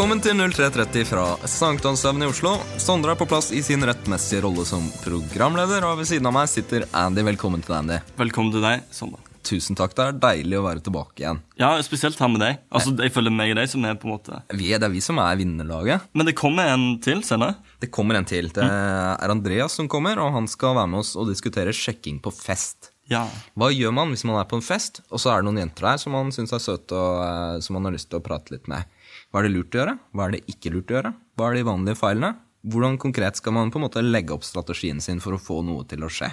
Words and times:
Velkommen 0.00 0.22
til 0.24 0.38
0330 0.40 1.02
fra 1.04 1.22
Sankthanshaugen 1.44 2.22
i 2.24 2.28
Oslo. 2.30 2.54
Sondre 2.80 3.12
er 3.12 3.18
på 3.20 3.26
plass 3.28 3.50
i 3.52 3.58
sin 3.60 3.84
rettmessige 3.84 4.40
rolle 4.40 4.62
som 4.64 4.86
programleder, 5.04 5.84
og 5.84 5.98
ved 5.98 6.06
siden 6.08 6.30
av 6.30 6.32
meg 6.32 6.46
sitter 6.48 6.86
Andy. 6.96 7.20
Velkommen 7.26 7.60
til 7.60 7.74
deg, 7.74 7.82
Andy. 7.82 7.98
Velkommen 8.16 8.54
til 8.54 8.64
deg, 8.64 8.86
Sondre. 8.96 9.20
Tusen 9.44 9.76
takk. 9.76 9.92
Det 9.98 10.06
er 10.06 10.22
deilig 10.22 10.56
å 10.56 10.62
være 10.64 10.80
tilbake 10.86 11.20
igjen. 11.20 11.42
Ja, 11.60 11.74
spesielt 11.84 12.16
her 12.16 12.30
med 12.32 12.40
deg. 12.40 12.62
Altså, 12.72 12.94
Jeg 12.96 13.12
føler 13.12 13.34
meg 13.42 13.52
og 13.52 13.60
deg 13.60 13.68
som 13.74 13.84
er 13.84 13.98
på 14.00 14.08
en 14.08 14.14
måte 14.14 14.40
Vi 14.56 14.70
er, 14.72 14.80
det 14.80 14.88
er 14.88 14.94
vi 14.94 15.02
som 15.04 15.20
er 15.20 15.36
vinnerlaget. 15.36 16.08
Men 16.16 16.30
det 16.30 16.34
kommer 16.40 16.72
en 16.72 16.86
til 17.04 17.20
senere. 17.28 17.58
Det 17.84 17.92
kommer 17.92 18.16
en 18.16 18.28
til. 18.30 18.48
Det 18.56 18.64
er 18.64 19.34
Andreas 19.36 19.76
som 19.76 19.90
kommer, 19.92 20.16
og 20.16 20.32
han 20.32 20.48
skal 20.48 20.78
være 20.80 20.94
med 20.94 21.02
oss 21.04 21.12
og 21.12 21.28
diskutere 21.28 21.76
sjekking 21.76 22.22
på 22.24 22.32
fest. 22.32 22.94
Ja. 23.10 23.26
Hva 23.58 23.68
gjør 23.74 23.92
man 23.92 24.14
hvis 24.14 24.24
man 24.24 24.40
er 24.40 24.48
på 24.48 24.56
en 24.56 24.64
fest, 24.64 25.02
og 25.10 25.20
så 25.20 25.34
er 25.34 25.42
det 25.42 25.50
noen 25.50 25.60
jenter 25.64 25.90
der 25.90 26.00
som 26.00 26.16
man 26.16 26.32
syns 26.32 26.56
er 26.56 26.62
søte, 26.62 26.96
og 26.96 27.20
eh, 27.26 27.60
som 27.60 27.76
man 27.76 27.88
har 27.88 27.96
lyst 27.98 28.08
til 28.08 28.20
å 28.20 28.24
prate 28.24 28.54
litt 28.54 28.70
med? 28.70 28.86
Hva 29.30 29.40
er 29.40 29.46
det 29.46 29.54
lurt 29.54 29.76
å 29.76 29.78
gjøre? 29.78 29.92
Hva 30.10 30.24
er 30.26 30.32
det 30.34 30.40
ikke 30.50 30.72
lurt 30.74 30.90
å 30.90 30.96
gjøre? 30.96 31.12
Hva 31.38 31.50
er 31.50 31.60
de 31.60 31.66
vanlige 31.68 31.98
feilene? 32.00 32.32
Hvordan 32.66 32.96
konkret 33.00 33.38
skal 33.38 33.54
man 33.54 33.70
på 33.70 33.78
en 33.78 33.84
måte 33.86 34.02
legge 34.02 34.34
opp 34.34 34.42
strategien 34.44 34.98
sin 35.00 35.22
for 35.22 35.36
å 35.36 35.40
få 35.40 35.60
noe 35.62 35.86
til 35.88 36.02
å 36.02 36.10
skje? 36.10 36.32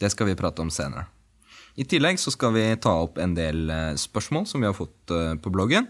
Det 0.00 0.10
skal 0.12 0.28
vi 0.28 0.36
prate 0.36 0.60
om 0.60 0.72
senere. 0.72 1.06
I 1.80 1.86
tillegg 1.88 2.20
så 2.20 2.32
skal 2.34 2.52
vi 2.52 2.66
ta 2.82 2.92
opp 3.06 3.16
en 3.22 3.32
del 3.36 3.72
eh, 3.72 3.96
spørsmål 3.96 4.44
som 4.50 4.60
vi 4.60 4.68
har 4.68 4.76
fått 4.76 5.14
eh, 5.16 5.32
på 5.40 5.52
bloggen. 5.54 5.88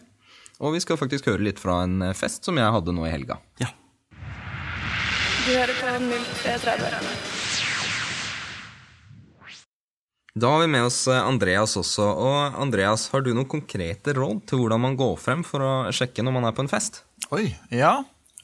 Og 0.63 0.77
vi 0.77 0.85
skal 0.85 1.01
faktisk 1.01 1.27
høre 1.33 1.43
litt 1.43 1.59
fra 1.59 1.81
en 1.87 1.99
eh, 2.05 2.15
fest 2.15 2.47
som 2.47 2.59
jeg 2.61 2.79
hadde 2.79 2.95
nå 2.95 3.09
i 3.09 3.13
helga. 3.13 3.41
ja. 3.63 3.75
Du 5.41 5.55
hører 5.57 5.75
på 5.81 5.93
0330. 6.45 7.40
Da 10.39 10.47
har 10.53 10.61
vi 10.63 10.71
med 10.71 10.85
oss 10.87 11.09
eh, 11.11 11.19
Andreas 11.19 11.75
også. 11.79 12.07
Og 12.07 12.59
Andreas, 12.63 13.09
har 13.11 13.25
du 13.25 13.33
noen 13.35 13.49
konkrete 13.51 14.15
råd 14.15 14.45
til 14.51 14.63
hvordan 14.63 14.83
man 14.85 14.99
går 14.99 15.17
frem 15.19 15.43
for 15.47 15.65
å 15.65 15.73
sjekke 15.95 16.23
når 16.23 16.37
man 16.37 16.47
er 16.47 16.55
på 16.55 16.63
en 16.63 16.71
fest? 16.71 17.03
Oi, 17.35 17.49
ja. 17.75 17.97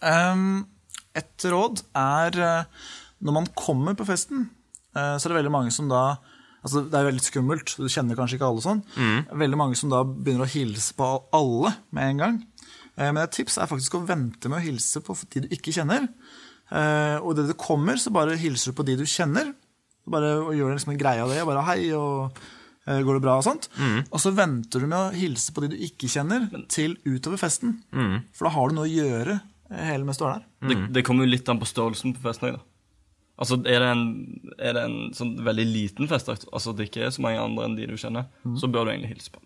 Et 0.03 1.47
råd 1.47 1.85
er 1.97 2.41
eh, 2.43 2.89
når 3.23 3.37
man 3.39 3.47
kommer 3.59 3.95
på 3.99 4.07
festen, 4.09 4.49
eh, 4.97 5.15
så 5.15 5.29
er 5.29 5.33
det 5.33 5.39
veldig 5.43 5.55
mange 5.59 5.75
som 5.75 5.91
da 5.93 6.17
Altså, 6.67 6.81
det 6.91 6.97
er 6.99 7.05
veldig 7.07 7.23
skummelt, 7.23 7.73
du 7.79 7.87
kjenner 7.87 8.17
kanskje 8.19 8.41
ikke 8.41 8.47
alle 8.49 8.63
sånn. 8.65 8.81
Veldig 9.39 9.59
mange 9.61 9.77
som 9.79 9.93
da 9.93 10.01
begynner 10.03 10.49
å 10.49 10.51
hilse 10.51 10.97
på 10.99 11.07
alle 11.37 11.71
med 11.95 12.09
en 12.09 12.23
gang. 12.25 12.41
Men 12.99 13.21
et 13.23 13.37
tips 13.37 13.61
er 13.63 13.69
faktisk 13.71 13.95
å 13.95 14.01
vente 14.09 14.51
med 14.51 14.59
å 14.59 14.65
hilse 14.65 14.99
på 15.07 15.15
de 15.31 15.45
du 15.45 15.55
ikke 15.55 15.71
kjenner. 15.77 16.09
Og 17.21 17.29
idet 17.37 17.53
du 17.53 17.55
kommer, 17.55 18.01
så 18.03 18.11
bare 18.11 18.35
hilser 18.41 18.75
du 18.75 18.79
på 18.81 18.87
de 18.89 18.97
du 18.99 19.05
kjenner. 19.07 19.53
Bare 20.07 20.35
og 20.45 20.53
gjør 20.55 20.77
liksom 20.77 20.93
en 20.95 21.01
greie 21.01 21.23
av 21.25 21.33
det. 21.33 21.41
Bare 21.49 21.65
hei, 21.67 21.81
og 21.99 22.37
eh, 22.87 23.01
går 23.03 23.19
det 23.19 23.25
bra, 23.25 23.37
og 23.41 23.45
sånt. 23.47 23.69
Og 24.11 24.21
så 24.23 24.31
venter 24.37 24.81
du 24.81 24.87
med 24.87 24.99
å 24.99 25.11
hilse 25.17 25.53
på 25.57 25.65
de 25.65 25.73
du 25.75 25.77
ikke 25.89 26.09
kjenner, 26.13 26.47
til 26.71 26.95
utover 27.05 27.41
festen. 27.43 27.81
For 28.37 28.47
da 28.47 28.55
har 28.55 28.69
du 28.71 28.77
noe 28.79 28.87
å 28.87 28.93
gjøre 28.93 29.41
eh, 29.71 29.85
hele 29.91 30.05
mens 30.07 30.19
du 30.21 30.25
er 30.29 30.39
der. 30.39 30.47
Det, 30.71 30.79
det 30.95 31.05
kommer 31.09 31.27
jo 31.27 31.33
litt 31.35 31.49
an 31.53 31.59
på 31.63 31.67
størrelsen 31.69 32.15
på 32.17 32.23
festen. 32.29 32.53
også, 32.55 32.63
da. 32.63 32.73
Altså, 33.37 33.59
Er 33.69 33.83
det 33.85 33.89
en, 33.93 34.05
er 34.57 34.73
det 34.79 34.83
en 34.87 34.95
sånn 35.13 35.35
veldig 35.45 35.67
liten 35.69 36.09
fest, 36.09 36.31
altså 36.31 36.73
det 36.73 36.87
ikke 36.89 37.03
er 37.05 37.11
så 37.13 37.21
mange 37.21 37.43
andre 37.43 37.67
enn 37.67 37.75
de 37.77 37.85
du 37.91 37.97
kjenner, 38.01 38.31
så 38.57 38.71
bør 38.73 38.87
du 38.87 38.93
egentlig 38.95 39.11
hilse 39.13 39.35
på. 39.35 39.43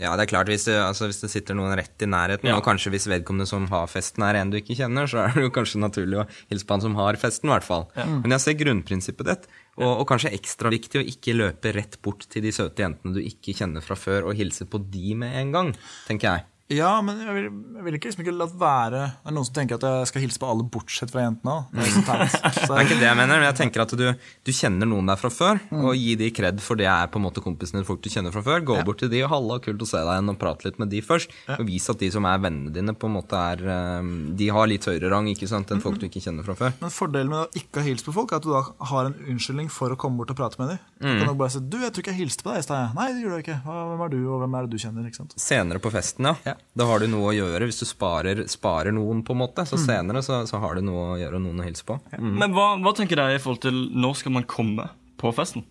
Ja, 0.00 0.14
det 0.16 0.24
er 0.24 0.30
klart, 0.32 0.48
hvis 0.50 0.64
altså, 0.72 1.06
hvis 1.06 1.20
det 1.22 1.30
sitter 1.30 1.54
noen 1.54 1.76
rett 1.78 2.00
i 2.02 2.06
nærheten, 2.08 2.48
Ja. 2.48 2.56
og 2.56 2.64
kanskje 2.64 2.90
hvis 2.90 3.06
vedkommende 3.06 3.46
som 3.46 3.66
har 3.70 3.86
festen 3.86 4.22
er 4.24 4.34
en 4.40 4.50
du 4.50 4.56
ikke 4.58 4.74
kjenner, 4.74 5.06
så 5.06 5.20
er 5.28 5.34
det 5.36 5.42
jo 5.44 5.50
kanskje 5.54 5.78
naturlig 5.78 6.18
å 6.22 6.28
hilse 6.50 6.66
på 6.66 6.74
han 6.74 6.80
som 6.80 6.94
har 6.98 7.14
festen, 7.20 7.48
i 7.50 7.52
hvert 7.52 7.64
fall. 7.68 7.84
Men 7.94 8.30
jeg 8.34 8.40
ser 8.40 8.54
grunnprinsippet 8.64 9.26
ditt, 9.28 9.46
og, 9.76 10.00
og 10.00 10.06
kanskje 10.08 10.32
ekstra 10.34 10.72
viktig 10.72 11.00
å 11.00 11.06
ikke 11.06 11.36
løpe 11.36 11.72
rett 11.76 12.00
bort 12.02 12.26
til 12.28 12.42
de 12.42 12.50
søte 12.52 12.82
jentene 12.82 13.14
du 13.14 13.20
ikke 13.22 13.54
kjenner 13.54 13.84
fra 13.84 13.94
før, 13.94 14.26
og 14.32 14.34
hilse 14.40 14.66
på 14.66 14.80
de 14.90 15.14
med 15.14 15.36
en 15.38 15.52
gang, 15.52 15.72
tenker 16.08 16.28
jeg. 16.32 16.44
Ja, 16.70 16.92
men 17.04 17.18
jeg 17.20 17.34
vil, 17.36 17.46
jeg 17.76 17.84
vil 17.84 17.96
ikke 17.98 18.08
liksom 18.08 18.22
ikke 18.24 18.34
la 18.36 18.46
være 18.46 19.00
Det 19.02 19.30
er 19.30 19.34
noen 19.34 19.46
som 19.48 19.54
tenker 19.56 19.78
at 19.78 19.84
jeg 19.84 20.08
skal 20.12 20.22
hilse 20.24 20.40
på 20.40 20.48
alle 20.48 20.64
bortsett 20.72 21.10
fra 21.12 21.24
jentene. 21.24 21.56
Det 21.74 21.84
er 21.84 22.22
Det 22.72 22.76
er 22.76 22.86
ikke 22.86 22.98
det 23.00 23.08
jeg 23.08 23.18
mener, 23.18 23.34
men 23.34 23.46
jeg 23.48 23.56
tenker 23.58 23.84
at 23.84 23.92
du, 23.98 24.04
du 24.46 24.52
kjenner 24.54 24.88
noen 24.88 25.10
der 25.10 25.18
fra 25.20 25.30
før, 25.32 25.60
og 25.74 25.90
gi 25.98 26.14
de 26.18 26.30
kred 26.34 26.62
for 26.64 26.78
det 26.78 26.86
er 26.88 27.10
på 27.12 27.20
en 27.20 27.26
måte 27.26 27.42
kompisene 27.44 27.80
din, 27.80 27.88
folk 27.88 28.00
du 28.04 28.08
kjenner 28.12 28.34
fra 28.34 28.44
før. 28.46 28.62
Gå 28.64 28.78
bort 28.86 29.02
til 29.02 29.10
de 29.12 29.22
og 29.26 29.32
halla, 29.34 29.58
kult 29.64 29.82
å 29.84 29.88
se 29.88 30.00
deg 30.00 30.12
igjen, 30.14 30.30
og 30.32 30.38
prate 30.40 30.68
litt 30.68 30.78
med 30.82 30.92
de 30.92 31.02
først. 31.04 31.34
Og 31.58 31.64
vis 31.68 31.88
at 31.92 32.00
de 32.00 32.10
som 32.14 32.28
er 32.30 32.40
vennene 32.42 32.72
dine, 32.74 32.94
på 32.96 33.10
en 33.10 33.16
måte 33.18 33.42
er 33.52 33.64
eh, 33.74 34.12
De 34.38 34.48
har 34.54 34.70
litt 34.70 34.86
høyere 34.88 35.10
rang 35.12 35.28
ikke 35.32 35.50
sant, 35.50 35.72
enn 35.74 35.82
folk 35.84 36.00
du 36.00 36.06
ikke 36.08 36.22
kjenner 36.24 36.46
fra 36.46 36.56
før. 36.58 36.76
Men 36.80 36.94
fordelen 36.94 37.32
med 37.34 37.44
å 37.44 37.62
ikke 37.62 37.82
ha 37.82 37.88
hilst 37.88 38.08
på 38.08 38.16
folk, 38.16 38.32
er 38.32 38.40
at 38.40 38.46
du 38.46 38.52
da 38.54 38.64
har 38.92 39.10
en 39.10 39.18
unnskyldning 39.34 39.70
for 39.72 39.92
å 39.92 39.98
komme 40.00 40.22
bort 40.22 40.32
og 40.32 40.40
prate 40.40 40.62
med 40.62 40.74
dem. 40.74 40.82
Mm. 41.02 41.18
Du 41.18 41.26
kan 41.26 41.38
bare 41.42 41.56
si 41.56 41.60
'Du, 41.62 41.78
jeg 41.82 41.92
tror 41.92 42.06
ikke 42.06 42.14
jeg 42.14 42.22
hilste 42.22 42.46
på 42.46 42.54
deg 42.54 42.62
i 42.62 42.66
stad'. 42.68 42.94
Nei, 42.96 43.08
det 43.12 43.24
gjorde 43.24 43.40
jeg 43.40 43.48
ikke. 43.48 43.60
Hvem 43.66 44.04
er 44.06 44.14
du, 44.14 44.20
og 44.30 44.44
hvem 44.44 44.58
er 44.58 44.66
det 44.66 44.70
du 44.72 44.82
kjenner? 44.82 45.10
Senere 45.36 45.82
på 45.82 45.90
festen, 45.92 46.30
ja. 46.30 46.36
Ja. 46.46 46.54
Da 46.78 46.86
har 46.88 47.02
du 47.02 47.08
noe 47.10 47.30
å 47.30 47.34
gjøre. 47.36 47.66
Hvis 47.68 47.82
du 47.82 47.86
sparer, 47.88 48.44
sparer 48.48 48.94
noen, 48.96 49.20
på 49.26 49.34
en 49.34 49.42
måte, 49.42 49.64
så 49.68 49.76
senere 49.80 50.22
så, 50.24 50.40
så 50.48 50.60
har 50.62 50.78
du 50.78 50.86
noe 50.86 51.12
å 51.12 51.18
gjøre 51.20 51.36
og 51.36 51.44
noen 51.44 51.60
å 51.60 51.66
hilse 51.66 51.84
på. 51.88 51.98
Mm. 52.16 52.34
Men 52.40 52.56
hva, 52.56 52.70
hva 52.80 52.94
tenker 52.96 53.20
dere 53.20 53.36
i 53.36 53.42
forhold 53.42 53.64
til 53.66 53.82
når 53.92 54.18
skal 54.22 54.36
man 54.38 54.48
komme 54.48 54.88
på 55.20 55.32
festen? 55.36 55.66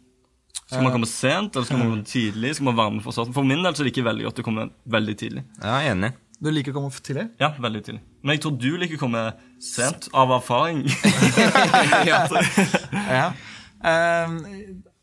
Skal 0.72 0.86
man 0.86 0.94
komme 0.94 1.10
sent, 1.10 1.56
eller 1.56 1.68
skal 1.68 1.82
man 1.82 1.90
komme 1.90 2.08
tidlig? 2.08 2.54
Skal 2.56 2.70
man 2.70 2.78
være 2.78 2.94
med 2.96 3.04
For 3.04 3.16
starten? 3.16 3.36
For 3.36 3.48
min 3.48 3.66
del 3.66 3.76
så 3.76 3.84
liker 3.84 4.04
jeg 4.04 4.08
veldig 4.08 4.28
godt 4.30 4.40
å 4.40 4.46
komme 4.46 4.68
veldig 4.94 5.16
tidlig. 5.20 5.44
Ja, 5.58 5.82
jeg 5.82 5.90
er 5.90 5.96
enig. 5.98 6.12
Du 6.42 6.50
liker 6.50 6.74
å 6.74 6.78
komme 6.80 6.94
for 6.94 7.04
tidlig? 7.06 7.28
Ja, 7.42 7.52
veldig 7.62 7.82
tidlig. 7.86 8.02
Men 8.22 8.38
jeg 8.38 8.44
tror 8.46 8.56
du 8.62 8.70
liker 8.80 8.98
å 8.98 9.02
komme 9.02 9.26
sent, 9.62 10.08
av 10.16 10.32
erfaring. 10.38 10.86
Ja. 12.12 12.24
ja. 13.12 13.28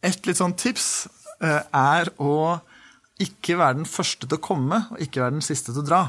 Et 0.08 0.26
litt 0.26 0.38
sånn 0.38 0.54
tips 0.58 0.88
eh, 1.42 1.62
er 1.74 2.10
å 2.22 2.58
ikke 3.22 3.58
være 3.58 3.80
den 3.82 3.88
første 3.88 4.26
til 4.28 4.38
å 4.38 4.42
komme, 4.42 4.84
og 4.92 5.02
ikke 5.02 5.22
være 5.24 5.38
den 5.38 5.44
siste 5.44 5.74
til 5.74 5.82
å 5.82 5.88
dra. 5.88 6.02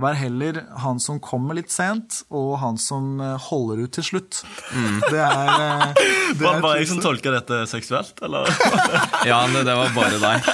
Vær 0.00 0.16
heller 0.16 0.62
han 0.80 0.96
som 1.02 1.18
kommer 1.20 1.58
litt 1.58 1.68
sent, 1.72 2.22
og 2.32 2.54
han 2.62 2.78
som 2.80 3.18
eh, 3.20 3.34
holder 3.50 3.82
ut 3.84 3.92
til 3.98 4.06
slutt. 4.06 4.38
Det 5.10 5.18
er, 5.20 5.50
eh, 5.50 5.82
det 5.98 6.40
Var 6.40 6.56
det 6.56 6.62
bare 6.64 6.78
jeg 6.78 6.88
som 6.88 7.02
tolka 7.04 7.34
dette 7.34 7.58
seksuelt, 7.68 8.22
eller? 8.24 8.48
Ja, 9.28 9.42
det, 9.52 9.66
det 9.68 9.74
var 9.76 9.92
bare 9.92 10.20
deg. 10.22 10.48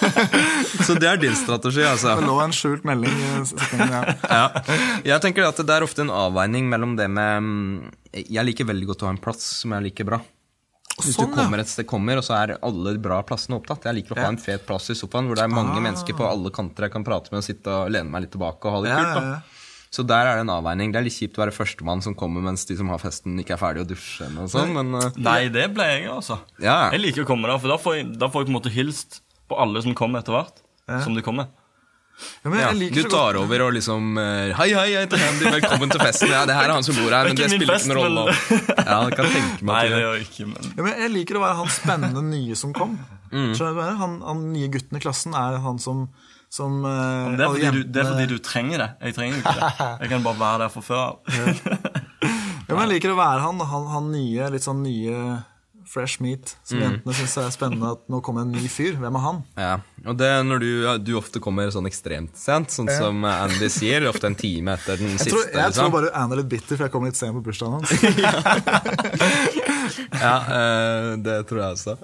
Så 0.83 0.97
det 0.99 1.07
er 1.13 1.21
din 1.23 1.37
strategi, 1.39 1.85
altså. 1.87 2.17
Det 2.19 2.27
lå 2.27 2.41
en 2.43 2.57
skjult 2.57 2.87
melding 2.89 3.15
i 3.15 3.45
setningen. 3.53 3.95
Ja. 3.95 4.17
Ja. 4.27 4.79
Jeg 5.13 5.23
tenker 5.23 5.47
at 5.47 5.63
det 5.63 5.77
er 5.77 5.87
ofte 5.87 6.03
en 6.03 6.11
avveining 6.11 6.67
mellom 6.73 6.97
det 6.99 7.07
med 7.07 7.47
mm, 7.47 7.93
Jeg 8.25 8.49
liker 8.51 8.67
veldig 8.67 8.91
godt 8.91 9.07
å 9.07 9.13
ha 9.13 9.15
en 9.15 9.23
plass 9.23 9.47
som 9.61 9.77
jeg 9.77 9.93
liker 9.93 10.11
bra. 10.11 10.19
Hvis 10.97 11.15
Sånn, 11.17 11.29
du 11.29 11.35
kommer 11.37 11.61
et 11.61 11.69
sted 11.69 11.85
kommer, 11.87 12.17
og 12.17 12.25
så 12.25 12.33
er 12.39 12.55
alle 12.65 12.95
bra 12.99 13.19
plassene 13.23 13.59
opptatt. 13.61 13.85
Jeg 13.85 13.95
liker 13.99 14.15
å 14.15 14.17
ha 14.17 14.23
Ja. 14.25 14.29
en 14.33 14.39
fet 14.41 14.65
plass 14.67 14.89
i 14.91 14.95
sofaen 14.97 15.27
hvor 15.29 15.37
det 15.37 15.45
er 15.45 15.49
mange 15.53 15.77
Ah. 15.77 15.81
mennesker 15.85 16.17
på 16.17 16.25
alle 16.25 16.49
kanter 16.51 16.85
jeg 16.89 16.93
kan 16.93 17.05
prate 17.05 17.29
med 17.31 17.39
og 17.39 17.45
sitte 17.45 17.67
og 17.69 17.91
lene 17.93 18.09
meg 18.11 18.23
litt 18.23 18.31
tilbake 18.33 18.65
og 18.65 18.73
ha 18.73 18.81
det 18.83 18.89
Ja, 18.91 18.97
kult. 19.05 19.15
da. 19.15 19.21
ja. 19.37 19.41
Så 19.93 20.05
der 20.07 20.27
er 20.27 20.35
det 20.37 20.41
en 20.49 20.51
avveining. 20.57 20.93
Det 20.93 20.99
er 20.99 21.05
litt 21.05 21.13
kjipt 21.15 21.37
å 21.39 21.45
være 21.47 21.53
førstemann 21.55 22.03
som 22.03 22.15
kommer 22.15 22.43
mens 22.43 22.65
de 22.67 22.77
som 22.77 22.89
har 22.89 22.99
festen, 22.99 23.39
ikke 23.39 23.53
er 23.55 23.61
ferdig 23.61 23.85
å 23.85 23.89
dusje. 23.89 24.27
Og 24.39 24.49
sånn, 24.51 24.73
men 24.75 24.95
uh, 24.95 25.11
Nei, 25.17 25.49
det 25.49 25.73
ble 25.73 25.85
jeg, 25.85 26.09
altså. 26.11 26.39
ja. 26.61 26.91
Jeg 26.91 27.01
liker 27.01 27.25
å 27.25 27.27
komme 27.27 27.47
der, 27.47 27.59
for 27.59 27.69
da 27.69 27.77
får 27.79 27.95
jeg, 27.97 28.19
da 28.19 28.29
får 28.29 28.45
jeg 28.45 28.47
på 28.47 28.57
en 28.57 28.61
måte 28.63 28.73
hilst 28.73 29.21
på 29.49 29.59
alle 29.61 29.81
som 29.83 29.95
kommer 29.95 30.21
etter 30.21 30.33
hvert. 30.33 31.03
Som 31.05 31.15
de 31.15 31.23
kommer. 31.23 31.49
Ja, 32.17 32.51
men 32.51 32.61
Ja, 32.61 32.69
jeg 32.73 32.95
du 32.95 33.03
så 33.03 33.09
tar 33.13 33.37
godt 33.37 33.43
over 33.43 33.63
og 33.67 33.73
liksom 33.77 34.17
eh, 34.21 34.53
Hei, 34.57 34.69
hei, 34.73 34.87
jeg 34.95 35.05
heter 35.05 35.21
Handy, 35.21 35.49
velkommen 35.59 35.91
til 35.93 36.01
festen. 36.01 36.31
Ja, 36.33 36.45
det 36.49 36.57
her 36.57 36.71
er 36.71 36.75
han 36.79 36.87
som 36.87 36.97
bor 36.97 37.13
her, 37.13 37.29
men 37.29 37.37
Det 37.37 37.45
er 37.45 37.53
spiller 37.53 37.77
ikke 37.77 37.91
noen 37.93 38.01
rolle. 38.01 38.37
Ja, 38.79 39.01
jeg 39.05 39.19
kan 39.19 39.29
tenke 39.35 39.69
meg 39.69 39.75
Nei, 39.75 39.83
det 39.93 40.15
ikke, 40.25 40.47
men 40.53 40.71
ja, 40.71 40.87
men 40.87 41.03
Jeg 41.05 41.13
liker 41.13 41.41
å 41.41 41.45
være 41.45 41.59
han 41.61 41.75
spennende 41.75 42.25
nye 42.25 42.57
som 42.57 42.73
kom. 42.77 42.97
Mm. 43.35 43.53
Han, 44.01 44.17
han 44.25 44.43
nye 44.55 44.71
gutten 44.73 44.97
i 44.97 45.03
klassen 45.03 45.37
er 45.37 45.59
han 45.61 45.83
som, 45.83 46.07
som 46.53 46.79
eh, 46.89 47.37
det 47.37 47.45
er, 47.45 47.53
fordi 47.53 47.75
du, 47.75 47.83
det 47.85 48.03
er 48.03 48.11
fordi 48.15 48.31
du 48.33 48.39
trenger 48.41 48.85
det. 48.85 48.91
Jeg 49.11 49.19
trenger 49.19 49.43
ikke 49.43 49.57
det. 49.59 49.91
Jeg 50.07 50.13
kan 50.15 50.25
bare 50.25 50.41
være 50.41 50.63
der 50.65 50.75
fra 50.77 50.87
før 50.89 51.05
av. 51.05 51.21
Ja, 52.67 52.75
men 52.75 52.89
jeg 52.89 52.97
liker 52.97 53.13
å 53.13 53.19
være 53.21 53.43
han, 53.45 53.61
han, 53.63 53.85
han 53.93 54.09
nye, 54.11 54.49
litt 54.51 54.65
sånn 54.65 54.81
nye 54.83 55.19
fresh 55.87 56.21
meat, 56.21 56.57
Mm. 56.57 56.67
som 56.69 56.79
jentene 56.83 57.15
syns 57.15 57.37
er 57.39 57.51
spennende 57.55 57.93
at 57.95 58.01
nå 58.11 58.19
kommer 58.27 58.43
en 58.43 58.51
ny 58.53 58.67
fyr. 58.69 58.97
Hvem 58.99 59.15
er 59.17 59.23
han? 59.23 59.37
Ja, 59.57 59.77
og 60.07 60.17
det 60.19 60.27
er 60.27 60.43
når 60.43 60.59
du, 60.61 60.71
du 61.07 61.13
ofte 61.19 61.39
kommer 61.41 61.71
sånn 61.71 61.87
ekstremt 61.87 62.35
sent, 62.37 62.69
sånn 62.75 62.91
som 62.91 63.25
Andy 63.25 63.69
sier, 63.71 64.09
ofte 64.11 64.27
en 64.27 64.35
time 64.39 64.75
etter 64.75 64.99
den 64.99 65.15
Jeg 65.15 65.19
siste. 65.21 65.31
tror, 65.37 65.45
jeg 65.47 65.53
tror 65.55 65.71
liksom. 65.71 65.93
bare 65.95 66.11
Andy 66.15 66.35
er 66.37 66.43
litt 66.43 66.51
bitter, 66.57 66.75
for 66.77 66.85
jeg 66.89 66.93
kom 66.97 67.05
litt 67.07 67.17
sent 67.17 67.35
på 67.39 67.43
bursdagen 67.47 67.79
hans. 67.79 67.91
Ja, 70.17 70.37
eh, 70.51 71.17
det 71.23 71.37
tror 71.49 71.61
jeg 71.63 71.77
også. 71.77 71.97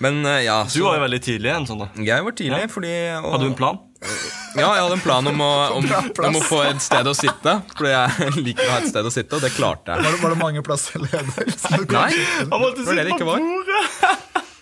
Men 0.00 0.22
eh, 0.24 0.44
ja, 0.46 0.62
Du 0.70 0.82
var 0.86 0.96
jo 0.98 1.02
veldig 1.04 1.20
tidlig 1.24 1.50
igjen, 1.50 1.66
sånn 1.68 1.82
da. 1.82 1.88
jeg 2.06 2.24
var 2.24 2.32
tidlig, 2.38 2.70
fordi 2.72 2.92
og, 3.18 3.26
Hadde 3.34 3.44
du 3.44 3.50
en 3.50 3.58
plan? 3.58 3.80
Ja, 4.00 4.66
jeg 4.74 4.82
hadde 4.82 4.96
en 4.96 5.02
plan 5.04 5.26
om 5.30 5.42
å, 5.44 5.50
om, 5.78 5.86
om 6.30 6.38
å 6.40 6.42
få 6.44 6.62
et 6.68 6.82
sted 6.84 7.06
å 7.06 7.14
sitte. 7.16 7.56
Fordi 7.76 7.92
jeg 7.92 8.34
liker 8.48 8.66
å 8.66 8.72
ha 8.74 8.80
et 8.82 8.90
sted 8.92 9.06
å 9.06 9.12
sitte, 9.14 9.38
og 9.38 9.44
det 9.44 9.52
klarte 9.56 9.94
jeg. 9.94 10.06
Var 10.06 10.16
det, 10.16 10.22
var 10.24 10.34
det 10.34 10.40
mange 10.40 10.64
plasser 10.66 11.02
ledig? 11.04 11.46
Nei, 11.90 12.10
det 12.16 12.50
var 12.50 12.76
det 12.76 13.04
det 13.04 13.14
ikke 13.16 13.28
var. 13.28 13.44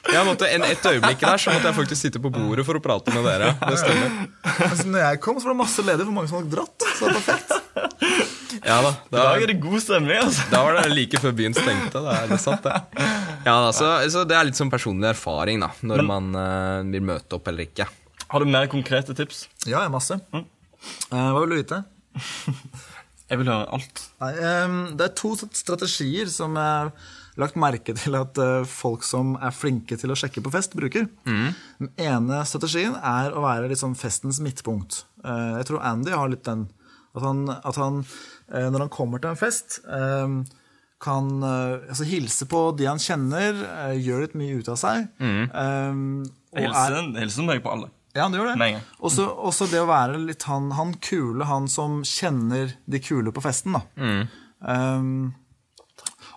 Jeg 0.08 0.25
måtte, 0.25 0.46
en, 0.49 0.62
et 0.64 0.87
øyeblikk 0.88 1.20
der 1.20 1.37
så 1.37 1.52
måtte 1.52 1.69
jeg 1.69 1.76
faktisk 1.76 2.00
sitte 2.00 2.20
på 2.23 2.31
bordet 2.32 2.62
for 2.64 2.79
å 2.79 2.81
prate 2.81 3.12
med 3.12 3.26
dere. 3.29 3.50
Det 3.61 3.76
stemmer. 3.76 4.14
Altså, 4.64 4.87
når 4.88 5.02
jeg 5.02 5.20
kom, 5.20 5.37
så 5.37 5.50
var 5.50 5.52
det 5.52 5.58
masse 5.58 5.85
ledig, 5.85 6.06
for 6.06 6.17
mange 6.17 6.31
som 6.31 6.38
hadde 6.38 6.55
dratt. 6.55 6.87
Så 6.96 7.11
det 7.11 7.19
var 7.19 7.26
perfekt. 7.26 8.38
Ja 8.64 8.79
da, 8.82 8.94
I 9.05 9.17
dag 9.19 9.43
er 9.44 9.50
det 9.52 9.58
god 9.61 9.82
stemning, 9.85 10.17
altså. 10.23 10.46
da 10.49 10.62
var 10.64 10.79
det 10.79 10.87
like 10.96 11.20
før 11.20 11.37
byen 11.37 11.55
stengte. 11.56 12.00
Det 12.00 12.14
er 12.14 12.32
det 12.32 12.40
satt, 12.40 12.64
det. 12.64 13.05
Ja 13.44 13.58
da, 13.67 13.69
så, 13.76 13.90
så 14.08 14.25
det 14.29 14.38
er 14.38 14.49
litt 14.49 14.58
sånn 14.58 14.73
personlig 14.73 15.12
erfaring 15.12 15.61
da, 15.62 15.70
når 15.85 16.05
man 16.08 16.32
uh, 16.32 16.88
vil 16.88 17.05
møte 17.12 17.37
opp 17.38 17.52
eller 17.52 17.69
ikke. 17.69 17.87
Har 18.28 18.40
du 18.44 18.48
mer 18.50 18.66
konkrete 18.70 19.14
tips? 19.16 19.46
Ja, 19.66 19.82
ja, 19.86 19.88
masse. 19.92 20.19
Eh, 20.34 20.42
hva 21.12 21.40
vil 21.42 21.54
du 21.54 21.58
vite? 21.62 21.82
Jeg 23.28 23.38
vil 23.42 23.48
høre 23.50 23.66
alt. 23.76 24.02
Nei, 24.22 24.30
um, 24.64 24.76
det 24.96 25.04
er 25.04 25.14
to 25.19 25.34
strategier 25.36 26.30
som 26.32 26.54
jeg 26.56 26.64
har 26.64 26.92
lagt 27.36 27.58
merke 27.60 27.92
til 27.92 28.16
at 28.16 28.38
uh, 28.40 28.62
folk 28.64 29.04
som 29.04 29.34
er 29.44 29.52
flinke 29.52 29.98
til 30.00 30.14
å 30.14 30.16
sjekke 30.16 30.40
på 30.46 30.52
fest, 30.54 30.72
bruker. 30.78 31.04
Den 31.28 31.90
ene 32.00 32.38
strategien 32.48 32.96
er 32.96 33.36
å 33.36 33.42
være 33.44 33.76
sånn 33.76 33.92
festens 34.00 34.40
midtpunkt. 34.40 35.02
Uh, 35.20 35.58
jeg 35.60 35.69
tror 35.69 35.84
Andy 35.90 36.16
har 36.16 36.32
litt 36.32 36.46
den. 36.48 36.64
At 37.12 37.26
han, 37.26 37.44
at 37.52 37.76
han 37.80 38.00
når 38.48 38.86
han 38.86 38.90
kommer 38.96 39.20
til 39.20 39.34
en 39.34 39.36
fest, 39.36 39.80
kan 41.04 41.26
altså, 41.44 42.04
hilse 42.08 42.46
på 42.48 42.60
de 42.78 42.86
han 42.88 43.00
kjenner, 43.02 43.58
gjør 44.00 44.22
litt 44.25 44.36
mye 44.40 44.56
ut 44.62 44.70
av 44.72 44.78
seg. 44.80 45.04
ehm, 45.20 46.22
og 46.54 46.60
Jeg 46.62 46.70
er- 46.72 46.96
jeg 46.96 47.25
hilser 47.26 47.44
meg 47.44 47.60
på 47.64 47.72
alle. 47.75 47.90
Ja, 48.19 48.26
han 48.26 48.37
gjør 48.37 48.53
det. 48.53 48.70
Også, 48.99 49.25
også 49.49 49.69
det 49.70 49.81
å 49.82 49.88
være 49.88 50.20
litt 50.20 50.44
han, 50.50 50.73
han 50.76 50.94
kule, 51.03 51.47
han 51.49 51.69
som 51.73 52.03
kjenner 52.06 52.75
de 52.91 53.00
kule 53.03 53.32
på 53.35 53.44
festen, 53.44 53.79
da. 53.79 53.85
Um, 54.59 55.31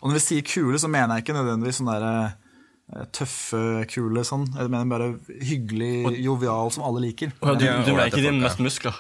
og 0.01 0.10
når 0.10 0.18
vi 0.18 0.24
sier 0.24 0.45
kule, 0.45 0.80
så 0.81 0.89
mener 0.89 1.18
jeg 1.18 1.25
ikke 1.28 1.38
nødvendigvis 1.38 1.80
sånn 1.81 1.92
derre 1.92 2.13
eh, 2.25 3.06
tøffe 3.13 3.62
kule 3.92 4.24
sånn. 4.25 4.48
Jeg 4.57 4.72
mener 4.74 4.89
bare 4.89 5.10
hyggelig, 5.45 6.18
jovial, 6.25 6.74
som 6.74 6.88
alle 6.88 7.04
liker. 7.06 7.33
Du, 7.38 7.66
du 7.86 7.94
ble 7.94 8.07
ikke 8.10 8.24
din 8.25 8.42
mest 8.42 8.62
muskler? 8.63 8.98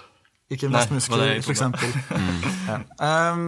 Ikke 0.51 0.69
mest 0.69 0.91
Nei, 0.91 0.99
muskler, 0.99 1.33
for 1.41 1.55
eksempel. 1.55 1.93
Ja. 2.67 2.81
Um, 3.33 3.47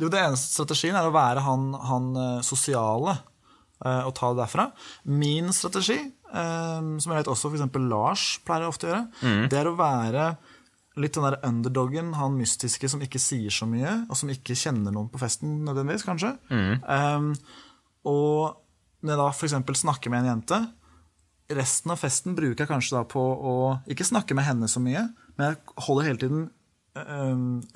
jo, 0.00 0.08
det 0.10 0.18
eneste 0.18 0.56
strategien 0.56 0.96
er 0.98 1.06
å 1.06 1.14
være 1.14 1.44
han, 1.46 1.68
han 1.78 2.08
eh, 2.18 2.40
sosiale 2.42 3.14
uh, 3.84 4.02
og 4.08 4.10
ta 4.18 4.32
det 4.32 4.40
derfra. 4.42 4.66
Min 5.06 5.52
strategi, 5.54 6.00
som 6.32 7.12
jeg 7.12 7.18
vet 7.18 7.28
også 7.28 7.50
f.eks. 7.52 7.64
Lars 7.92 8.24
pleier 8.46 8.66
ofte 8.68 8.88
å 8.88 8.92
gjøre, 8.92 9.04
det 9.52 9.58
er 9.60 9.68
å 9.68 9.76
være 9.76 10.26
litt 11.00 11.14
den 11.16 11.24
der 11.24 11.38
underdoggen, 11.48 12.14
han 12.18 12.34
mystiske 12.36 12.88
som 12.88 13.00
ikke 13.04 13.20
sier 13.20 13.52
så 13.52 13.64
mye, 13.68 14.06
og 14.08 14.16
som 14.18 14.28
ikke 14.32 14.56
kjenner 14.58 14.92
noen 14.92 15.08
på 15.12 15.20
festen 15.20 15.62
nødvendigvis, 15.64 16.04
kanskje. 16.04 16.34
Um, 16.84 17.30
og 18.08 18.58
når 19.00 19.14
jeg 19.14 19.20
da 19.22 19.28
f.eks. 19.32 19.82
snakker 19.82 20.12
med 20.12 20.24
en 20.24 20.30
jente, 20.34 20.58
resten 21.52 21.92
av 21.92 22.00
festen 22.00 22.36
bruker 22.36 22.64
jeg 22.64 22.70
kanskje 22.70 22.96
da 22.98 23.04
på 23.08 23.20
å 23.20 23.54
ikke 23.92 24.06
snakke 24.08 24.36
med 24.36 24.46
henne 24.46 24.68
så 24.68 24.80
mye, 24.84 25.06
men 25.36 25.50
jeg 25.50 25.80
holder 25.86 26.08
hele 26.10 26.20
tiden 26.20 26.50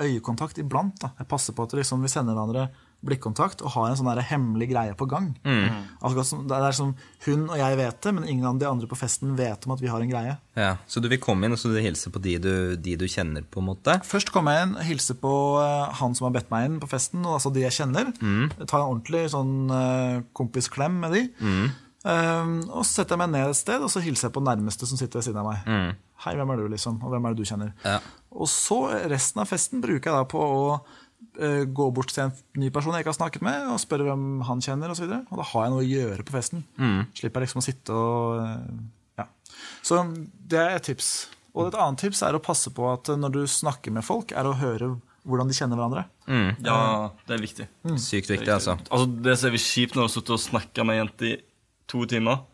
øyekontakt 0.00 0.58
iblant. 0.60 0.98
da. 1.00 1.14
Jeg 1.18 1.28
passer 1.30 1.56
på 1.56 1.64
at 1.64 1.72
liksom, 1.78 2.02
vi 2.04 2.12
sender 2.12 2.36
hverandre 2.36 2.68
blikkontakt 3.06 3.62
og 3.64 3.72
har 3.76 3.90
en 3.90 3.98
sånn 3.98 4.10
hemmelig 4.28 4.68
greie 4.72 4.96
på 4.98 5.08
gang. 5.10 5.30
Mm. 5.46 5.84
Altså, 6.00 6.40
det 6.46 6.58
er 6.58 6.76
som 6.76 6.94
hun 7.26 7.46
og 7.48 7.56
jeg 7.60 7.78
vet 7.80 8.00
det, 8.04 8.12
men 8.16 8.28
ingen 8.28 8.48
av 8.48 8.58
de 8.60 8.68
andre 8.68 8.90
på 8.90 8.98
festen 8.98 9.36
vet 9.38 9.66
om 9.66 9.74
at 9.76 9.82
vi 9.82 9.90
har 9.92 10.02
en 10.02 10.12
greie. 10.12 10.36
Ja, 10.56 10.76
Så 10.88 11.02
du 11.02 11.08
vil 11.12 11.20
komme 11.22 11.46
inn 11.46 11.56
og 11.56 11.60
så 11.60 11.70
du 11.72 11.78
hilse 11.82 12.12
på 12.12 12.22
de 12.22 12.36
du, 12.42 12.52
de 12.76 12.96
du 12.96 13.06
kjenner, 13.10 13.44
på 13.44 13.62
en 13.62 13.70
måte? 13.70 13.98
Først 14.06 14.32
kommer 14.34 14.56
jeg 14.56 14.68
inn, 14.68 14.76
hilser 14.90 15.18
på 15.20 15.32
øh, 15.62 15.88
han 16.00 16.14
som 16.16 16.28
har 16.28 16.36
bedt 16.38 16.52
meg 16.52 16.68
inn 16.68 16.78
på 16.82 16.90
festen, 16.90 17.24
og 17.26 17.38
altså 17.38 17.52
de 17.54 17.64
jeg 17.66 17.76
kjenner. 17.80 18.12
Tar 18.64 18.82
en 18.82 18.92
ordentlig 18.92 19.26
sånn 19.34 19.56
øh, 19.72 20.22
kompisklem 20.36 21.02
med 21.04 21.16
de. 21.16 21.26
Um, 22.06 22.60
og 22.70 22.84
så 22.86 23.00
setter 23.00 23.16
jeg 23.16 23.22
meg 23.24 23.32
ned 23.32 23.50
et 23.50 23.58
sted 23.58 23.82
og 23.82 23.90
så 23.90 23.98
hilser 23.98 24.28
jeg 24.28 24.34
på 24.36 24.42
nærmeste 24.46 24.86
som 24.86 24.98
sitter 24.98 25.18
ved 25.18 25.26
siden 25.26 25.40
av 25.42 25.48
meg. 25.48 25.96
Hei, 26.22 26.36
hvem 26.38 26.52
er 26.54 26.60
du, 26.60 26.68
liksom? 26.72 27.00
Og 27.02 27.10
hvem 27.12 27.26
er 27.26 27.34
det 27.34 27.42
du 27.42 27.48
kjenner? 27.48 27.72
Ja. 27.84 27.98
Og 28.36 28.48
så 28.50 28.78
resten 29.10 29.42
av 29.42 29.50
festen 29.50 29.82
bruker 29.84 30.10
jeg 30.10 30.16
da 30.16 30.24
på 30.28 30.40
å 30.40 30.60
eh, 30.76 30.94
gå 31.76 31.86
bort 31.94 32.10
til 32.14 32.24
en 32.26 32.34
ny 32.60 32.70
person 32.74 32.94
jeg 32.96 33.04
ikke 33.04 33.12
har 33.12 33.18
snakket 33.20 33.42
med, 33.46 33.66
og 33.72 33.80
spørre 33.82 34.06
hvem 34.08 34.26
han 34.48 34.60
kjenner. 34.64 34.90
Og, 34.92 34.96
så 34.98 35.04
videre. 35.06 35.22
og 35.30 35.40
da 35.40 35.46
har 35.52 35.66
jeg 35.66 35.74
noe 35.74 35.84
å 35.84 35.88
gjøre 35.88 36.26
på 36.26 36.36
festen. 36.36 36.62
Slipper 37.18 37.42
jeg 37.42 37.48
liksom 37.48 37.62
å 37.62 37.66
sitte 37.66 37.96
og 37.96 38.42
eh, 38.42 38.84
Ja. 39.22 39.26
Så 39.84 40.02
det 40.50 40.58
er 40.60 40.76
et 40.76 40.86
tips. 40.88 41.10
Og 41.56 41.68
et 41.70 41.76
annet 41.80 42.02
tips 42.04 42.20
er 42.26 42.36
å 42.36 42.42
passe 42.44 42.68
på 42.76 42.84
at 42.92 43.08
når 43.16 43.32
du 43.32 43.42
snakker 43.48 43.94
med 43.96 44.04
folk, 44.04 44.32
er 44.36 44.48
å 44.48 44.56
høre 44.60 44.90
hvordan 45.26 45.48
de 45.50 45.56
kjenner 45.56 45.78
hverandre. 45.80 46.04
Ja, 46.62 47.10
det 47.26 47.34
er 47.38 47.40
viktig. 47.42 47.64
Sykt 47.98 48.28
viktig, 48.30 48.50
altså. 48.52 48.76
Altså, 48.90 49.06
Det 49.24 49.38
som 49.40 49.48
er 49.50 49.62
kjipt 49.62 49.96
når 49.96 50.04
du 50.04 50.06
har 50.06 50.12
sittet 50.12 50.34
og 50.36 50.42
snakka 50.44 50.84
med 50.86 50.94
ei 50.96 51.00
jente 51.00 51.30
i 51.30 51.36
to 51.90 52.04
timer. 52.10 52.44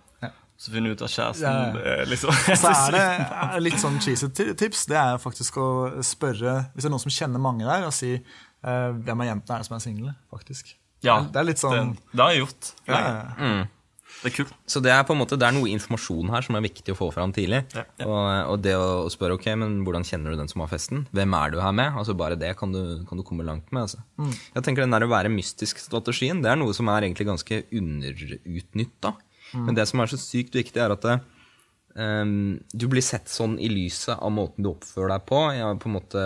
Så 0.58 0.70
finner 0.70 0.92
du 0.92 0.94
ut 0.98 1.02
av 1.02 1.10
kjæresten 1.10 1.78
er 1.82 2.06
liksom 2.06 2.36
Så 2.54 2.70
er 2.70 2.94
det 2.94 3.62
litt 3.66 3.80
sånn 3.82 3.98
cheesy 4.04 4.28
tips. 4.34 4.84
Det 4.90 4.98
er 5.00 5.18
faktisk 5.22 5.56
å 5.58 5.66
spørre 6.06 6.58
Hvis 6.74 6.84
det 6.84 6.90
er 6.90 6.94
noen 6.94 7.02
som 7.02 7.14
kjenner 7.14 7.42
mange 7.42 7.66
der, 7.66 7.86
og 7.88 7.94
si 7.96 8.12
eh, 8.14 8.88
hvem 9.02 9.24
av 9.24 9.30
jentene 9.32 9.56
er 9.58 9.64
det 9.64 9.68
som 9.70 9.76
er 9.78 9.84
single, 9.84 10.14
faktisk. 10.30 10.74
Ja, 11.02 11.20
Det 11.26 11.40
er 11.40 11.48
litt 11.48 11.58
sånn 11.58 11.96
det, 11.96 12.10
det 12.14 12.22
har 12.22 12.34
jeg 12.36 12.44
gjort. 12.44 12.74
ja, 12.86 12.98
ja, 13.00 13.22
ja. 13.38 13.62
Det 14.22 14.28
er 14.30 14.34
kult. 14.36 14.50
Så 14.70 14.78
det 14.84 14.90
er 14.94 15.00
på 15.02 15.16
en 15.16 15.18
måte, 15.18 15.34
det 15.40 15.48
er 15.48 15.54
noe 15.56 15.66
informasjon 15.72 16.28
her 16.30 16.44
som 16.46 16.54
er 16.54 16.62
viktig 16.62 16.92
å 16.94 16.98
få 17.00 17.08
fram 17.10 17.32
tidlig. 17.34 17.64
Ja, 17.74 17.82
ja. 17.98 18.06
Og, 18.06 18.26
og 18.52 18.60
det 18.62 18.76
å 18.78 19.08
spørre 19.10 19.34
ok, 19.34 19.48
men 19.58 19.80
hvordan 19.82 20.04
kjenner 20.06 20.30
du 20.30 20.38
den 20.38 20.46
som 20.52 20.62
har 20.62 20.70
festen? 20.70 21.00
Hvem 21.10 21.34
er 21.34 21.50
du 21.50 21.56
her 21.58 21.72
med? 21.74 21.90
Altså 21.98 22.14
Bare 22.14 22.36
det 22.38 22.52
kan 22.60 22.70
du, 22.70 23.00
kan 23.08 23.18
du 23.18 23.24
komme 23.26 23.42
langt 23.42 23.66
med. 23.74 23.88
altså. 23.88 23.98
Jeg 24.54 24.62
tenker 24.62 24.84
Den 24.84 24.94
der 24.94 25.08
å 25.08 25.10
være 25.10 25.32
mystisk-strategien 25.32 26.38
det 26.44 26.52
er 26.52 26.60
noe 26.60 26.70
som 26.76 26.86
er 26.94 27.08
egentlig 27.08 27.26
ganske 27.32 27.64
underutnytta. 27.74 29.16
Men 29.54 29.76
det 29.76 29.86
som 29.90 30.00
er 30.02 30.10
så 30.10 30.18
sykt 30.20 30.56
viktig, 30.56 30.80
er 30.80 30.94
at 30.94 31.04
det, 31.04 31.18
um, 31.98 32.54
du 32.72 32.86
blir 32.90 33.04
sett 33.04 33.28
sånn 33.28 33.58
i 33.60 33.68
lyset 33.72 34.14
av 34.16 34.32
måten 34.32 34.64
du 34.64 34.70
oppfører 34.72 35.12
deg 35.14 35.26
på. 35.28 35.40
Ja, 35.56 35.68
på 35.76 35.90
en 35.90 35.96
måte 35.98 36.22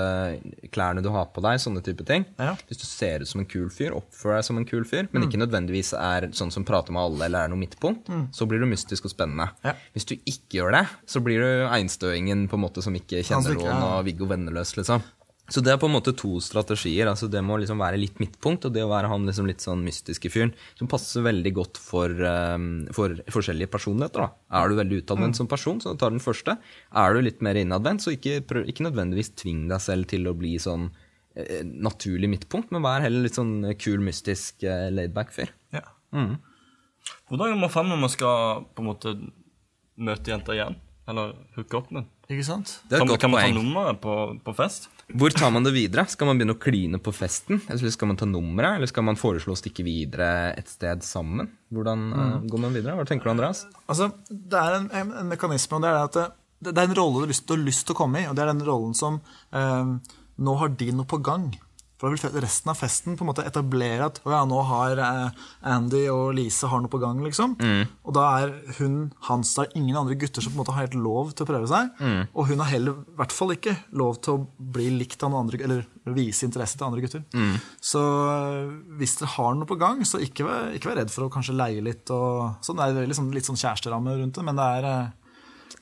Klærne 0.74 1.02
du 1.04 1.10
har 1.14 1.28
på 1.34 1.42
deg, 1.44 1.58
sånne 1.62 1.82
type 1.86 2.06
ting. 2.06 2.26
Ja. 2.38 2.54
Hvis 2.68 2.82
du 2.82 2.86
ser 2.88 3.24
ut 3.24 3.30
som 3.30 3.42
en 3.42 3.50
kul 3.50 3.66
fyr, 3.74 3.96
oppfører 3.96 4.40
deg 4.40 4.48
som 4.48 4.60
en 4.60 4.68
kul 4.68 4.86
fyr, 4.88 5.10
men 5.10 5.26
ikke 5.26 5.40
nødvendigvis 5.42 5.92
er 5.98 6.28
sånn 6.36 6.54
som 6.54 6.66
prater 6.68 6.94
med 6.94 7.02
alle 7.02 7.28
eller 7.28 7.46
er 7.46 7.52
noe 7.52 7.62
midtpunkt, 7.62 8.10
så 8.36 8.48
blir 8.48 8.62
du 8.62 8.70
mystisk 8.70 9.08
og 9.08 9.14
spennende. 9.14 9.50
Ja. 9.66 9.74
Hvis 9.96 10.08
du 10.08 10.16
ikke 10.18 10.60
gjør 10.60 10.78
det, 10.78 10.86
så 11.10 11.22
blir 11.24 11.42
du 11.42 11.66
einstøingen 11.66 12.46
på 12.50 12.58
en 12.60 12.66
måte 12.68 12.84
som 12.84 12.94
ikke 12.96 13.24
kjenner 13.26 13.58
noen 13.58 13.86
og 13.90 14.02
Viggo 14.08 14.30
Venneløs, 14.30 14.76
liksom. 14.78 15.04
Så 15.46 15.62
det 15.62 15.70
er 15.70 15.78
på 15.78 15.86
en 15.86 15.94
måte 15.94 16.14
to 16.18 16.40
strategier. 16.42 17.06
altså 17.06 17.28
Det 17.30 17.42
må 17.44 17.58
liksom 17.60 17.78
være 17.78 18.00
litt 18.00 18.18
midtpunkt, 18.18 18.66
og 18.66 18.74
det 18.74 18.82
å 18.82 18.90
være 18.90 19.10
han 19.12 19.26
liksom 19.28 19.46
litt 19.46 19.62
sånn 19.62 19.84
mystiske 19.86 20.30
fyren 20.32 20.52
som 20.78 20.90
passer 20.90 21.22
veldig 21.22 21.52
godt 21.54 21.78
for, 21.78 22.10
um, 22.10 22.86
for 22.96 23.14
forskjellige 23.30 23.70
personligheter. 23.70 24.26
da. 24.26 24.58
Er 24.60 24.68
du 24.68 24.78
veldig 24.80 25.02
utadvendt 25.04 25.38
som 25.38 25.50
person, 25.50 25.80
så 25.80 25.94
ta 25.94 26.10
den 26.10 26.22
første. 26.22 26.56
Er 26.90 27.14
du 27.14 27.22
litt 27.22 27.42
mer 27.46 27.54
innadvendt, 27.54 28.02
så 28.02 28.16
ikke, 28.16 28.40
prøv, 28.48 28.66
ikke 28.66 28.88
nødvendigvis 28.88 29.34
tving 29.38 29.68
deg 29.70 29.80
selv 29.84 30.10
til 30.10 30.26
å 30.26 30.34
bli 30.34 30.56
sånn 30.58 30.90
eh, 31.36 31.62
naturlig 31.62 32.32
midtpunkt, 32.32 32.74
men 32.74 32.82
vær 32.82 33.06
heller 33.06 33.28
litt 33.28 33.38
sånn 33.38 33.60
kul, 33.78 34.02
mystisk, 34.02 34.64
eh, 34.66 34.90
laidback 34.90 35.30
fyr. 35.36 35.54
Ja. 35.70 35.86
Hvordan 37.30 37.52
går 37.52 37.60
man 37.60 37.70
fram 37.70 37.92
når 37.92 38.02
man 38.02 38.10
skal 38.10 38.66
på 38.74 38.82
en 38.82 38.90
måte 38.90 39.14
møte 39.96 40.32
jenter 40.32 40.58
igjen? 40.58 40.80
Eller 41.06 41.34
hooke 41.54 41.76
opp 41.78 41.90
med? 41.94 42.06
Ikke 42.26 42.42
sant? 42.42 42.80
Det 42.90 42.96
er 42.96 43.02
Kan, 43.04 43.10
godt 43.12 43.20
kan 43.22 43.30
man 43.30 43.38
ta 43.40 43.46
poeng. 43.46 43.58
nummeret 43.60 44.00
på, 44.02 44.14
på 44.42 44.54
fest? 44.58 44.88
Hvor 45.14 45.30
tar 45.30 45.52
man 45.54 45.62
det 45.62 45.70
videre? 45.76 46.02
Skal 46.10 46.26
man 46.26 46.40
begynne 46.40 46.56
å 46.56 46.58
kline 46.58 46.98
på 46.98 47.12
festen? 47.14 47.60
Eller 47.70 47.92
skal 47.94 48.10
man 48.10 48.18
ta 48.18 48.26
nummeret? 48.26 48.80
Eller 48.80 48.90
skal 48.90 49.06
man 49.06 49.14
foreslå 49.20 49.54
å 49.54 49.60
stikke 49.60 49.84
videre 49.86 50.50
et 50.58 50.66
sted 50.72 51.04
sammen? 51.06 51.46
Hvordan 51.70 52.02
eh, 52.10 52.32
går 52.50 52.64
man 52.64 52.74
videre? 52.74 52.96
Hva 52.98 53.06
tenker 53.06 53.30
du, 53.30 53.34
Andreas? 53.36 53.62
Altså, 53.86 54.08
det 54.30 54.58
er 54.58 54.80
en, 54.80 54.88
en, 54.90 55.12
en 55.22 55.30
mekanisme, 55.30 55.78
og 55.78 55.86
det 55.86 55.92
er 55.92 56.00
at 56.08 56.18
det, 56.18 56.26
det 56.72 56.74
er 56.82 56.90
en 56.90 56.98
rolle 56.98 57.20
du 57.20 57.24
har 57.28 57.30
lyst, 57.30 57.46
du 57.46 57.54
har 57.54 57.62
lyst 57.62 57.86
til 57.86 57.94
å 57.94 58.00
komme 58.02 58.24
i, 58.24 58.26
og 58.26 58.34
det 58.34 58.42
er 58.42 58.50
den 58.50 58.66
rollen 58.66 58.96
som 58.98 59.20
eh, 59.54 59.94
Nå 60.36 60.52
har 60.60 60.74
de 60.76 60.90
noe 60.92 61.06
på 61.08 61.22
gang. 61.24 61.46
For 61.96 62.12
da 62.12 62.12
vil 62.30 62.42
resten 62.44 62.68
av 62.68 62.76
festen 62.76 63.14
på 63.16 63.24
en 63.24 63.30
måte 63.30 63.44
etablere 63.48 64.04
at 64.10 64.18
ja, 64.28 64.42
nå 64.44 64.58
har 64.68 64.98
eh, 65.00 65.38
Andy 65.72 66.02
og 66.12 66.34
Lise 66.36 66.68
har 66.68 66.82
noe 66.84 66.92
på 66.92 67.00
gang. 67.00 67.22
liksom. 67.24 67.54
Og 68.04 68.12
da 68.12 68.24
er 68.42 68.52
hun 68.78 68.98
hans, 69.30 69.54
det 69.56 69.64
er 69.64 69.78
ingen 69.80 69.96
andre 69.96 70.14
gutter 70.20 70.44
som 70.44 70.52
på 70.52 70.58
en 70.58 70.62
måte 70.64 70.74
har 70.76 70.84
helt 70.84 70.98
lov 71.00 71.32
til 71.32 71.46
å 71.46 71.48
prøve 71.48 71.70
seg. 71.72 71.88
Og 72.36 72.50
hun 72.50 72.60
har 72.60 72.68
heller 72.74 73.00
i 73.00 73.16
hvert 73.16 73.32
fall 73.32 73.54
ikke 73.56 73.76
lov 73.96 74.20
til 74.20 74.36
å 74.36 74.44
bli 74.76 74.90
likt 74.98 75.24
av 75.24 75.32
noen 75.32 75.46
andre, 75.46 75.62
eller 75.64 75.86
vise 76.16 76.44
interesse 76.44 76.76
til 76.76 76.84
andre 76.90 77.00
gutter. 77.06 77.24
Så 77.80 78.02
eh, 78.04 78.74
hvis 79.00 79.16
dere 79.22 79.32
har 79.38 79.56
noe 79.56 79.66
på 79.72 79.80
gang, 79.80 80.04
så 80.04 80.20
ikke 80.20 80.44
vær, 80.46 80.74
ikke 80.76 80.92
vær 80.92 81.00
redd 81.00 81.10
for 81.16 81.26
å 81.26 81.32
kanskje 81.32 81.56
leie 81.56 81.80
litt. 81.80 82.04
og 82.12 82.60
sånn. 82.60 82.76
Det 82.76 83.06
er 83.06 83.08
liksom, 83.08 83.32
litt 83.32 83.48
sånn 83.48 83.56
kjæresteramme 83.58 84.18
rundt 84.20 84.36
det, 84.36 84.44
men 84.44 84.60
det 84.60 84.68
er 84.82 84.90
eh, 84.92 85.14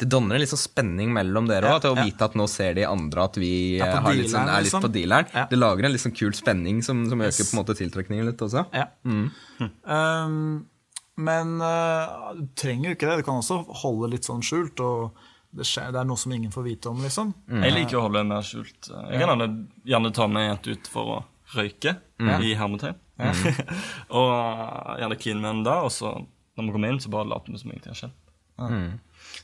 Det 0.04 0.10
danner 0.12 0.36
en 0.36 0.42
litt 0.42 0.50
sånn 0.52 0.60
spenning 0.60 1.12
mellom 1.16 1.46
dere 1.48 1.70
Ja, 1.70 1.78
òg, 1.78 1.84
til 1.84 1.94
å 1.94 2.04
vite 2.04 2.26
at 2.28 2.34
nå 2.36 2.44
ser 2.50 2.76
de 2.76 2.84
andre 2.84 3.24
at 3.24 3.38
vi 3.40 3.50
Er 3.78 3.86
eh, 3.88 4.02
har 4.04 4.16
litt 4.18 4.30
sånn, 4.32 4.50
er 4.50 4.60
litt 4.60 4.68
liksom. 4.68 4.84
på 4.84 4.90
dealeren. 4.92 5.30
Ja. 5.32 5.44
Det 5.48 5.58
lager 5.58 5.88
en 5.88 5.94
litt 5.94 6.04
sånn 6.04 6.16
kul 6.16 6.34
spenning 6.36 6.82
som, 6.84 7.04
som 7.08 7.22
Yes. 7.24 7.38
øker 7.38 7.48
på 7.48 7.56
en 7.56 7.60
måte 7.62 7.76
tiltrekningen 7.80 8.28
litt 8.28 8.44
også. 8.44 8.66
Ja. 8.76 8.90
Um, 9.08 10.66
men 11.16 11.54
uh, 11.62 12.34
du 12.36 12.44
trenger 12.58 12.90
jo 12.90 12.96
ikke 12.98 13.08
det. 13.08 13.22
Du 13.22 13.28
kan 13.30 13.40
også 13.40 13.60
holde 13.84 14.10
litt 14.12 14.26
sånn 14.28 14.42
skjult. 14.44 14.82
og 14.84 15.14
det, 15.54 15.64
skjer, 15.70 15.92
det 15.94 16.00
er 16.02 16.08
noe 16.10 16.18
som 16.18 16.32
ingen 16.34 16.50
får 16.50 16.66
vite 16.66 16.90
om, 16.90 16.98
liksom. 17.04 17.30
Jeg 17.62 17.74
liker 17.76 18.00
å 18.00 18.04
holde 18.08 18.24
det 18.24 18.26
mer 18.32 18.42
skjult. 18.42 18.90
Jeg 18.90 19.20
kan 19.22 19.30
gjerne, 19.30 19.46
gjerne 19.86 20.10
ta 20.16 20.26
med 20.26 20.42
en 20.42 20.48
jente 20.50 20.74
ut 20.74 20.90
for 20.90 21.12
å 21.14 21.18
røyke, 21.54 21.94
i 22.42 22.56
hermetegn. 22.58 22.98
og 24.18 24.30
uh, 24.34 24.96
gjerne 24.98 25.18
clean 25.22 25.38
med 25.40 25.52
den 25.52 25.64
da, 25.68 25.76
og 25.86 25.92
så 25.94 26.16
når 26.18 26.66
vi 26.66 26.74
kommer 26.74 26.90
inn, 26.90 26.98
så 27.02 27.12
bare 27.14 27.30
later 27.30 27.54
vi 27.54 27.60
som 27.62 27.70
ingenting 27.70 27.94
har 27.94 28.00
skjedd. 28.02 28.18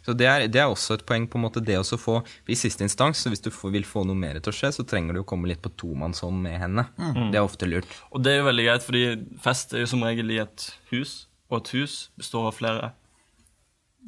Så 0.07 0.15
det 0.17 0.27
er, 0.29 0.45
det 0.49 0.61
er 0.63 0.71
også 0.71 0.97
et 0.99 1.05
poeng, 1.09 1.27
på 1.31 1.39
en 1.39 1.45
måte 1.45 1.63
det 1.65 1.77
å 1.79 1.99
få 2.01 2.21
I 2.51 2.57
siste 2.59 2.85
instans, 2.87 3.21
så 3.23 3.33
hvis 3.33 3.43
du 3.45 3.51
får, 3.55 3.73
vil 3.75 3.87
få 3.89 4.05
noe 4.09 4.19
mer 4.19 4.39
til 4.41 4.53
å 4.53 4.57
skje, 4.57 4.73
så 4.77 4.87
trenger 4.89 5.17
du 5.17 5.23
å 5.23 5.27
komme 5.29 5.51
litt 5.51 5.63
på 5.65 5.73
tomannshånd 5.81 6.41
med 6.45 6.57
henne. 6.63 6.87
Det 7.33 7.41
er 7.41 7.45
ofte 7.45 7.69
lurt. 7.69 7.91
Og 8.11 8.25
det 8.25 8.37
er 8.37 8.41
jo 8.43 8.49
veldig 8.49 8.69
greit, 8.69 8.87
fordi 8.87 9.05
fest 9.45 9.75
er 9.77 9.85
jo 9.85 9.91
som 9.93 10.07
regel 10.07 10.33
i 10.35 10.41
et 10.43 10.71
hus, 10.93 11.27
og 11.51 11.61
et 11.63 11.75
hus 11.81 12.01
består 12.21 12.51
av 12.53 12.57
flere 12.61 12.93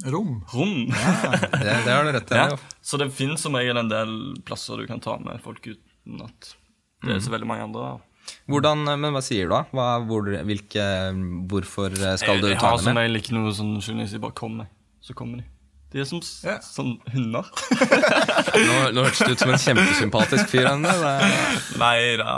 Rom. 0.09 0.39
rom. 0.55 0.87
Det, 0.89 1.73
det 1.85 1.93
har 1.93 2.07
du 2.07 2.13
rett 2.15 2.31
i. 2.33 2.37
ja. 2.39 2.47
Ja. 2.55 2.57
Så 2.81 2.97
det 2.97 3.11
finnes 3.13 3.43
som 3.45 3.57
regel 3.59 3.77
en 3.77 3.91
del 3.91 4.15
plasser 4.47 4.81
du 4.81 4.87
kan 4.89 5.03
ta 5.05 5.19
med 5.21 5.43
folk 5.45 5.67
uten 5.69 6.23
at 6.25 6.55
det 7.05 7.17
er 7.19 7.21
så 7.21 7.33
veldig 7.35 7.49
mange 7.51 7.67
andre. 7.67 7.91
Hvordan, 8.51 8.87
men 8.87 9.13
hva 9.13 9.21
sier 9.25 9.51
du 9.51 9.53
da? 9.53 9.65
Hva, 9.75 9.87
hvor, 10.07 10.29
hvilke, 10.49 10.85
hvorfor 11.51 11.93
skal 11.99 12.21
skal 12.23 12.41
du 12.41 12.47
ta 12.47 12.49
henne 12.49 12.55
med? 12.55 12.55
jeg 12.55 12.63
har 12.63 12.81
som 12.87 13.01
regel 13.01 13.21
ikke 13.21 13.37
noe 13.37 13.55
sånn 13.59 13.73
journalist, 13.83 14.17
jeg 14.17 14.23
bare 14.23 14.39
kommer, 14.39 14.71
så 15.03 15.17
kommer 15.19 15.43
de. 15.43 15.47
De 15.93 16.01
er 16.01 16.07
som 16.09 16.21
s 16.25 16.41
Ja. 16.47 16.55
sånn 16.65 16.95
hunder. 17.13 17.45
Nå, 18.57 18.77
nå 18.97 19.05
hørtes 19.05 19.23
du 19.27 19.33
ut 19.35 19.43
som 19.43 19.51
en 19.53 19.61
kjempesympatisk 19.61 20.49
fyr. 20.53 20.67
Henne. 20.71 20.89
Det- 20.89 21.79
Nei 21.83 22.17
da. 22.21 22.37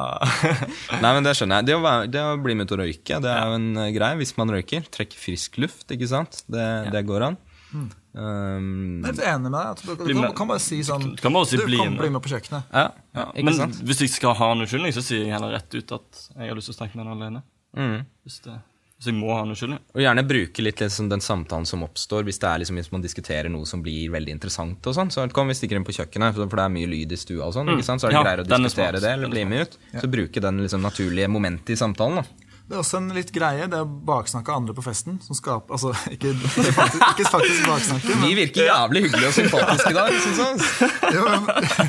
Nei, 1.01 1.11
men 1.15 1.23
det 1.27 1.37
skjønner 1.39 1.61
jeg. 1.63 1.69
Det 1.71 1.77
å, 1.79 1.83
være, 1.85 2.11
det 2.11 2.23
å 2.25 2.37
bli 2.43 2.55
med 2.59 2.69
til 2.71 2.79
å 2.79 2.83
røyke, 2.85 3.21
det 3.23 3.31
er 3.31 3.47
jo 3.51 3.59
en 3.61 3.69
eh, 3.85 3.91
greie 3.95 4.19
hvis 4.21 4.35
man 4.41 4.51
røyker. 4.55 4.87
Trekke 4.95 5.19
frisk 5.19 5.59
luft, 5.63 5.87
ikke 5.95 6.09
sant. 6.11 6.43
Det, 6.51 6.67
det 6.95 7.05
går 7.07 7.29
an. 7.31 7.39
Mm. 7.75 7.87
Um, 8.15 8.67
Jeg 9.03 9.09
er 9.09 9.15
helt 9.15 9.23
enig 9.27 9.49
med 9.51 9.55
deg. 9.55 9.97
Du, 10.07 10.13
kan, 10.15 10.35
kan 10.39 10.51
bare 10.53 10.63
si 10.63 10.77
sånn 10.87 11.09
Du 11.17 11.23
kan 11.25 11.33
bare 11.35 11.49
si 11.51 11.59
du, 11.59 11.65
bli 11.67 11.81
kan 11.81 11.91
med. 11.91 11.99
bli 12.05 12.11
med 12.15 12.23
på 12.23 12.31
kjøkkenet. 12.31 12.69
ja, 12.71 12.85
Ja. 13.17 13.25
ikke 13.35 13.45
Men 13.49 13.57
sant? 13.59 13.81
hvis 13.83 14.05
jeg 14.05 14.13
skal 14.15 14.37
ha 14.39 14.53
en 14.55 14.63
unnskyldning, 14.63 14.95
så 14.95 15.03
sier 15.03 15.25
jeg 15.25 15.33
heller 15.35 15.57
rett 15.57 15.75
ut 15.75 15.97
at 15.99 16.21
jeg 16.37 16.49
har 16.53 16.55
lyst 16.59 16.71
til 16.71 16.77
å 16.77 16.79
snakke 16.79 16.95
med 17.01 17.07
deg 17.09 17.17
alene. 17.19 17.43
Mm. 17.75 18.05
Hvis, 18.23 18.39
det, 18.47 18.55
hvis 18.99 19.09
jeg 19.11 19.17
må 19.19 19.33
ha 19.35 19.41
en 19.43 19.51
unnskyldning. 19.53 19.81
Og 19.95 20.01
gjerne 20.05 20.23
bruke 20.29 20.63
litt 20.65 20.81
liksom, 20.81 21.09
den 21.11 21.21
samtalen 21.25 21.67
som 21.67 21.83
oppstår, 21.85 22.23
hvis 22.29 22.39
det 22.41 22.49
er 22.49 22.63
liksom, 22.63 22.79
hvis 22.79 22.93
man 22.95 23.03
diskuterer 23.05 23.51
noe 23.51 23.67
som 23.67 23.83
blir 23.83 24.13
veldig 24.15 24.37
interessant. 24.37 24.87
og 24.87 24.95
sånn, 24.97 25.11
så 25.11 25.27
Kom 25.35 25.51
vi 25.51 25.57
stikker 25.59 25.77
inn 25.81 25.85
på 25.87 25.97
kjøkkenet, 25.97 26.35
for 26.37 26.49
for 26.49 26.61
det 26.61 26.65
er 26.65 26.75
mye 26.77 26.91
lyd 26.93 27.13
i 27.13 27.19
stua, 27.19 27.49
og 27.49 27.55
sånn, 27.57 27.73
ikke 27.75 27.85
sant? 27.85 28.01
så 28.01 28.09
er 28.09 28.11
det 28.11 28.15
Mm. 28.15 28.21
Ja, 28.21 28.25
greier 28.31 28.45
å 28.45 28.47
er 28.47 28.65
diskutere 28.65 29.01
det 29.01 29.11
eller 29.11 29.27
er 29.27 29.35
bli 29.35 29.45
med 29.45 29.61
ut. 29.67 29.79
Så 30.01 30.11
bruke 30.11 30.41
den 30.41 30.63
liksom, 30.63 30.83
naturlige 30.83 31.29
momentet 31.29 31.71
i 31.75 31.77
samtalen. 31.77 32.23
da. 32.23 32.44
Det 32.65 32.73
er 32.73 32.81
også 32.81 32.97
en 32.97 33.11
litt 33.13 33.29
greie. 33.35 33.67
Det 33.69 33.77
er 33.77 33.85
å 33.85 33.97
baksnakke 34.09 34.55
andre 34.55 34.73
på 34.77 34.83
festen. 34.87 35.19
Som 35.21 35.37
skaper, 35.37 35.77
altså, 35.77 35.91
ikke, 36.15 36.31
faktisk, 36.73 37.03
ikke 37.11 37.27
faktisk 37.29 37.67
baksnakke, 37.69 38.17
Vi 38.23 38.31
virker 38.39 38.65
jævlig 38.71 39.03
hyggelige 39.05 39.29
og 39.29 39.37
sympatiske 39.37 39.93
i 39.93 39.99
dag. 39.99 40.17
syns 40.25 40.41
jeg. 40.41 40.89
jo, 41.13 41.27
men, 41.29 41.45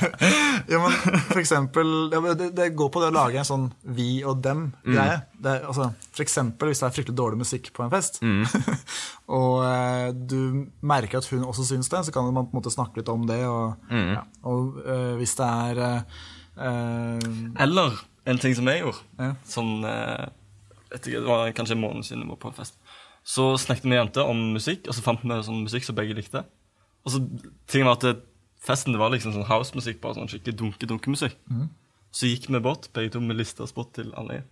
jo, 0.73 0.81
men 0.83 0.97
for 1.29 1.39
eksempel 1.39 1.93
det, 2.11 2.49
det, 2.59 2.67
går 2.75 2.91
på 2.91 3.05
det 3.05 3.09
å 3.13 3.15
lage 3.15 3.39
en 3.39 3.47
sånn 3.47 3.65
vi 3.95 4.09
og 4.27 4.43
dem-greie. 4.43 5.21
Det 5.39 5.53
er, 5.53 5.63
Altså, 5.65 5.89
for 6.11 6.25
eksempel 6.25 6.71
hvis 6.71 6.83
det 6.83 6.89
er 6.89 6.95
fryktelig 6.99 7.17
dårlig 7.23 7.39
musikk 7.45 7.71
på 7.75 7.85
en 7.85 7.93
fest, 7.93 8.19
og 9.39 9.63
eh, 9.69 10.11
du 10.11 10.65
merker 10.83 11.23
at 11.23 11.31
hun 11.31 11.47
også 11.47 11.69
syns 11.71 11.87
det, 11.91 12.03
så 12.09 12.13
kan 12.15 12.27
man 12.27 12.49
på 12.49 12.51
en 12.51 12.59
måte 12.59 12.73
snakke 12.73 12.99
litt 12.99 13.11
om 13.15 13.23
det. 13.29 13.39
Og, 13.47 13.91
ja, 13.95 14.27
og 14.43 14.81
eh, 14.83 15.13
hvis 15.21 15.39
det 15.39 15.51
er 15.71 15.85
eh, 15.87 16.23
eh, 16.67 17.29
Eller 17.63 18.01
en 18.27 18.41
ting 18.41 18.55
som 18.57 18.67
jeg 18.67 18.83
gjorde. 18.83 19.05
Ja. 19.21 19.35
Sånn 19.47 19.77
eh, 19.87 20.25
ikke, 20.99 21.19
Det 21.19 21.27
var 21.27 21.51
kanskje 21.57 21.75
en 21.77 21.83
måned 21.83 22.07
siden 22.07 22.23
jeg 22.23 22.31
var 22.33 22.41
på 22.41 22.51
en 22.51 22.57
fest. 22.57 22.79
Så 23.25 23.55
snakket 23.57 23.85
vi 23.87 23.89
med 23.93 23.99
jenter 24.03 24.29
om 24.29 24.41
musikk, 24.53 24.87
og 24.87 24.93
så 24.95 25.01
fant 25.05 25.23
vi 25.23 25.39
sånn 25.47 25.63
musikk 25.65 25.87
som 25.87 25.97
begge 25.97 26.17
likte. 26.17 26.43
Og 27.05 27.13
så 27.13 27.21
tingen 27.69 27.89
var 27.89 27.97
at 27.97 28.05
det, 28.05 28.15
festen 28.65 28.93
det 28.93 29.01
var 29.01 29.13
liksom 29.13 29.33
sånn 29.33 29.47
housemusikk, 29.49 29.99
bare 30.01 30.17
sånn 30.19 30.29
skikkelig 30.29 30.57
dunke-dunke-musikk. 30.61 31.37
Så 32.15 32.29
gikk 32.29 32.47
vi 32.49 32.61
bort, 32.63 32.89
begge 32.95 33.11
to 33.15 33.21
med 33.21 33.37
lista 33.37 33.65
spot 33.67 33.93
til 33.97 34.13
alle, 34.17 34.43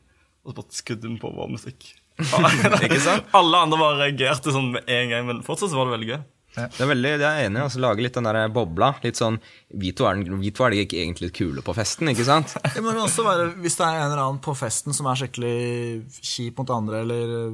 og 0.44 0.52
så 0.52 0.58
bare 0.60 0.76
skudde 0.76 1.10
vi 1.10 1.20
på 1.22 1.32
vår 1.34 1.54
musikk. 1.54 1.86
Ikke 2.86 3.00
sant? 3.02 3.30
Alle 3.34 3.62
andre 3.66 3.80
bare 3.80 4.02
reagerte 4.04 4.54
sånn 4.54 4.74
med 4.76 4.90
en 4.90 5.10
gang, 5.14 5.30
men 5.30 5.44
fortsatt 5.46 5.72
så 5.72 5.80
var 5.80 5.90
det 5.90 5.96
veldig 5.98 6.10
gøy. 6.12 6.20
Det 6.56 6.80
er 6.86 6.90
veldig, 6.92 7.12
jeg 7.18 7.22
er 7.26 7.48
enig. 7.50 7.62
altså 7.64 7.80
Lage 7.82 8.04
litt 8.06 8.14
den 8.14 8.24
der 8.30 8.48
bobla. 8.54 8.92
Litt 9.04 9.18
sånn 9.18 9.40
Vi 9.74 9.92
to 9.98 10.06
er, 10.06 10.16
den- 10.22 10.40
vi 10.40 10.52
to 10.54 10.64
er 10.68 10.70
de 10.76 10.84
ikke 10.86 11.00
egentlig 11.02 11.28
litt 11.32 11.38
kule 11.40 11.62
på 11.66 11.74
festen, 11.74 12.08
ikke 12.14 12.26
sant? 12.28 12.54
Det 12.76 12.84
må 12.84 12.92
det 12.94 13.00
kan 13.00 13.08
også 13.08 13.24
være 13.26 13.48
Hvis 13.64 13.78
det 13.80 13.86
er 13.88 14.02
en 14.04 14.12
eller 14.12 14.24
annen 14.28 14.42
på 14.44 14.54
festen 14.56 14.94
som 14.94 15.08
er 15.10 15.16
skikkelig 15.16 16.06
kjip 16.22 16.58
mot 16.62 16.70
andre, 16.70 17.02
eller 17.02 17.54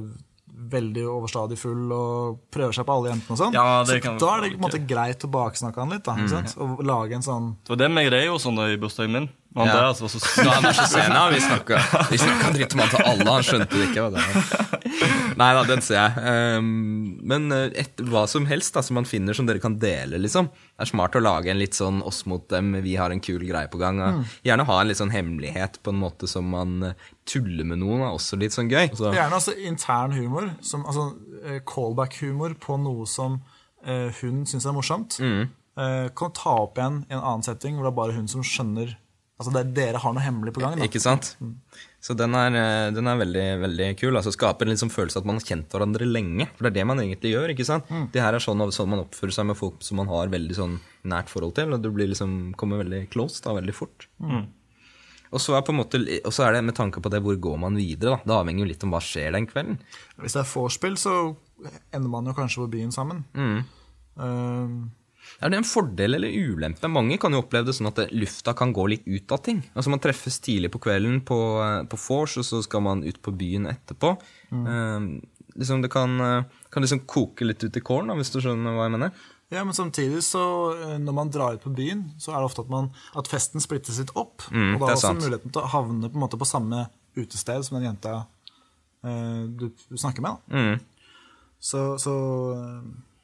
veldig 0.70 1.04
overstadig 1.08 1.56
full 1.56 1.88
og 1.96 2.40
prøver 2.52 2.74
seg 2.76 2.84
på 2.84 2.92
alle 2.92 3.12
jentene 3.14 3.32
og 3.32 3.38
sånn, 3.40 3.54
Ja, 3.56 3.80
så 3.88 3.96
kan 4.02 4.18
da 4.20 4.34
er 4.36 4.42
det 4.44 4.50
på 4.52 4.58
en 4.60 4.64
måte 4.66 4.80
greit 4.86 5.24
å 5.24 5.30
baksnakke 5.32 5.80
han 5.80 5.88
litt. 5.94 6.04
da, 6.04 6.16
ikke 6.20 6.28
sant? 6.34 6.52
Og 6.60 6.82
lage 6.84 7.16
en 7.16 7.24
sånn 7.24 7.46
Det 7.64 7.72
var 7.72 7.80
det 7.80 7.88
meg 7.94 8.10
greide 8.10 8.28
det 8.34 8.42
sånn 8.44 8.58
i 8.66 8.76
bursdagen 8.76 9.14
min. 9.16 9.28
Og 9.56 9.66
Ja. 9.66 9.72
Andreas 9.72 10.00
var 10.00 10.08
så 10.12 10.20
Da 10.44 10.50
han 10.50 10.64
er 10.64 10.76
så 10.78 10.84
sen, 10.86 11.10
ja. 11.10 11.22
Vi 11.30 11.40
snakka, 11.42 11.78
vi 12.10 12.18
snakka 12.18 12.50
dritt 12.54 12.74
om 12.74 12.82
han 12.84 12.90
til 12.92 13.02
alle, 13.02 13.30
han 13.30 13.42
skjønte 13.42 13.74
det 13.74 13.88
ikke. 13.88 14.04
hva 14.04 14.10
det 14.14 14.22
var. 14.22 14.70
Nei 15.40 15.48
da, 15.56 15.64
den 15.66 15.82
ser 15.82 15.98
jeg. 15.98 16.58
Um, 16.60 17.18
men 17.26 17.50
eh, 17.54 17.72
et, 17.82 18.02
hva 18.12 18.26
som 18.30 18.46
helst 18.46 18.76
da, 18.76 18.82
som 18.86 18.98
man 19.00 19.08
finner 19.08 19.34
som 19.34 19.48
dere 19.48 19.62
kan 19.62 19.74
dele, 19.82 20.20
liksom. 20.22 20.52
Det 20.54 20.86
er 20.86 20.90
smart 20.92 21.18
å 21.18 21.22
lage 21.24 21.50
en 21.50 21.58
litt 21.58 21.74
sånn 21.74 21.98
oss 22.06 22.22
mot 22.30 22.46
dem, 22.52 22.76
vi 22.84 22.94
har 23.00 23.10
en 23.10 23.22
kul 23.24 23.42
greie 23.42 23.70
på 23.72 23.80
gang. 23.82 23.98
og 24.04 24.22
Gjerne 24.46 24.68
ha 24.70 24.78
en 24.80 24.90
litt 24.92 25.00
sånn 25.00 25.14
hemmelighet 25.14 25.80
på 25.82 25.94
en 25.94 26.00
måte 26.02 26.30
som 26.30 26.46
man 26.54 26.92
eh, 26.92 27.10
tuller 27.26 27.66
med 27.66 27.82
noen, 27.82 28.06
er 28.06 28.14
også 28.14 28.38
litt 28.38 28.54
sånn 28.54 28.70
gøy. 28.70 28.92
Så, 28.94 29.10
Gjerne 29.16 29.40
altså 29.40 29.56
intern 29.58 30.14
humor, 30.14 30.52
som, 30.62 30.86
altså 30.86 31.10
eh, 31.42 31.58
callback-humor 31.66 32.54
på 32.62 32.78
noe 32.86 33.08
som 33.10 33.40
uh, 33.86 34.08
hun 34.22 34.44
syns 34.46 34.68
er 34.68 34.76
morsomt. 34.76 35.18
Mm. 35.18 35.50
Uh, 35.74 36.06
kan 36.14 36.34
ta 36.36 36.54
opp 36.68 36.78
igjen 36.78 37.04
i 37.08 37.14
en 37.16 37.22
annen 37.22 37.46
setting 37.46 37.78
hvor 37.78 37.88
det 37.88 37.94
er 37.94 38.02
bare 38.02 38.18
hun 38.18 38.30
som 38.30 38.46
skjønner 38.46 38.98
Altså 39.40 39.52
det 39.54 39.60
er 39.62 39.70
dere 39.78 40.00
har 40.02 40.12
noe 40.12 40.20
hemmelig 40.20 40.52
på 40.52 40.60
gang. 40.60 40.74
da. 40.76 40.84
Ikke 40.84 41.00
sant? 41.00 41.30
Så 42.04 42.12
den 42.16 42.34
er, 42.36 42.52
eh, 42.60 42.90
den 42.92 43.08
er 43.08 43.16
veldig 43.16 43.44
veldig 43.62 43.86
kul. 43.96 44.12
altså 44.20 44.32
Skaper 44.34 44.68
en 44.68 44.74
liksom 44.74 44.92
følelse 44.92 45.16
av 45.16 45.22
at 45.24 45.28
man 45.30 45.38
har 45.40 45.46
kjent 45.48 45.72
hverandre 45.72 46.04
lenge. 46.04 46.46
For 46.58 46.66
det 46.66 46.70
er 46.74 46.76
det 46.82 46.86
man 46.90 47.00
egentlig 47.00 47.32
gjør. 47.32 47.48
ikke 47.54 47.64
sant? 47.64 47.88
Det 48.12 48.20
her 48.20 48.36
er 48.36 48.44
sånn, 48.44 48.60
sånn 48.76 48.92
man 48.92 49.00
oppfører 49.06 49.32
seg 49.32 49.46
med 49.48 49.56
folk 49.56 49.80
som 49.86 49.96
man 50.02 50.12
har 50.12 50.28
veldig 50.28 50.56
sånn 50.58 50.78
nært 51.08 51.32
forhold 51.32 51.54
til. 51.56 51.72
Og 51.72 51.80
du 51.80 51.88
blir 51.90 52.12
liksom, 52.12 52.54
kommer 52.60 52.84
veldig 52.84 53.08
close 53.10 53.40
da, 53.42 53.56
veldig 53.56 53.74
fort. 53.74 54.06
Og 55.30 55.38
så 55.40 55.54
er 55.56 55.62
på 55.62 55.70
en 55.72 55.78
måte, 55.78 56.00
og 56.26 56.32
så 56.34 56.44
er 56.48 56.56
det 56.58 56.64
med 56.66 56.74
tanke 56.74 57.00
på 57.00 57.08
det, 57.08 57.22
hvor 57.22 57.36
går 57.38 57.58
man 57.62 57.76
videre? 57.78 58.16
da? 58.18 58.22
Det 58.26 58.34
avhenger 58.34 58.64
jo 58.64 58.70
litt 58.72 58.82
om 58.84 58.90
hva 58.90 59.00
skjer 59.00 59.32
den 59.32 59.46
kvelden. 59.46 59.76
Hvis 60.18 60.34
det 60.34 60.40
er 60.42 60.48
vorspiel, 60.52 60.96
så 60.98 61.36
ender 61.94 62.10
man 62.10 62.26
jo 62.26 62.34
kanskje 62.34 62.64
på 62.64 62.70
byen 62.76 62.90
sammen. 62.92 63.24
Eh, 64.18 64.68
Er 65.40 65.52
det 65.52 65.60
en 65.60 65.68
fordel 65.68 66.18
eller 66.18 66.34
ulempe? 66.34 66.90
Mange 66.90 67.18
kan 67.20 67.32
jo 67.32 67.42
oppleve 67.44 67.70
det 67.70 67.76
sånn 67.78 67.90
at 67.92 68.02
lufta 68.12 68.54
kan 68.58 68.74
gå 68.76 68.86
litt 68.92 69.06
ut 69.08 69.32
av 69.32 69.42
ting. 69.46 69.62
Altså 69.74 69.92
Man 69.94 70.02
treffes 70.02 70.40
tidlig 70.42 70.72
på 70.74 70.82
kvelden 70.82 71.20
på, 71.26 71.38
eh, 71.64 71.82
på 71.88 72.00
vors, 72.08 72.38
og 72.40 72.46
så 72.46 72.62
skal 72.66 72.84
man 72.84 73.04
ut 73.06 73.20
på 73.22 73.32
byen 73.32 73.70
etterpå. 73.70 74.16
Eh, 74.52 75.10
liksom 75.56 75.82
Det 75.82 75.90
kan, 75.90 76.20
eh, 76.20 76.44
kan 76.70 76.82
liksom 76.82 77.06
koke 77.06 77.44
litt 77.44 77.64
ut 77.64 77.76
i 77.76 77.80
kålen, 77.80 78.16
hvis 78.16 78.32
du 78.32 78.40
skjønner 78.40 78.74
hva 78.76 78.88
jeg 78.88 78.98
mener. 78.98 79.12
Ja, 79.50 79.64
men 79.64 79.74
samtidig 79.74 80.22
så 80.22 80.42
eh, 80.78 80.98
når 80.98 81.12
man 81.12 81.30
drar 81.30 81.54
ut 81.54 81.64
på 81.64 81.74
byen, 81.74 82.04
så 82.18 82.30
er 82.30 82.38
det 82.38 82.50
ofte 82.52 82.62
at, 82.62 82.70
man, 82.70 82.92
at 83.18 83.26
festen 83.26 83.60
splittes 83.60 83.98
litt 83.98 84.12
opp. 84.14 84.46
Mm, 84.54 84.76
og 84.76 84.80
da 84.80 84.92
er 84.92 84.94
også 84.94 85.08
sant. 85.08 85.24
muligheten 85.24 85.50
til 85.50 85.62
å 85.64 85.70
havne 85.72 86.06
på, 86.06 86.14
en 86.14 86.22
måte 86.22 86.38
på 86.38 86.46
samme 86.46 86.84
utested 87.18 87.66
som 87.66 87.78
den 87.78 87.88
jenta 87.88 88.12
eh, 89.02 89.42
du, 89.50 89.66
snakker 89.98 90.22
med. 90.22 90.38
Da. 90.38 90.54
Mm. 90.54 90.78
Så, 91.58 91.82
så 91.98 92.14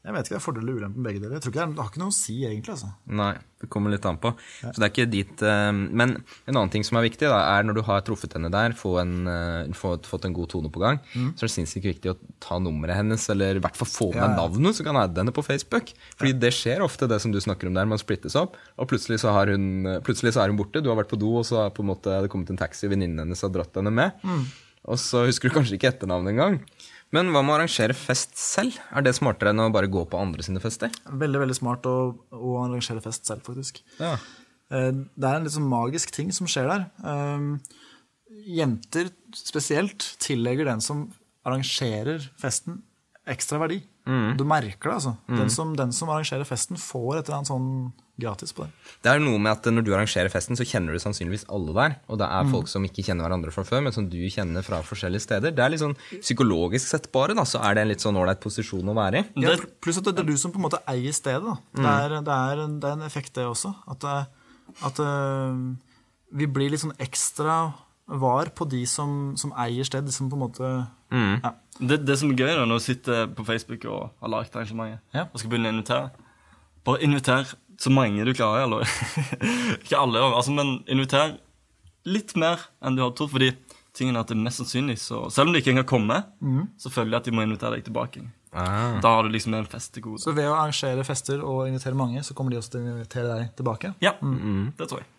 jeg 0.06 0.14
vet 0.14 0.28
ikke, 0.28 0.34
det 0.36 0.38
er 0.38 0.44
fordeler 0.44 0.70
og 0.70 0.78
ulemper 0.80 1.00
med 1.02 1.06
begge 1.08 1.20
deler. 1.24 1.32
Jeg 1.36 1.42
tror 1.42 1.52
ikke 1.52 1.64
det, 1.66 1.80
har 1.82 1.88
ikke 1.90 2.00
noe 2.04 2.12
å 2.12 2.14
si, 2.14 2.34
egentlig. 2.46 2.74
altså. 2.76 2.90
Nei, 3.18 3.32
det 3.58 3.68
kommer 3.74 3.90
litt 3.90 4.04
an 4.06 4.18
på. 4.22 4.30
Så 4.62 4.74
det 4.76 4.84
er 4.86 4.92
ikke 4.92 5.06
dit 5.10 5.42
eh, 5.42 5.70
Men 5.74 6.12
en 6.46 6.52
annen 6.52 6.70
ting 6.70 6.84
som 6.86 6.98
er 7.00 7.06
viktig, 7.08 7.26
da, 7.26 7.40
er 7.56 7.66
når 7.66 7.78
du 7.78 7.82
har 7.88 8.04
truffet 8.06 8.36
henne 8.38 8.50
der, 8.54 8.76
få 8.78 8.92
en, 9.02 9.14
eh, 9.32 9.72
få, 9.74 9.96
fått 10.06 10.28
en 10.28 10.36
god 10.36 10.52
tone 10.52 10.70
på 10.70 10.82
gang, 10.84 11.00
så 11.10 11.42
er 11.42 11.48
det 11.48 11.54
sinnssykt 11.56 11.88
viktig 11.90 12.12
å 12.12 12.16
ta 12.44 12.60
nummeret 12.62 13.00
hennes, 13.00 13.24
eller 13.34 13.58
i 13.58 13.62
hvert 13.64 13.78
fall 13.80 13.90
få 13.90 14.08
med 14.12 14.20
Ja, 14.22 14.28
ja. 14.30 14.36
navnet, 14.38 14.78
så 14.78 14.86
kan 14.86 15.00
adde 15.00 15.18
henne 15.24 15.34
på 15.34 15.42
Facebook. 15.46 15.90
Fordi 16.20 16.36
det 16.46 16.52
skjer 16.54 16.84
ofte, 16.86 17.08
det 17.10 17.18
som 17.24 17.34
du 17.34 17.40
snakker 17.42 17.66
om 17.66 17.74
der, 17.74 17.88
man 17.90 17.98
splittes 17.98 18.38
opp, 18.38 18.54
og 18.78 18.86
plutselig 18.92 19.18
så, 19.24 19.34
har 19.34 19.50
hun, 19.50 19.98
plutselig 20.06 20.36
så 20.36 20.44
er 20.44 20.54
hun 20.54 20.60
borte, 20.62 20.84
du 20.84 20.92
har 20.92 21.00
vært 21.02 21.10
på 21.10 21.18
do, 21.18 21.34
og 21.40 21.48
så 21.50 21.64
har 21.64 21.74
på 21.74 21.82
en 21.82 21.90
måte 21.90 22.14
det 22.22 22.30
kommet 22.30 22.54
en 22.54 22.62
taxi, 22.62 22.86
venninnen 22.92 23.24
hennes 23.26 23.42
har 23.42 23.50
dratt 23.58 23.74
henne 23.82 23.90
med, 23.90 24.22
og 24.86 25.00
så 25.02 25.24
husker 25.26 25.50
du 25.50 25.56
kanskje 25.56 25.80
ikke 25.80 25.90
etternavnet 25.90 26.30
engang. 26.36 26.60
Men 27.14 27.30
hva 27.30 27.42
med 27.44 27.54
å 27.54 27.56
arrangere 27.60 27.94
fest 27.94 28.34
selv? 28.40 28.78
Er 28.90 29.04
det 29.06 29.12
smartere 29.16 29.52
enn 29.54 29.62
å 29.62 29.70
bare 29.74 29.90
gå 29.90 30.02
på 30.10 30.18
andre 30.18 30.42
sine 30.42 30.60
fester? 30.62 30.90
Veldig 31.06 31.42
veldig 31.44 31.56
smart 31.58 31.86
å, 31.86 31.94
å 32.34 32.56
arrangere 32.64 33.02
fest 33.04 33.28
selv, 33.28 33.44
faktisk. 33.46 33.78
Ja. 34.00 34.16
Eh, 34.74 34.90
Det 35.14 35.28
er 35.28 35.38
en 35.38 35.46
litt 35.46 35.54
sånn 35.54 35.68
magisk 35.70 36.10
ting 36.16 36.32
som 36.34 36.50
skjer 36.50 36.66
der. 36.72 36.88
Eh, 37.06 37.76
Jenter 38.56 39.08
spesielt 39.34 40.02
tillegger 40.22 40.66
den 40.68 40.82
som 40.84 41.06
arrangerer 41.46 42.26
festen, 42.42 42.80
ekstra 43.26 43.60
verdi. 43.62 43.80
Du 44.38 44.44
merker 44.46 44.90
det, 44.90 44.96
altså. 45.00 45.14
Den, 45.26 45.50
som, 45.50 45.76
den 45.78 45.94
som 45.94 46.10
arrangerer 46.14 46.46
festen, 46.46 46.78
får 46.78 47.18
et 47.18 47.24
eller 47.26 47.40
annet 47.40 47.50
sånn 47.50 47.70
gratis 48.16 48.54
på 48.56 48.64
det. 48.64 48.70
Det 49.04 49.10
er 49.12 49.20
noe 49.20 49.38
med 49.42 49.50
at 49.52 49.66
når 49.68 49.84
du 49.84 49.90
arrangerer 49.92 50.32
festen, 50.32 50.56
så 50.56 50.64
kjenner 50.66 50.96
du 50.96 51.00
sannsynligvis 51.02 51.44
alle 51.52 51.74
der. 51.76 51.96
Og 52.08 52.20
det 52.20 52.28
er 52.38 52.48
folk 52.48 52.70
som 52.70 52.84
ikke 52.86 53.04
kjenner 53.04 53.26
hverandre 53.26 53.52
fra 53.52 53.64
før, 53.68 53.82
men 53.84 53.94
som 53.94 54.06
du 54.12 54.18
kjenner 54.32 54.64
fra 54.66 54.80
forskjellige 54.86 55.26
steder. 55.26 55.54
Det 55.56 55.64
er 55.64 55.74
litt 55.74 55.82
sånn 55.82 55.96
psykologisk 56.22 56.88
sett 56.88 57.10
bare, 57.14 57.36
da, 57.36 57.44
så 57.48 57.60
er 57.66 57.76
det 57.76 57.84
en 57.84 57.92
litt 57.92 58.04
sånn 58.04 58.16
ålreit 58.16 58.40
posisjon 58.42 58.92
å 58.92 58.96
være 58.96 59.20
i. 59.20 59.44
Ja, 59.44 59.56
pluss 59.84 60.00
at 60.00 60.08
det 60.08 60.24
er 60.24 60.30
du 60.30 60.36
som 60.40 60.54
på 60.54 60.62
en 60.62 60.68
måte 60.68 60.80
eier 60.88 61.16
stedet. 61.16 61.44
Da. 61.44 61.58
Det, 61.76 61.90
er, 61.92 62.16
det, 62.16 62.38
er 62.52 62.64
en, 62.64 62.78
det 62.80 62.92
er 62.92 63.00
en 63.00 63.08
effekt, 63.08 63.34
det 63.36 63.44
også. 63.48 63.74
At, 63.92 64.06
at 64.88 65.02
uh, 65.02 65.52
vi 66.40 66.48
blir 66.48 66.72
litt 66.72 66.86
sånn 66.86 66.96
ekstra 67.02 67.58
var 68.06 68.52
på 68.54 68.64
de 68.70 68.84
som, 68.88 69.34
som 69.36 69.52
eier 69.58 69.84
sted. 69.86 70.06
De 70.06 70.14
som 70.14 70.30
på 70.30 70.38
en 70.38 70.46
måte 70.46 70.72
ja. 71.10 71.52
Det, 71.80 71.98
det 72.08 72.16
som 72.18 72.30
er 72.32 72.38
gøy 72.40 72.52
da, 72.54 72.64
når 72.64 72.78
du 72.80 72.84
sitter 72.86 73.26
på 73.36 73.44
Facebook 73.44 73.84
og 73.90 74.10
har 74.22 74.32
lagd 74.32 74.54
arrangementet 74.56 75.00
Ja. 75.16 75.26
og 75.32 75.38
skal 75.40 75.50
begynne 75.52 75.72
å 75.72 75.76
invitere 75.76 76.10
Bare 76.86 77.02
inviter 77.02 77.48
så 77.82 77.90
mange 77.90 78.24
du 78.24 78.30
klarer. 78.32 78.62
Eller 78.64 78.86
ikke 79.82 79.98
alle, 79.98 80.20
altså, 80.22 80.52
men 80.54 80.78
inviter 80.88 81.34
litt 82.06 82.36
mer 82.38 82.62
enn 82.80 82.94
du 82.96 83.02
har 83.02 83.10
trodd. 83.18 83.32
Fordi 83.34 83.50
tingen 83.96 84.14
er 84.16 84.22
at 84.22 84.30
det 84.30 84.36
mest 84.38 84.60
sannsynlig 84.62 84.94
så 85.02 85.24
Selv 85.34 85.48
om 85.50 85.52
de 85.56 85.60
ikke 85.60 85.72
engang 85.74 85.88
kommer, 85.90 86.22
så 86.78 86.92
føler 86.94 87.10
de 87.16 87.18
at 87.18 87.24
de 87.28 87.34
må 87.34 87.42
invitere 87.42 87.74
deg 87.74 87.84
tilbake. 87.88 88.22
Ah. 88.56 89.00
Da 89.04 89.10
har 89.16 89.26
du 89.26 89.34
liksom 89.34 89.52
en 89.58 89.66
fest 89.68 89.92
til 89.92 90.06
gode. 90.06 90.22
Så 90.22 90.32
ved 90.36 90.46
å 90.48 90.54
arrangere 90.56 91.02
fester 91.04 91.42
og 91.44 91.66
invitere 91.68 91.98
mange, 91.98 92.22
så 92.24 92.32
kommer 92.38 92.54
de 92.54 92.60
også 92.62 92.76
til 92.76 92.86
å 92.86 92.94
invitere 92.94 93.34
deg 93.34 93.50
tilbake. 93.58 93.90
Ja, 94.00 94.14
det 94.22 94.86
tror 94.88 95.02
jeg. 95.02 95.10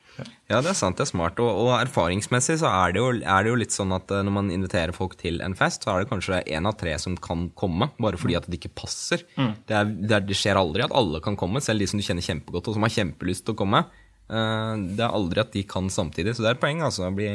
Ja, 0.50 0.62
det 0.64 0.72
er 0.72 0.78
sant. 0.80 0.98
Det 0.98 1.04
er 1.06 1.10
smart. 1.12 1.40
Og, 1.44 1.50
og 1.66 1.70
erfaringsmessig 1.78 2.58
så 2.62 2.70
er 2.72 2.96
det, 2.96 3.02
jo, 3.04 3.10
er 3.22 3.44
det 3.46 3.52
jo 3.52 3.60
litt 3.60 3.76
sånn 3.76 3.92
at 3.96 4.10
eh, 4.12 4.24
når 4.26 4.36
man 4.38 4.50
inviterer 4.54 4.96
folk 4.96 5.16
til 5.20 5.42
en 5.46 5.56
fest, 5.60 5.84
så 5.86 5.94
er 5.94 6.04
det 6.06 6.10
kanskje 6.12 6.40
én 6.58 6.66
av 6.70 6.78
tre 6.80 6.96
som 7.00 7.16
kan 7.22 7.48
komme, 7.60 7.90
bare 8.02 8.18
fordi 8.22 8.36
at 8.40 8.48
det 8.50 8.60
ikke 8.62 8.74
passer. 8.84 9.24
Det, 9.38 9.76
er, 9.76 9.86
det, 9.86 10.12
er, 10.18 10.26
det 10.28 10.38
skjer 10.40 10.60
aldri 10.60 10.86
at 10.88 10.96
alle 10.96 11.22
kan 11.26 11.38
komme, 11.40 11.62
selv 11.62 11.84
de 11.84 11.88
som 11.92 12.00
du 12.02 12.06
kjenner 12.08 12.26
kjempegodt, 12.26 12.68
og 12.72 12.78
som 12.80 12.88
har 12.88 12.96
kjempelyst 12.98 13.46
til 13.48 13.56
å 13.58 13.62
komme. 13.64 13.84
Eh, 14.28 14.74
Det 14.98 15.04
er 15.06 15.14
aldri 15.20 15.44
at 15.44 15.54
de 15.54 15.64
kan 15.70 15.92
samtidig, 15.94 16.34
så 16.36 16.44
det 16.44 16.50
er 16.54 16.58
et 16.58 16.64
poeng 16.64 16.82
altså, 16.88 17.06
å 17.08 17.16
bli, 17.16 17.30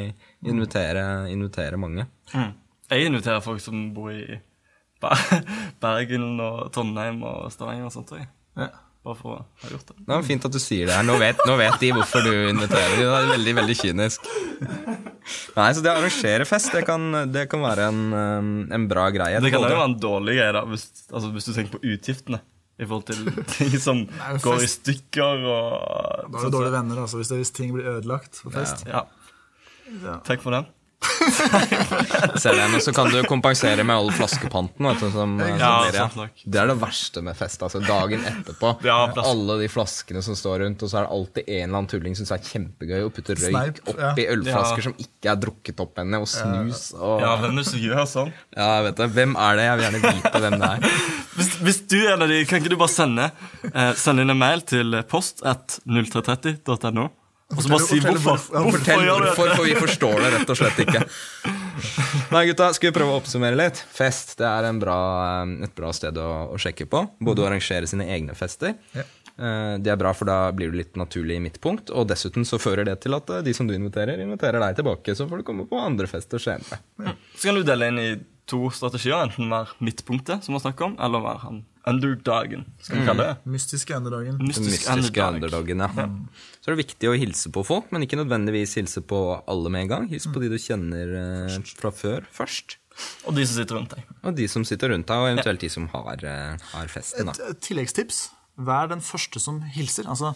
invitere, 0.45 1.05
invitere 1.33 1.79
mange. 1.79 2.07
Jeg 2.91 3.07
inviterer 3.09 3.39
folk 3.41 3.61
som 3.63 3.87
bor 3.95 4.11
i 4.13 4.39
Bergen 5.83 6.39
og 6.39 6.67
Trondheim 6.75 7.23
og 7.27 7.49
Stavanger 7.53 7.87
og 7.89 7.93
sånt. 7.95 8.13
jeg. 8.17 8.27
Ja. 8.59 8.69
Bare 9.03 9.19
for 9.19 9.33
å 9.33 9.37
ha 9.41 9.69
gjort 9.69 9.89
det. 9.89 9.97
Det 9.99 10.13
var 10.13 10.21
fint 10.23 10.45
at 10.47 10.53
du 10.55 10.59
sier 10.63 10.87
det 10.87 10.95
her. 10.95 11.03
Nå 11.03 11.17
vet, 11.19 11.41
nå 11.43 11.57
vet 11.59 11.75
de 11.81 11.89
hvorfor 11.91 12.23
du 12.23 12.31
inviterer. 12.53 12.93
Det 12.95 13.07
er 13.09 13.25
veldig, 13.33 13.53
veldig 13.57 13.75
kynisk. 13.75 14.29
Nei, 15.57 15.65
så 15.75 15.83
det 15.83 15.91
å 15.91 15.97
arrangere 15.99 16.47
fest, 16.47 16.71
det 16.71 16.85
kan, 16.87 17.09
det 17.33 17.43
kan 17.51 17.63
være 17.63 17.89
en, 17.91 18.01
um, 18.15 18.53
en 18.71 18.85
bra 18.87 19.09
greie. 19.11 19.41
Det 19.43 19.51
kan 19.51 19.65
jo 19.65 19.73
være 19.73 19.89
en 19.89 19.97
dårlig 19.99 20.37
greie, 20.39 20.53
da, 20.55 20.63
hvis, 20.71 20.87
altså, 21.11 21.33
hvis 21.35 21.49
du 21.49 21.51
tenker 21.51 21.75
på 21.75 21.83
utgiftene. 21.95 22.39
I 22.81 22.87
forhold 22.89 23.03
til 23.05 23.43
ting 23.51 23.75
som 23.77 23.99
Nei, 24.21 24.31
går 24.41 24.63
i 24.65 24.69
stykker 24.71 25.43
og 25.45 26.31
Da 26.33 26.39
er 26.39 26.47
du 26.47 26.55
dårlige 26.55 26.73
venner 26.73 27.03
altså, 27.03 27.19
hvis, 27.19 27.29
det, 27.29 27.37
hvis 27.43 27.53
ting 27.53 27.69
blir 27.75 27.85
ødelagt 27.91 28.39
på 28.41 28.49
fest. 28.55 28.81
Ja. 28.89 29.03
Takk 30.25 30.41
for 30.41 30.55
den. 30.55 30.65
Ser 32.41 32.57
den, 32.57 32.73
og 32.77 32.81
så 32.83 32.93
kan 32.95 33.11
du 33.13 33.19
kompensere 33.29 33.85
med 33.85 33.95
all 33.95 34.09
flaskepanten. 34.15 34.87
Vet 34.89 35.03
du, 35.03 35.09
som, 35.13 35.37
Ja, 35.43 35.71
som 35.85 35.97
sant 35.99 36.17
nok. 36.19 36.43
Det 36.43 36.61
er 36.63 36.71
det 36.73 36.77
verste 36.81 37.23
med 37.25 37.37
fest. 37.37 37.61
altså 37.63 37.81
Dagen 37.83 38.25
etterpå. 38.29 38.73
Ja, 38.87 38.99
alle 39.23 39.59
de 39.61 39.69
flaskene 39.71 40.23
som 40.25 40.37
står 40.37 40.65
rundt, 40.65 40.83
og 40.83 40.91
så 40.91 41.01
er 41.01 41.07
det 41.07 41.13
alltid 41.17 41.49
en 41.49 41.63
eller 41.63 41.77
annen 41.83 41.91
tulling 41.91 42.17
som 42.17 42.23
syns 42.23 42.31
det 42.33 42.39
er 42.39 42.51
kjempegøy 42.53 43.05
å 43.05 43.11
putte 43.13 43.35
røyk 43.37 43.81
oppi 43.91 44.25
ja. 44.25 44.31
ølflasker 44.33 44.83
Ja. 44.83 44.85
som 44.87 44.95
ikke 45.01 45.31
er 45.31 45.39
drukket 45.43 45.81
opp 45.83 45.99
ennå, 46.03 46.21
og 46.23 46.29
snus 46.29 46.93
og 46.97 47.23
Ja, 47.23 47.35
hvem 47.41 47.57
er 47.59 47.67
det 47.67 47.81
gjør 47.83 48.05
sånn? 48.09 48.31
Hvem 48.53 49.35
er 49.37 49.59
det? 49.59 49.65
Jeg 49.67 49.79
vil 49.79 49.85
gjerne 49.87 50.03
vite 50.07 50.43
hvem 50.45 50.57
det 50.61 50.69
er. 50.69 50.87
Hvis, 51.33 51.47
hvis 51.65 51.79
du 51.89 51.95
er 51.97 52.11
en 52.13 52.21
av 52.21 52.29
de, 52.29 52.43
kan 52.45 52.59
ikke 52.61 52.69
du 52.69 52.75
bare 52.77 52.93
sende 52.93 53.23
eh, 53.71 53.95
Sende 53.97 54.21
inn 54.21 54.29
en 54.29 54.37
mail 54.37 54.61
til 54.69 54.93
post 55.09 55.41
at 55.49 55.79
0330.no? 55.89 57.07
Og 57.55 57.63
så 57.63 57.69
bare 57.69 57.85
si 57.85 57.99
hvorfor. 58.03 58.37
fortell- 58.37 59.07
Hvorfor 59.09 59.55
for 59.55 59.63
vi 59.67 59.75
forstår 59.77 60.21
det 60.23 60.31
rett 60.37 60.49
og 60.53 60.57
slett 60.59 60.79
ikke. 60.83 61.03
Nei, 62.33 62.45
gutta, 62.49 62.69
skal 62.73 62.91
vi 62.91 62.95
prøve 62.99 63.13
å 63.13 63.19
oppsummere 63.21 63.57
litt? 63.57 63.81
Fest 63.93 64.37
det 64.39 64.47
er 64.49 64.67
en 64.69 64.79
bra, 64.81 64.97
eh, 65.43 65.63
et 65.67 65.73
bra 65.77 65.91
sted 65.93 66.17
å, 66.17 66.29
å 66.53 66.57
sjekke 66.61 66.87
på. 66.89 67.03
Både 67.21 67.43
å 67.43 67.49
arrangere 67.49 67.87
sine 67.89 68.07
egne 68.13 68.35
fester. 68.37 68.75
Ja. 68.95 69.03
Eh, 69.33 69.77
Det 69.83 69.89
er 69.93 69.97
bra, 69.97 70.13
for 70.13 70.25
da 70.29 70.51
blir 70.51 70.71
du 70.71 70.77
litt 70.77 70.93
naturlig 70.99 71.37
i 71.37 71.43
midtpunkt. 71.43 71.89
Og 71.91 72.07
dessuten 72.07 72.45
så 72.45 72.59
fører 72.61 72.85
det 72.85 72.99
til 73.05 73.13
at 73.17 73.29
eh, 73.29 73.41
de 73.45 73.53
som 73.53 73.67
du 73.69 73.73
inviterer, 73.75 74.21
inviterer 74.21 74.59
deg 74.61 74.77
tilbake. 74.81 75.15
Så 75.17 75.27
får 75.29 75.41
du 75.41 75.43
komme 75.43 75.67
på 75.69 75.79
andre 75.81 76.07
fester 76.07 76.41
senere. 76.41 76.81
Så 77.37 77.49
kan 77.49 77.55
du 77.55 77.63
dele 77.63 77.87
inn 77.93 77.99
i 77.99 78.09
to 78.49 78.69
strategier. 78.75 79.21
Enten 79.29 79.49
være 79.49 79.77
midtpunktet, 79.81 80.43
som 80.43 80.53
vi 80.57 80.61
snakker 80.65 80.91
om, 80.91 80.97
eller 80.99 81.21
være 81.23 81.39
han 81.47 81.63
underdagen. 81.87 82.63
Skal 82.81 82.99
vi 83.01 83.05
kalle 83.07 83.25
det 83.27 83.51
Mystiske 83.53 83.95
underdagen. 83.97 84.37
Den 84.39 84.47
mystiske 84.47 84.93
underdog. 84.93 85.33
underdogen, 85.35 85.79
ja. 85.83 86.07
Så 86.63 86.71
er 86.71 86.75
det 86.75 86.85
viktig 86.85 87.09
å 87.11 87.15
hilse 87.19 87.51
på 87.51 87.63
folk, 87.67 87.89
men 87.91 88.05
ikke 88.05 88.19
nødvendigvis 88.21 88.75
hilse 88.79 89.01
på 89.03 89.19
alle 89.47 89.69
med 89.73 89.81
en 89.85 89.91
gang. 89.91 90.07
Hils 90.11 90.27
på 90.31 90.39
de 90.39 90.49
du 90.53 90.55
kjenner 90.61 91.11
eh, 91.49 91.57
fra 91.79 91.91
før 91.91 92.23
først. 92.31 92.77
Og 93.27 93.35
de 93.35 93.43
som 93.49 93.57
sitter 93.57 93.75
rundt 93.79 93.95
deg. 93.95 94.03
Og 94.23 94.35
de 94.37 94.47
som 94.47 94.63
sitter 94.63 94.93
rundt 94.93 95.07
deg, 95.09 95.17
og 95.17 95.31
eventuelt 95.33 95.59
de 95.65 95.69
som 95.69 95.87
har, 95.91 96.23
eh, 96.23 96.57
har 96.73 96.87
festen. 96.93 97.27
Et, 97.29 97.37
Da. 97.41 97.49
et 97.49 97.59
tilleggstips. 97.59 98.29
Vær 98.57 98.87
den 98.87 99.01
første 99.01 99.41
som 99.41 99.59
hilser. 99.61 100.05
Altså, 100.07 100.35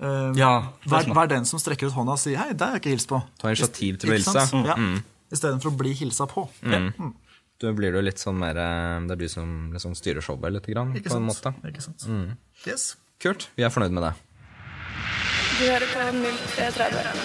eh, 0.00 0.32
Ja, 0.40 0.72
vær, 0.88 1.04
vær 1.14 1.28
den 1.28 1.44
som 1.44 1.60
strekker 1.60 1.86
ut 1.86 1.92
hånda 1.92 2.12
og 2.12 2.18
sier 2.18 2.38
'hei, 2.38 2.56
det 2.56 2.60
har 2.66 2.74
jeg 2.78 2.82
ikke 2.82 2.96
hilst 2.96 3.08
på'. 3.08 3.22
Ta 3.38 3.48
initiativ 3.48 3.98
til 3.98 4.10
å 4.10 4.12
hilse. 4.16 4.50
Mm. 4.56 4.64
Ja. 4.66 4.74
Mm. 4.74 5.02
Istedenfor 5.30 5.70
å 5.70 5.76
bli 5.76 5.92
hilsa 5.94 6.26
på. 6.26 6.48
Da 7.58 7.72
blir 7.74 7.90
det 7.90 7.98
jo 7.98 8.04
litt 8.06 8.20
sånn 8.22 8.36
mer 8.38 8.54
eh, 8.62 9.00
Det 9.08 9.16
er 9.16 9.20
du 9.24 9.28
som 9.32 9.48
liksom 9.74 9.94
styrer 9.98 10.22
showet 10.22 10.52
litt, 10.54 10.66
grann, 10.70 10.92
på 10.94 11.16
en 11.16 11.26
måte. 11.26 11.50
Ikke 11.66 11.82
sant? 11.82 12.04
Yes. 12.68 12.92
Kult. 13.18 13.48
Vi 13.58 13.64
er 13.66 13.72
fornøyd 13.74 13.96
med 13.96 14.04
det. 14.06 14.12
Du 15.58 15.64
hører 15.66 15.88
på 15.90 15.98
0330. 15.98 17.18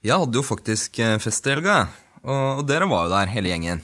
Jeg 0.00 0.16
hadde 0.16 0.38
jo 0.40 0.44
faktisk 0.44 0.98
eh, 1.04 1.16
fest 1.20 1.46
i 1.48 1.52
helga, 1.54 1.78
og, 2.24 2.60
og 2.60 2.66
dere 2.68 2.86
var 2.88 3.06
jo 3.08 3.12
der, 3.14 3.32
hele 3.34 3.50
gjengen. 3.52 3.82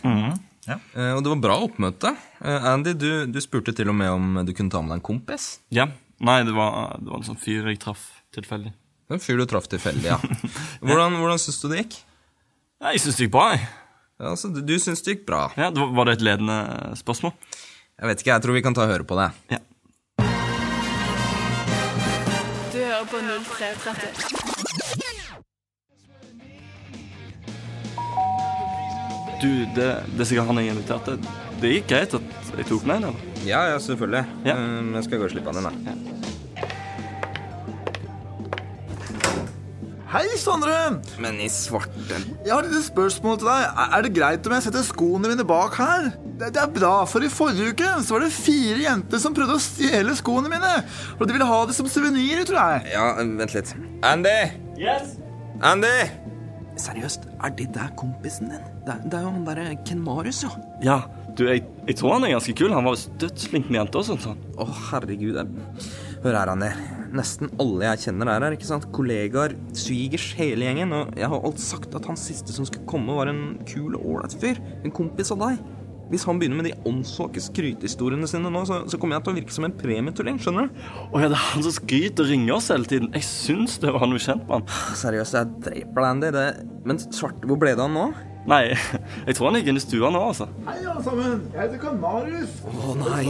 Ja. 0.66 0.76
Eh, 0.96 1.12
Og 1.16 1.22
det 1.24 1.32
var 1.32 1.40
bra 1.44 1.56
oppmøte. 1.66 2.12
Andy, 2.40 2.92
du, 2.96 3.10
du 3.32 3.40
spurte 3.44 3.72
til 3.76 3.88
og 3.92 3.96
med 3.96 4.10
om 4.12 4.40
du 4.44 4.52
kunne 4.56 4.72
ta 4.72 4.80
med 4.84 4.92
deg 4.94 5.00
en 5.00 5.06
kompis. 5.08 5.48
Ja. 5.72 5.88
Nei, 6.24 6.38
det 6.48 6.54
var, 6.56 6.96
det 7.00 7.10
var 7.12 7.20
en 7.20 7.26
sånn 7.28 7.40
fyr 7.40 7.68
jeg 7.68 7.80
traff 7.84 8.06
tilfeldig. 8.36 8.72
En 9.12 9.20
fyr 9.22 9.38
du 9.40 9.44
traff 9.48 9.68
tilfeldig, 9.72 10.08
ja. 10.08 10.16
Hvordan, 10.86 11.16
hvordan 11.20 11.38
syns 11.40 11.60
du 11.62 11.68
det 11.72 11.82
gikk? 11.84 11.98
Ja, 12.76 12.90
jeg 12.92 13.00
syns 13.00 13.16
det 13.16 13.24
gikk 13.24 13.32
bra. 13.32 13.46
jeg. 13.54 13.62
Ja, 14.20 14.30
altså, 14.34 14.48
du, 14.52 14.74
syns 14.80 15.00
det 15.04 15.14
gikk 15.14 15.22
bra. 15.28 15.46
Ja, 15.56 15.70
var, 15.72 15.94
var 15.96 16.08
det 16.08 16.18
et 16.18 16.24
ledende 16.26 16.56
spørsmål? 17.00 17.32
Jeg 17.96 18.10
vet 18.10 18.20
ikke, 18.20 18.34
jeg 18.34 18.44
tror 18.44 18.56
vi 18.56 18.62
kan 18.66 18.76
ta 18.76 18.84
og 18.84 18.92
høre 18.92 19.06
på 19.08 19.16
det. 19.16 19.30
Ja. 19.54 19.60
Du 22.68 22.78
hører 22.82 23.08
på 23.08 23.16
0330. 23.24 24.46
Du, 29.40 29.50
det, 29.76 29.88
det 30.12 30.20
er 30.20 30.28
sikkert 30.28 30.48
han 30.48 30.60
jeg 30.60 30.76
inviterte. 30.76 31.16
Det 31.60 31.72
gikk 31.78 31.88
greit 31.92 32.12
at 32.20 32.56
jeg 32.60 32.68
tok 32.68 32.84
med 32.88 33.00
en, 33.00 33.08
eller? 33.08 33.20
Ja, 33.48 33.64
ja, 33.72 33.80
selvfølgelig. 33.80 34.24
Ja. 34.44 34.60
Um, 34.60 34.92
jeg 34.96 35.08
skal 35.08 35.20
gå 35.20 35.28
og 35.28 35.32
slippe 35.32 35.52
han 35.52 35.64
inn, 35.64 35.68
da. 35.72 36.35
Hei, 40.16 40.30
Sondre! 40.40 40.72
Men 41.20 41.36
i 41.44 41.46
svarte 41.52 42.16
Jeg 42.40 42.48
har 42.48 42.64
et 42.64 42.76
spørsmål 42.86 43.34
til 43.36 43.50
deg. 43.50 43.64
Er- 43.82 44.04
det 44.06 44.12
greit 44.16 44.46
om 44.48 44.54
jeg 44.54 44.64
setter 44.64 44.86
skoene 44.86 45.28
mine 45.28 45.44
bak 45.44 45.76
her? 45.76 46.06
Det, 46.40 46.54
det 46.56 46.62
er 46.62 46.70
bra, 46.72 47.04
for 47.04 47.20
i 47.20 47.28
forrige 47.28 47.74
uke 47.74 47.90
så 48.00 48.16
var 48.16 48.24
det 48.24 48.30
fire 48.32 48.78
jenter 48.80 49.20
som 49.20 49.36
prøvde 49.36 49.58
å 49.58 49.60
stjele 49.60 50.16
skoene 50.16 50.48
mine. 50.48 50.72
Og 51.18 51.26
de 51.26 51.36
ville 51.36 51.50
ha 51.50 51.60
det 51.68 51.76
som 51.76 51.84
suvenir, 51.84 52.40
tror 52.48 52.56
jeg. 52.62 52.94
Ja, 52.96 53.04
vent 53.20 53.58
litt. 53.58 53.76
Andy! 54.08 54.36
Yes! 54.80 55.18
Andy! 55.60 55.94
Seriøst, 56.80 57.28
er 57.44 57.52
det 57.60 57.70
der 57.76 57.92
kompisen 58.00 58.54
din? 58.54 58.66
Det 58.88 58.96
er, 58.96 59.04
det 59.04 59.20
er 59.20 59.28
jo 59.28 59.36
han 59.36 59.44
derre 59.44 59.70
Ken 59.84 60.00
Marius, 60.00 60.46
jo. 60.48 60.54
Ja, 60.80 61.02
du, 61.36 61.44
jeg, 61.44 61.68
jeg 61.90 62.00
tror 62.00 62.16
han 62.16 62.24
er 62.24 62.38
ganske 62.38 62.56
kul. 62.56 62.72
Han 62.72 62.88
var 62.88 62.96
visst 62.96 63.12
dødsflink 63.20 63.68
med 63.68 63.82
jenter 63.82 64.00
og 64.00 64.12
sånt. 64.14 64.24
sånn. 64.24 64.44
oh, 64.56 64.78
herregud. 64.94 65.42
Hør 66.24 66.40
her, 66.40 66.56
Andy. 66.56 66.72
Nesten 67.14 67.52
alle 67.62 67.92
jeg 67.92 68.06
kjenner 68.06 68.32
er 68.32 68.46
her. 68.46 68.56
ikke 68.56 68.68
sant? 68.68 68.88
Kollegaer, 68.96 69.54
svigers, 69.76 70.32
hele 70.38 70.66
gjengen. 70.66 70.94
Og 70.96 71.16
jeg 71.18 71.30
har 71.32 71.48
alt 71.48 71.62
sagt 71.62 71.94
at 71.98 72.08
han 72.10 72.18
siste 72.20 72.54
som 72.54 72.66
skulle 72.68 72.88
komme, 72.90 73.14
var 73.16 73.30
en 73.30 73.58
kul 73.68 73.94
og 73.98 74.04
ålreit 74.04 74.36
fyr. 74.40 74.60
En 74.82 74.94
kompis 74.94 75.32
av 75.34 75.42
deg. 75.44 75.64
Hvis 76.06 76.22
han 76.28 76.38
begynner 76.38 76.60
med 76.60 76.68
de 76.68 76.74
åndssvake 76.86 77.40
skrytehistoriene 77.42 78.28
sine 78.30 78.50
nå, 78.52 78.60
så, 78.68 78.84
så 78.86 78.98
kommer 79.00 79.16
jeg 79.16 79.26
til 79.26 79.32
å 79.32 79.38
virke 79.40 79.56
som 79.56 79.66
en 79.66 79.74
premietulling. 79.74 80.38
skjønner 80.38 80.68
du? 80.68 80.84
Å 81.10 81.22
ja, 81.24 81.30
det 81.32 81.34
er 81.34 81.48
han 81.48 81.66
som 81.66 81.74
skryter 81.74 82.22
og 82.22 82.30
ringer 82.30 82.54
oss 82.60 82.70
hele 82.70 82.86
tiden. 82.92 83.10
Jeg 83.16 83.26
syns 83.26 83.80
det 83.82 83.94
var 83.96 84.06
noe 84.06 84.22
kjent 84.22 84.46
med 84.46 84.60
han. 84.60 84.94
Seriøst, 85.02 85.34
jeg 85.34 85.66
dreper 85.66 85.98
deg, 85.98 86.08
Andy. 86.12 86.32
Det... 86.36 86.46
Men 86.86 87.02
svarte, 87.02 87.50
hvor 87.50 87.58
ble 87.58 87.74
det 87.74 87.82
av 87.82 87.90
han 87.90 87.98
nå? 87.98 88.06
Nei, 88.46 88.62
jeg 89.26 89.34
tror 89.34 89.50
han 89.50 89.58
gikk 89.58 89.72
inn 89.72 89.80
i 89.80 89.82
stua 89.82 90.14
nå, 90.14 90.22
altså. 90.30 90.46
Hei, 90.68 90.78
alle 90.86 91.02
sammen. 91.02 91.40
Jeg 91.50 91.64
heter 91.64 91.82
Kanarius. 91.82 92.60
Å 92.70 92.98
nei. 93.02 93.24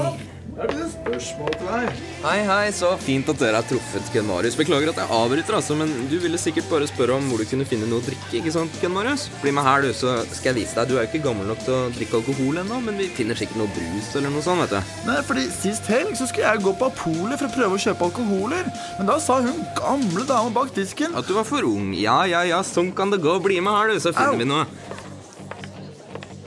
Jeg 0.57 0.71
har 0.73 0.79
et 0.87 0.89
spørsmål 0.89 1.51
til 1.53 1.67
deg. 1.69 1.99
Hei, 2.23 2.37
hei, 2.49 2.69
så 2.73 2.95
fint 2.97 3.27
at 3.29 3.37
dere 3.43 3.59
har 3.59 3.67
truffet 3.69 4.07
Ken 4.09 4.25
Marius. 4.25 4.55
Beklager 4.57 4.89
at 4.89 5.01
jeg 5.03 5.13
avbryter, 5.13 5.53
altså, 5.59 5.75
men 5.77 5.91
du 6.09 6.15
ville 6.23 6.39
sikkert 6.41 6.71
bare 6.71 6.89
spørre 6.89 7.19
om 7.19 7.27
hvor 7.29 7.43
du 7.43 7.45
kunne 7.51 7.67
finne 7.69 7.85
noe 7.91 8.01
å 8.01 8.07
drikke, 8.07 8.39
ikke 8.39 8.55
sant, 8.55 8.79
Ken 8.81 8.95
Marius? 8.95 9.27
Bli 9.43 9.53
med 9.53 9.69
her, 9.69 9.85
du, 9.85 9.93
så 9.93 10.15
skal 10.31 10.55
jeg 10.55 10.63
vise 10.63 10.79
deg. 10.79 10.89
Du 10.89 10.97
er 10.97 11.05
jo 11.05 11.11
ikke 11.11 11.27
gammel 11.27 11.53
nok 11.53 11.61
til 11.67 11.77
å 11.77 11.83
drikke 11.99 12.23
alkohol 12.23 12.63
ennå, 12.63 12.81
men 12.89 12.97
vi 13.03 13.11
finner 13.19 13.37
sikkert 13.37 13.61
noe 13.61 13.75
brus 13.77 14.09
eller 14.17 14.33
noe 14.33 14.47
sånt, 14.49 14.65
vet 14.65 14.73
du. 14.79 14.97
Nei, 15.11 15.21
fordi 15.29 15.45
Sist 15.59 15.93
helg 15.93 16.17
så 16.17 16.31
skulle 16.33 16.49
jeg 16.49 16.65
gå 16.65 16.73
på 16.81 16.89
polet 17.03 17.37
for 17.37 17.51
å 17.51 17.55
prøve 17.61 17.77
å 17.77 17.85
kjøpe 17.85 18.09
alkoholer. 18.09 18.73
Men 18.97 19.13
da 19.13 19.21
sa 19.21 19.43
hun 19.45 19.61
gamle 19.77 20.25
dama 20.25 20.57
bak 20.57 20.73
disken 20.73 21.21
At 21.21 21.29
du 21.29 21.37
var 21.37 21.45
for 21.45 21.69
ung. 21.69 21.93
Ja, 22.01 22.23
ja, 22.25 22.47
ja, 22.49 22.65
sånn 22.65 22.95
kan 22.97 23.13
det 23.13 23.21
gå. 23.21 23.37
Bli 23.45 23.61
med 23.61 23.77
her, 23.77 23.93
du, 23.93 24.01
så 24.01 24.17
finner 24.17 24.33
Au. 24.33 24.41
vi 24.41 24.49
noe. 24.49 24.65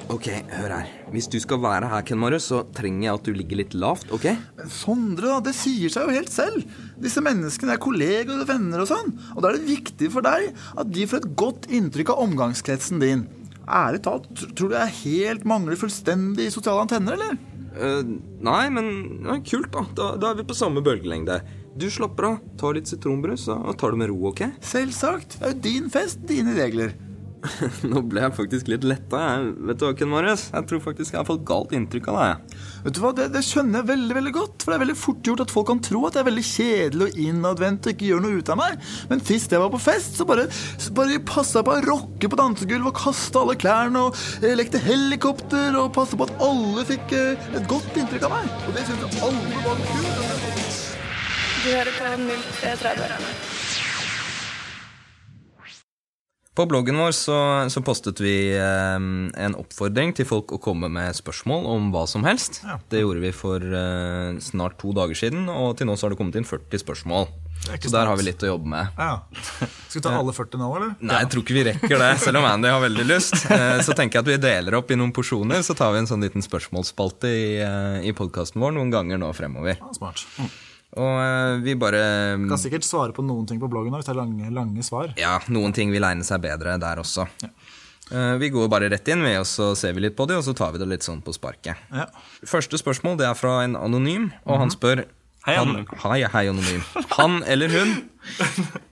Ok, 0.10 0.26
hør 0.50 0.72
her. 0.74 0.88
Hvis 1.14 1.28
du 1.30 1.36
skal 1.38 1.60
være 1.62 1.90
her, 1.92 2.02
Ken 2.08 2.18
Marius, 2.18 2.48
så 2.50 2.64
trenger 2.74 3.04
jeg 3.06 3.18
at 3.20 3.28
du 3.28 3.36
ligger 3.36 3.60
litt 3.60 3.76
lavt, 3.78 4.10
ok? 4.16 4.26
Men 4.58 4.72
Sondre, 4.74 5.36
det 5.46 5.54
sier 5.54 5.92
seg 5.94 6.08
jo 6.08 6.16
helt 6.16 6.34
selv. 6.34 6.64
Disse 6.98 7.22
menneskene 7.22 7.76
er 7.76 7.82
kollegaer 7.84 8.42
og 8.42 8.50
venner 8.50 8.82
og 8.82 8.90
sånn. 8.90 9.12
Og 9.36 9.44
da 9.44 9.52
er 9.52 9.60
det 9.60 9.70
viktig 9.70 10.10
for 10.16 10.26
deg 10.26 10.48
at 10.50 10.90
de 10.96 11.06
får 11.12 11.22
et 11.22 11.36
godt 11.38 11.68
inntrykk 11.78 12.16
av 12.16 12.24
omgangskretsen 12.26 13.04
din. 13.04 13.28
Ærlig 13.70 14.02
talt, 14.08 14.32
tror 14.58 14.72
du 14.72 14.76
jeg 14.80 14.98
helt 15.04 15.46
mangler 15.50 15.78
fullstendig 15.78 16.50
sosiale 16.56 16.88
antenner, 16.88 17.14
eller? 17.14 17.38
Uh, 17.78 18.02
nei, 18.42 18.64
men 18.74 18.90
ja, 19.28 19.38
kult, 19.46 19.70
da. 19.76 19.84
da. 19.94 20.08
Da 20.18 20.32
er 20.32 20.40
vi 20.40 20.48
på 20.50 20.58
samme 20.58 20.82
bølgelengde. 20.86 21.38
Du 21.78 21.86
slapper 21.94 22.32
av, 22.32 22.40
tar 22.58 22.74
litt 22.80 22.90
sitronbrus 22.90 23.46
og 23.54 23.78
tar 23.78 23.94
det 23.94 24.02
med 24.02 24.10
ro, 24.10 24.18
ok? 24.32 24.42
Selvsagt. 24.66 25.38
Det 25.38 25.46
er 25.46 25.54
jo 25.54 25.62
din 25.70 25.94
fest, 25.94 26.26
dine 26.28 26.58
regler. 26.58 26.98
Nå 27.90 28.02
ble 28.10 28.24
jeg 28.26 28.36
faktisk 28.36 28.70
litt 28.72 28.86
letta. 28.88 29.20
Jeg. 29.20 29.52
Vet 29.70 29.80
du 29.80 29.86
hva, 29.86 29.94
Ken 29.98 30.10
Marius? 30.12 30.48
Jeg 30.52 30.68
tror 30.70 30.82
faktisk 30.84 31.14
jeg 31.16 31.22
har 31.22 31.28
fått 31.28 31.46
galt 31.48 31.74
inntrykk 31.76 32.10
av 32.12 32.18
deg. 32.20 32.56
Vet 32.86 32.98
du 32.98 33.02
hva, 33.04 33.12
det, 33.16 33.28
det 33.36 33.44
skjønner 33.48 33.82
jeg 33.82 33.90
veldig 33.90 34.18
veldig 34.18 34.34
godt. 34.36 34.56
For 34.64 34.72
det 34.72 34.78
er 34.78 34.84
veldig 34.84 34.98
fort 35.00 35.30
gjort 35.30 35.44
at 35.46 35.54
folk 35.54 35.70
kan 35.72 35.84
tro 35.86 36.04
at 36.08 36.18
jeg 36.18 36.24
er 36.24 36.30
veldig 36.30 36.46
kjedelig 36.50 37.08
og 37.08 37.22
innadvendt 37.26 37.88
og 37.88 37.96
ikke 37.96 38.10
gjør 38.10 38.26
noe 38.26 38.42
ut 38.42 38.52
av 38.54 38.60
meg. 38.60 38.90
Men 39.12 39.24
sist 39.30 39.56
jeg 39.56 39.64
var 39.64 39.74
på 39.74 39.84
fest, 39.84 40.20
så 40.20 40.28
bare, 40.30 40.48
så 40.52 40.96
bare 40.98 41.22
passa 41.30 41.62
jeg 41.62 41.70
på 41.70 41.78
å 41.78 41.86
rocke 41.88 42.32
på 42.32 42.42
dansegulv 42.42 42.92
og 42.92 42.98
kaste 43.00 43.44
alle 43.44 43.58
klærne 43.60 44.08
og 44.10 44.20
eh, 44.44 44.58
lekte 44.60 44.82
helikopter 44.84 45.80
og 45.80 45.94
passa 45.96 46.20
på 46.20 46.28
at 46.28 46.44
alle 46.44 46.86
fikk 46.90 47.16
eh, 47.18 47.48
et 47.56 47.72
godt 47.72 48.04
inntrykk 48.04 48.28
av 48.28 48.36
meg. 48.36 48.52
Og 48.68 48.76
det 48.76 48.88
syns 48.90 49.08
jeg 49.08 49.24
alle 49.30 49.64
var 49.64 49.88
kult. 49.88 50.28
Du 51.60 51.72
hører 51.76 51.96
på 51.96 52.14
0330. 52.28 53.59
På 56.60 56.66
bloggen 56.68 56.98
vår 57.00 57.14
så, 57.16 57.36
så 57.72 57.80
postet 57.88 58.20
vi 58.20 58.34
eh, 58.52 58.96
en 59.00 59.54
oppfordring 59.56 60.12
til 60.18 60.26
folk 60.28 60.52
å 60.52 60.58
komme 60.60 60.90
med 60.92 61.16
spørsmål 61.16 61.64
om 61.72 61.86
hva 61.94 62.02
som 62.12 62.26
helst. 62.28 62.60
Ja. 62.68 62.76
Det 62.92 63.00
gjorde 63.00 63.22
vi 63.24 63.32
for 63.32 63.64
eh, 63.64 64.34
snart 64.44 64.76
to 64.82 64.92
dager 64.98 65.16
siden, 65.16 65.48
og 65.48 65.78
til 65.80 65.88
nå 65.88 65.96
så 65.96 66.08
har 66.10 66.12
det 66.12 66.20
kommet 66.20 66.36
inn 66.36 66.44
40 66.50 66.84
spørsmål. 66.84 67.30
Så 67.80 67.92
der 67.94 68.12
har 68.12 68.20
vi 68.20 68.28
litt 68.28 68.44
å 68.44 68.52
jobbe 68.52 68.68
med. 68.76 68.92
Ja. 69.00 69.22
Skal 69.88 70.02
vi 70.02 70.04
ta 70.04 70.14
alle 70.20 70.36
40 70.36 70.60
nå, 70.60 70.68
eller? 70.76 70.94
Nei, 71.00 71.24
jeg 71.24 71.32
tror 71.32 71.46
ikke 71.46 71.56
vi 71.62 71.66
rekker 71.70 71.96
det, 72.04 72.12
selv 72.26 72.42
om 72.42 72.48
Andy 72.52 72.72
har 72.76 72.84
veldig 72.84 73.08
lyst. 73.08 73.40
Eh, 73.56 73.80
Så 73.88 73.96
tenker 73.96 74.20
jeg 74.20 74.28
at 74.28 74.32
vi 74.36 74.40
deler 74.50 74.82
opp 74.82 74.92
i 74.92 75.00
noen 75.00 75.16
porsjoner, 75.16 75.64
så 75.64 75.80
tar 75.80 75.96
vi 75.96 76.04
en 76.04 76.12
sånn 76.12 76.28
liten 76.28 76.44
spørsmålsspalte 76.44 77.32
i, 77.32 77.52
eh, 77.64 78.02
i 78.12 78.16
podkasten 78.20 78.60
vår 78.60 78.76
noen 78.76 78.92
ganger 78.92 79.22
nå 79.24 79.32
fremover. 79.38 79.80
Ja, 79.80 79.96
smart. 79.96 80.28
Og 80.98 81.20
eh, 81.22 81.60
vi 81.66 81.76
bare 81.78 82.02
Kan 82.50 82.62
sikkert 82.62 82.88
svare 82.88 83.14
på 83.14 83.26
noen 83.26 83.46
ting 83.50 83.60
på 83.62 83.70
bloggen 83.70 83.94
hvis 83.94 84.08
det 84.08 84.16
er 84.16 84.22
lange, 84.22 84.50
lange 84.54 84.86
svar. 84.86 85.14
Ja, 85.20 85.38
noen 85.54 85.76
ting 85.76 85.94
vil 85.94 86.06
egne 86.08 86.26
seg 86.26 86.42
bedre 86.46 86.80
der 86.82 87.04
også. 87.04 87.28
Ja. 87.44 87.54
Vi 88.10 88.48
går 88.50 88.66
bare 88.74 88.88
rett 88.90 89.06
inn, 89.14 89.22
vi, 89.22 89.36
og 89.38 89.46
så 89.46 89.68
ser 89.78 89.94
vi 89.94 90.02
litt 90.02 90.16
på 90.18 90.26
det, 90.26 90.40
og 90.40 90.42
så 90.42 90.56
tar 90.58 90.72
vi 90.74 90.80
det 90.82 90.88
litt 90.90 91.06
sånn 91.06 91.20
på 91.22 91.30
sparket. 91.36 91.78
Ja. 91.94 92.08
Første 92.42 92.80
spørsmål 92.82 93.20
det 93.20 93.28
er 93.30 93.36
fra 93.38 93.60
en 93.62 93.76
anonym, 93.78 94.32
og 94.50 94.64
han 94.64 94.74
spør 94.74 95.04
Hei, 95.48 95.54
han, 95.56 95.86
hei, 96.04 96.18
hei, 96.28 96.42
anonym. 96.52 96.82
Han 97.16 97.38
eller 97.48 97.72
hun 97.72 97.94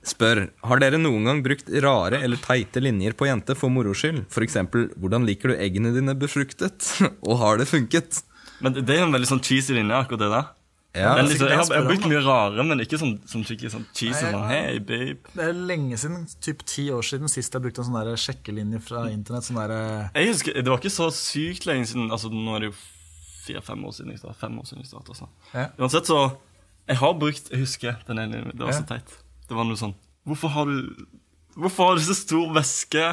spør 0.08 0.46
Har 0.64 0.80
dere 0.80 1.00
noen 1.02 1.28
gang 1.28 1.42
brukt 1.44 1.68
rare 1.84 2.22
eller 2.24 2.40
teite 2.40 2.80
linjer 2.80 3.18
på 3.20 3.28
jente 3.28 3.56
for 3.60 3.74
moro 3.74 3.92
skyld? 3.98 4.24
For 4.32 4.46
eksempel, 4.46 4.88
hvordan 4.96 5.28
liker 5.28 5.52
du 5.52 5.58
eggene 5.58 5.92
dine 5.96 6.16
befruktet? 6.18 6.88
Og 7.28 7.42
har 7.42 7.60
det 7.60 7.68
funket? 7.68 8.22
Men 8.64 8.78
det 8.78 8.86
det 8.88 8.96
er 8.96 9.04
jo 9.04 9.10
en 9.10 9.18
veldig 9.18 9.30
sånn 9.34 9.44
cheesy 9.44 9.76
linje, 9.76 10.00
akkurat 10.00 10.24
det 10.24 10.32
der. 10.34 10.48
Ja, 10.98 11.14
Den 11.16 11.28
det 11.28 11.28
er 11.28 11.30
liksom, 11.32 11.50
jeg, 11.52 11.60
har, 11.60 11.68
spør 11.70 12.10
mye 12.12 12.22
rarere, 12.26 12.66
men 12.66 12.82
ikke 12.84 13.00
sånn, 13.02 13.14
sånn 13.30 13.46
skikkelig 13.48 13.72
sånn 13.76 13.86
cheesy. 13.92 14.26
Nei, 14.26 14.32
Sånn, 14.34 14.48
hey, 14.50 14.80
babe. 14.82 15.34
Det 15.36 15.46
er 15.46 15.60
lenge 15.72 16.00
siden, 16.02 16.24
typ 16.44 16.64
ti 16.68 16.88
år 16.94 17.06
siden, 17.06 17.32
sist 17.32 17.54
jeg 17.54 17.64
brukte 17.64 17.84
en 17.84 17.90
sånn 17.90 18.00
der 18.00 18.22
sjekkelinje 18.22 18.82
fra 18.84 19.06
internett. 19.14 19.46
Sånn 19.48 19.60
der, 19.62 19.76
Jeg 20.18 20.32
husker, 20.34 20.58
Det 20.58 20.74
var 20.74 20.82
ikke 20.82 20.94
så 20.98 21.10
sykt 21.14 21.70
lenge 21.70 21.90
siden. 21.92 22.10
Altså, 22.12 22.34
Nå 22.34 22.58
er 22.58 22.66
det 22.66 22.72
jo 22.72 22.76
fire-fem 23.48 23.86
år 23.88 23.96
siden 23.96 24.12
jeg 24.16 24.24
startet. 24.24 24.42
Fem 24.42 24.58
år 24.60 24.68
siden 24.68 24.84
jeg 24.84 24.92
startet, 24.92 25.14
altså. 25.16 25.30
Ja. 25.54 25.70
Uansett, 25.80 26.10
så 26.10 26.20
Jeg 26.88 26.98
har 27.04 27.14
brukt 27.20 27.52
Jeg 27.52 27.60
husker 27.64 28.02
den 28.08 28.20
ene. 28.24 28.44
Det 28.52 28.64
var 28.64 28.76
så 28.76 28.88
teit. 28.88 29.16
Det 29.48 29.56
var 29.56 29.68
noe 29.68 29.80
sånn 29.80 29.96
Hvorfor 30.28 30.52
har 30.56 30.68
du 30.68 31.08
Hvorfor 31.58 31.90
har 31.90 31.96
du 31.98 32.04
så 32.06 32.14
stor 32.14 32.52
væske? 32.54 33.06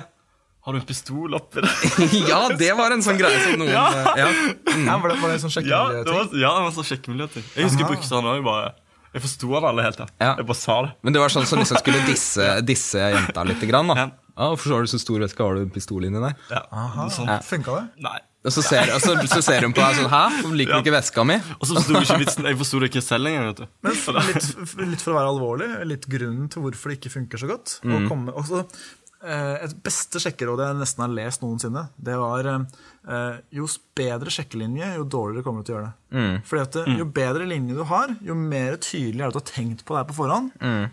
Har 0.65 0.73
du 0.73 0.79
en 0.81 0.87
pistol 0.89 1.35
oppi 1.37 1.61
det? 1.61 1.71
ja, 2.31 2.39
det 2.57 2.71
var 2.79 2.95
en 2.95 3.03
sånn 3.05 3.19
greie 3.21 3.37
som 3.43 3.59
noen 3.61 3.69
Ja. 3.75 3.85
ja. 4.17 4.29
Mm. 4.73 4.87
ja, 4.89 4.97
var, 5.03 5.13
det, 5.13 5.19
var 5.21 5.29
det 5.29 5.37
en 5.37 5.43
sånn 5.45 5.67
Ja, 5.69 5.83
var, 5.91 6.33
ja, 6.33 6.55
det 6.57 6.65
var 6.65 6.73
sånn 6.79 6.89
sjekkemiljøting. 6.89 7.45
Jeg 7.55 7.69
husker 7.69 7.85
jeg 7.85 7.91
brukte 7.93 8.09
den 8.15 8.31
òg. 8.33 8.81
Jeg 9.15 9.23
forsto 9.23 9.51
den 9.53 9.69
alle 9.71 9.85
helt. 9.87 10.01
Ja. 10.01 10.07
Ja. 10.25 10.31
Jeg 10.41 10.47
bare 10.49 10.59
sa 10.59 10.77
det. 10.87 10.93
Men 11.07 11.15
det 11.15 11.21
var 11.23 11.31
sånn 11.37 11.47
som 11.47 11.61
liksom 11.61 11.79
skulle 11.85 12.01
disse, 12.13 12.49
disse 12.67 13.11
jenta 13.13 13.45
litt. 13.47 13.61
Grann, 13.71 13.93
da. 13.93 13.99
Ja. 14.01 14.07
Ah, 14.35 14.49
Hvorfor 14.51 14.73
har 14.75 14.83
du 14.83 14.91
så 14.91 14.99
stor 14.99 15.21
væske? 15.23 15.45
Har 15.47 15.55
du 15.55 15.67
en 15.69 15.71
pistol 15.71 16.09
inni 16.09 16.19
der? 16.25 16.33
Ja. 16.51 16.65
Aha, 16.75 17.07
Sånn. 17.15 17.29
Funka 17.47 17.77
det? 17.77 17.85
Nei. 18.09 18.17
Og 18.45 18.53
så 18.53 18.61
ser, 18.67 18.91
og 18.93 18.99
så, 19.01 19.15
så 19.31 19.39
ser 19.41 19.65
hun 19.65 19.73
på 19.73 19.81
deg 19.81 19.95
sånn 20.01 20.11
Hæ? 20.13 20.19
Hvorfor 20.43 20.57
liker 20.59 20.75
Ja. 20.75 20.81
du 20.83 20.85
ikke 20.85 20.97
veska 20.99 21.23
mi? 21.25 21.37
Og 21.55 21.63
så 21.69 21.79
forsto 21.79 22.03
ikke 22.03 22.19
vitsen. 22.25 22.49
Jeg 22.51 22.59
forsto 22.61 22.81
det 22.83 22.91
ikke 22.91 23.05
selv 23.07 23.31
engang. 23.31 23.47
vet 23.53 23.63
du. 23.63 23.71
Men 23.87 23.95
litt, 24.27 24.51
litt 24.91 25.05
for 25.05 25.15
å 25.15 25.17
være 25.21 25.31
alvorlig, 25.31 25.69
litt 25.93 26.05
grunnen 26.13 26.51
til 26.53 26.65
hvorfor 26.67 26.93
det 26.93 26.99
ikke 26.99 27.15
funker 27.15 27.41
så 27.41 27.49
godt. 27.55 27.77
Å 27.87 28.03
komme, 28.11 28.35
også, 28.37 28.65
eh, 28.67 28.83
et 29.25 29.73
beste 29.85 30.21
sjekkeråd 30.21 30.61
jeg 30.65 30.77
nesten 30.81 31.05
har 31.05 31.15
lest 31.17 31.45
noensinne, 31.45 31.87
det 31.97 32.19
var 32.21 32.49
eh, 32.51 33.39
jo 33.57 33.69
bedre 33.97 34.33
sjekkelinje, 34.35 34.91
jo 34.99 35.07
dårligere 35.09 35.47
kommer 35.47 35.65
du 35.65 35.71
til 35.71 35.77
å 35.77 35.79
gjøre 35.79 35.89
det. 35.89 36.45
Fordi 36.51 36.65
at 36.67 36.79
eh, 36.83 36.93
Jo 37.01 37.09
bedre 37.17 37.49
linje 37.49 37.79
du 37.79 37.85
har, 37.89 38.13
jo 38.25 38.37
mer 38.39 38.77
tydelig 38.83 39.23
er 39.25 39.27
det 39.27 39.33
at 39.33 39.39
du 39.39 39.43
har 39.43 39.51
tenkt 39.55 39.87
på 39.87 39.97
det 39.97 40.03
her 40.03 40.11
på 40.13 40.21
forhånd. 40.21 40.53
Mm. 40.61 40.87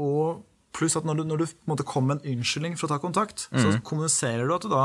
og 0.00 0.44
pluss 0.74 0.96
at 0.98 1.06
når 1.06 1.20
du, 1.20 1.26
når 1.28 1.42
du 1.42 1.44
på 1.46 1.66
en 1.66 1.74
måte 1.74 1.86
kommer 1.86 2.14
med 2.14 2.24
en 2.24 2.38
unnskyldning 2.38 2.78
for 2.78 2.88
å 2.88 2.94
ta 2.94 3.02
kontakt, 3.02 3.46
så 3.52 3.76
kommuniserer 3.86 4.48
du 4.48 4.56
at 4.56 4.66
du 4.66 4.72
da 4.72 4.84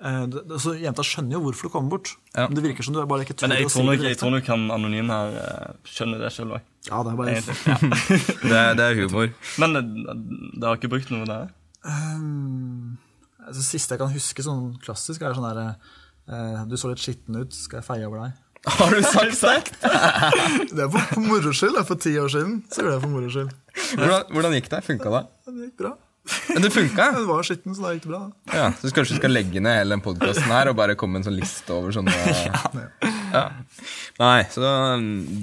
eh, 0.00 0.56
så 0.62 0.74
Jenta 0.80 1.04
skjønner 1.06 1.36
jo 1.36 1.42
hvorfor 1.44 1.68
du 1.68 1.74
kommer 1.74 1.96
bort. 1.96 2.14
Ja. 2.32 2.46
Men 2.46 2.58
det 2.58 2.64
virker 2.70 2.86
som 2.86 2.96
du 2.96 3.02
bare 3.04 3.26
ikke 3.26 3.36
tør 3.36 3.50
Men 3.50 3.60
jeg 3.60 3.68
å 3.68 3.72
si 3.72 3.78
tror 3.80 3.90
det 3.90 3.98
nok, 3.98 4.08
jeg 4.08 4.20
tror 4.22 4.34
nok 4.36 4.50
han 4.54 4.66
anonym 4.78 5.12
her 5.12 5.38
eh, 5.42 5.78
skjønner 5.92 6.24
det 6.24 6.32
sjøl 6.36 6.56
òg. 6.56 6.68
Ja, 6.88 7.02
det 7.04 7.12
er 7.12 7.18
bare 7.20 7.38
Det, 8.50 8.60
det 8.80 8.86
er 8.86 9.00
humor. 9.02 9.32
Men 9.60 9.76
det 9.76 9.82
dere 9.84 10.70
har 10.70 10.80
ikke 10.80 10.92
brukt 10.94 11.12
noe 11.12 11.28
der? 11.28 11.50
Um, 11.84 12.98
altså, 13.40 13.64
siste 13.64 13.96
jeg 13.96 14.02
kan 14.02 14.12
huske 14.12 14.44
sånn 14.44 14.74
klassisk, 14.84 15.22
er 15.24 15.36
sånn 15.36 15.46
derre 15.48 15.66
uh, 16.28 16.66
Du 16.68 16.76
så 16.76 16.90
litt 16.90 17.00
skitten 17.00 17.38
ut, 17.40 17.56
skal 17.56 17.80
jeg 17.80 17.88
feie 17.88 18.08
over 18.08 18.26
deg? 18.26 18.46
Har 18.76 18.92
du 18.92 19.00
sagt 19.06 19.80
det? 19.80 19.94
Det 20.76 20.84
er 20.84 20.92
for, 20.92 21.24
moro 21.24 21.54
skyld. 21.56 21.78
det 21.78 21.80
er 21.80 21.88
For 21.88 22.00
ti 22.00 22.12
år 22.20 22.28
siden 22.32 22.60
så 22.68 22.82
gjorde 22.82 22.92
jeg 22.92 23.00
det 23.00 23.06
for 23.06 23.14
moro 23.14 23.32
skyld. 23.32 23.56
Hvordan, 23.96 24.30
hvordan 24.36 24.56
gikk 24.58 24.70
det? 24.74 24.84
Funka 24.84 25.12
det? 25.16 25.26
Det 25.48 25.68
gikk 25.70 25.76
bra. 25.80 25.96
Men 26.50 26.62
det 26.62 26.70
funka? 26.74 27.06
Det 27.16 27.26
var 27.28 27.46
skitten, 27.46 27.74
så 27.74 27.84
da 27.86 27.92
gikk 27.94 28.04
det 28.04 28.12
bra. 28.12 28.20
Ja, 28.52 28.66
så 28.76 28.92
kanskje 28.94 29.16
du 29.16 29.20
skal 29.22 29.32
legge 29.32 29.62
ned 29.64 29.78
hele 29.80 29.96
den 29.96 30.04
podkasten 30.04 30.52
her 30.52 30.70
og 30.70 30.76
bare 30.78 30.96
komme 30.98 31.16
med 31.16 31.24
en 31.24 31.30
sånn 31.30 31.38
liste 31.38 31.72
over 31.74 31.94
sånne 31.96 32.12
ja. 33.30 33.44
Nei, 34.20 34.40
så 34.52 34.74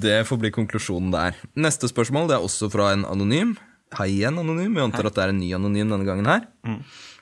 det 0.04 0.20
får 0.28 0.42
bli 0.42 0.52
konklusjonen 0.54 1.10
der. 1.14 1.40
Neste 1.58 1.90
spørsmål 1.90 2.30
det 2.30 2.38
er 2.38 2.46
også 2.46 2.70
fra 2.72 2.92
en 2.94 3.08
anonym. 3.08 3.56
Hei 3.96 4.10
igjen, 4.18 4.36
anonym. 4.42 4.74
Vi 4.76 4.84
antar 4.84 5.08
at 5.08 5.16
det 5.16 5.24
er 5.24 5.32
en 5.32 5.40
ny 5.40 5.54
anonym 5.56 5.94
denne 5.94 6.08
gangen 6.08 6.28
her. 6.28 6.48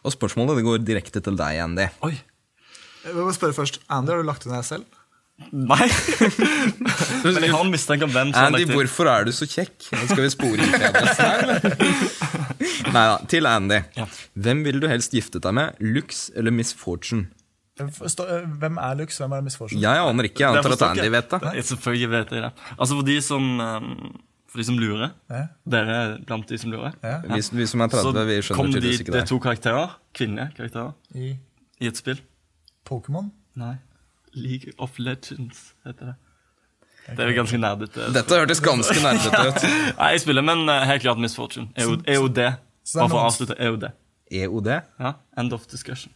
Og 0.05 0.13
spørsmålet 0.13 0.57
det 0.59 0.65
går 0.65 0.85
direkte 0.85 1.21
til 1.23 1.37
deg, 1.37 1.59
Andy. 1.61 1.85
Oi. 2.05 2.15
Jeg 3.05 3.13
vil 3.13 3.21
bare 3.27 3.35
spørre 3.37 3.53
først, 3.53 3.81
Andy, 3.93 4.13
har 4.15 4.23
du 4.23 4.27
lagt 4.27 4.47
ned 4.49 4.65
selv? 4.65 4.85
Nei. 5.51 5.85
Men 7.25 7.43
jeg 7.43 7.51
har 7.51 7.61
en 7.65 7.71
mistanke 7.73 8.07
om 8.07 8.13
hvem 8.13 8.31
som 8.33 8.47
Andy, 8.47 8.63
hvorfor 8.71 9.09
er 9.11 9.27
du 9.27 9.33
så 9.35 9.45
kjekk? 9.51 9.89
Nå 9.91 10.05
skal 10.07 10.23
vi 10.23 10.29
spore 10.31 10.63
inn 10.63 10.71
til 10.73 10.85
adressen 10.87 11.25
her, 11.27 11.43
eller? 11.43 12.93
Nei 12.95 13.03
da, 13.11 13.17
til 13.29 13.49
Andy. 13.51 13.81
Ja. 13.99 14.05
Hvem 14.47 14.61
ville 14.65 14.81
du 14.81 14.87
helst 14.89 15.13
giftet 15.13 15.43
deg 15.43 15.57
med? 15.57 15.81
Lux 15.83 16.29
eller 16.39 16.55
Miss 16.55 16.71
Fortune? 16.79 17.27
Eh, 17.75 17.89
Hvem 18.61 18.77
er 18.79 18.95
Lux, 19.01 19.17
hvem 19.19 19.33
er 19.35 19.43
Misfortune? 19.43 19.81
Jeg 19.83 19.99
aner 20.07 20.29
ikke. 20.29 20.39
Jeg 20.45 20.55
antar 20.55 20.77
at 20.77 20.85
Andy 20.93 21.09
vet 21.11 21.27
det. 21.33 21.39
Jeg 21.59 21.67
selvfølgelig 21.73 22.09
vet 22.13 22.29
det. 22.31 22.51
Altså 22.77 22.95
for 22.95 23.03
de 23.09 23.17
som, 23.25 23.49
um, 23.59 24.13
for 24.55 24.63
de 24.63 24.67
som 24.69 24.77
lurer 24.79 25.11
Ja. 25.29 25.41
Dere 25.75 25.95
er 26.01 26.13
blant 26.25 26.47
de 26.49 26.57
som 26.61 26.71
lurer. 26.73 26.95
Ja. 27.03 27.17
Vi, 27.29 27.41
vi 27.59 27.65
som 27.69 27.83
er 27.85 27.91
30, 27.91 28.25
vi 28.29 28.37
Så 28.41 28.55
kom 28.55 28.65
skjønner 28.65 28.71
de, 28.71 28.79
tydeligvis 28.79 29.01
ikke 29.03 29.11
det 29.11 29.19
det. 29.19 29.23
er 29.25 29.31
to 29.33 29.39
karakterer. 29.43 29.95
Kvinnelige 30.15 30.55
karakterer. 30.57 30.93
I 31.15 31.33
I 31.83 31.89
et 31.91 31.97
spill. 31.99 32.21
Pokémon? 32.87 33.31
Nei. 33.59 33.75
League 34.35 34.71
of 34.79 34.97
Legends 34.99 35.73
heter 35.85 36.13
det. 36.13 36.15
Det 37.05 37.19
er 37.21 37.29
jo 37.29 37.35
ganske 37.43 37.57
nerdete. 37.61 38.07
Dette 38.15 38.37
hørtes 38.39 38.61
ganske 38.65 38.95
nerdete 39.03 39.41
ut. 39.49 39.65
Nei, 39.99 40.07
jeg 40.15 40.23
spiller, 40.23 40.41
men 40.41 40.63
eh, 40.69 40.85
helt 40.89 41.03
klart 41.03 41.19
Miss 41.21 41.35
Fortune. 41.37 41.67
EOD. 41.77 42.07
EOD. 42.09 42.35
Det 42.35 42.47
er 42.49 42.55
Bare 42.97 43.09
for 43.11 43.19
å 43.19 43.27
avslutte. 43.27 43.57
EOD. 43.61 43.85
EOD? 44.39 44.71
Ja, 44.99 45.11
End 45.37 45.53
of 45.53 45.67
discussion. 45.69 46.11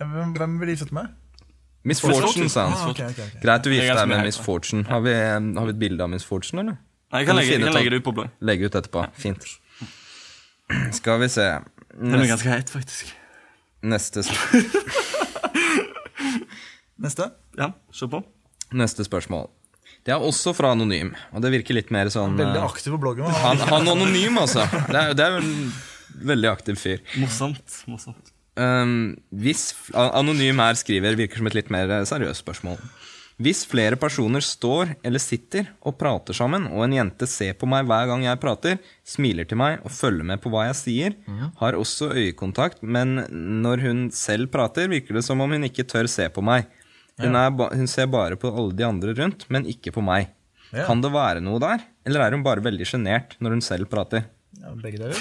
Hvem, 0.00 0.32
hvem 0.38 0.56
vil 0.62 0.70
de 0.72 0.76
gifte 0.78 0.94
med? 0.96 1.12
Miss 1.84 2.00
Fortune. 2.00 2.48
sa 2.48 2.64
han. 2.70 2.72
Ah, 2.72 2.88
okay, 2.94 3.10
okay, 3.12 3.26
ok, 3.26 3.34
ok. 3.36 3.42
Greit, 3.44 3.64
du 3.66 3.68
er 3.70 3.74
gifter 3.76 3.98
deg 4.00 4.08
med 4.08 4.16
med 4.16 4.24
Miss. 4.30 4.38
Fortune. 4.40 4.84
Har 4.88 5.00
vi, 5.04 5.12
har 5.12 5.68
vi 5.68 5.74
et 5.74 5.78
bilde 5.84 6.06
av 6.06 6.10
Miss 6.14 6.24
Fortune, 6.24 6.64
eller? 6.64 6.78
Jeg 7.14 7.28
Kan 7.28 7.36
kan 7.36 7.38
legge, 7.38 7.52
jeg 7.54 7.62
kan 7.62 7.76
legge 7.76 7.90
det 7.94 7.98
ut 8.02 8.06
på 8.08 8.12
blogg. 8.16 8.30
Legge 8.42 8.66
ut 8.66 8.74
etterpå. 8.74 9.04
Fint. 9.14 9.44
Skal 10.98 11.20
vi 11.22 11.28
se. 11.30 11.44
Den 11.94 12.18
er 12.18 12.26
ganske 12.26 12.50
heit, 12.50 12.72
faktisk. 12.72 13.12
neste, 13.86 14.24
Neste? 17.04 17.28
Ja, 17.58 17.70
se 17.94 18.08
på. 18.10 18.22
neste 18.74 19.04
spørsmål. 19.06 19.46
Det 20.04 20.12
er 20.12 20.20
også 20.20 20.52
fra 20.56 20.72
Anonym, 20.74 21.14
og 21.32 21.40
det 21.44 21.52
virker 21.54 21.76
litt 21.78 21.90
mer 21.94 22.10
sånn 22.12 22.34
Veldig 22.36 22.58
eh, 22.60 22.66
aktiv 22.66 22.92
på 22.96 23.00
bloggen. 23.00 23.30
Han, 23.44 23.60
han 23.70 23.88
anonym, 23.94 24.36
altså. 24.42 24.66
Det 24.90 24.98
er, 25.00 25.14
det 25.16 25.24
er 25.24 25.36
jo 25.36 25.40
en 25.44 25.52
veldig 26.32 26.50
aktiv 26.50 26.76
fyr. 26.80 27.00
Morsomt. 27.20 27.78
morsomt. 27.88 28.32
Um, 28.60 29.14
hvis 29.34 29.72
Anonym 29.98 30.60
her 30.62 30.76
skriver 30.78 31.16
virker 31.18 31.40
som 31.40 31.48
et 31.50 31.56
litt 31.56 31.72
mer 31.74 31.90
eh, 31.90 32.04
seriøst 32.08 32.44
spørsmål. 32.44 32.76
Hvis 33.42 33.64
flere 33.66 33.96
personer 33.98 34.44
står 34.46 34.92
eller 35.02 35.18
sitter 35.18 35.66
og 35.82 35.96
prater 35.98 36.36
sammen, 36.38 36.68
og 36.70 36.84
en 36.84 36.92
jente 36.94 37.26
ser 37.26 37.56
på 37.58 37.66
meg 37.66 37.82
hver 37.88 38.06
gang 38.06 38.22
jeg 38.22 38.38
prater, 38.38 38.76
smiler 39.02 39.48
til 39.50 39.58
meg 39.58 39.80
og 39.82 39.90
følger 39.90 40.22
med 40.28 40.38
på 40.44 40.52
hva 40.54 40.68
jeg 40.68 40.76
sier, 40.78 41.16
har 41.58 41.74
også 41.74 42.12
øyekontakt, 42.14 42.82
men 42.86 43.24
når 43.64 43.82
hun 43.82 44.04
selv 44.14 44.52
prater, 44.54 44.86
virker 44.92 45.18
det 45.18 45.24
som 45.26 45.42
om 45.42 45.50
hun 45.50 45.66
ikke 45.66 45.82
tør 45.90 46.06
se 46.06 46.28
på 46.30 46.44
meg. 46.46 46.68
Hun, 47.18 47.34
ba 47.58 47.68
hun 47.74 47.86
ser 47.90 48.06
bare 48.10 48.38
på 48.38 48.50
alle 48.54 48.74
de 48.74 48.86
andre 48.86 49.14
rundt, 49.18 49.44
men 49.50 49.66
ikke 49.70 49.92
på 49.94 50.02
meg. 50.02 50.30
Kan 50.86 51.02
det 51.02 51.10
være 51.14 51.42
noe 51.42 51.58
der, 51.62 51.82
eller 52.06 52.20
er 52.24 52.34
hun 52.34 52.42
bare 52.46 52.62
veldig 52.62 52.86
sjenert 52.86 53.36
når 53.42 53.58
hun 53.58 53.62
selv 53.62 53.90
prater? 53.90 54.24
Ja, 54.64 54.72
begge 54.80 54.98
deler. 54.98 55.18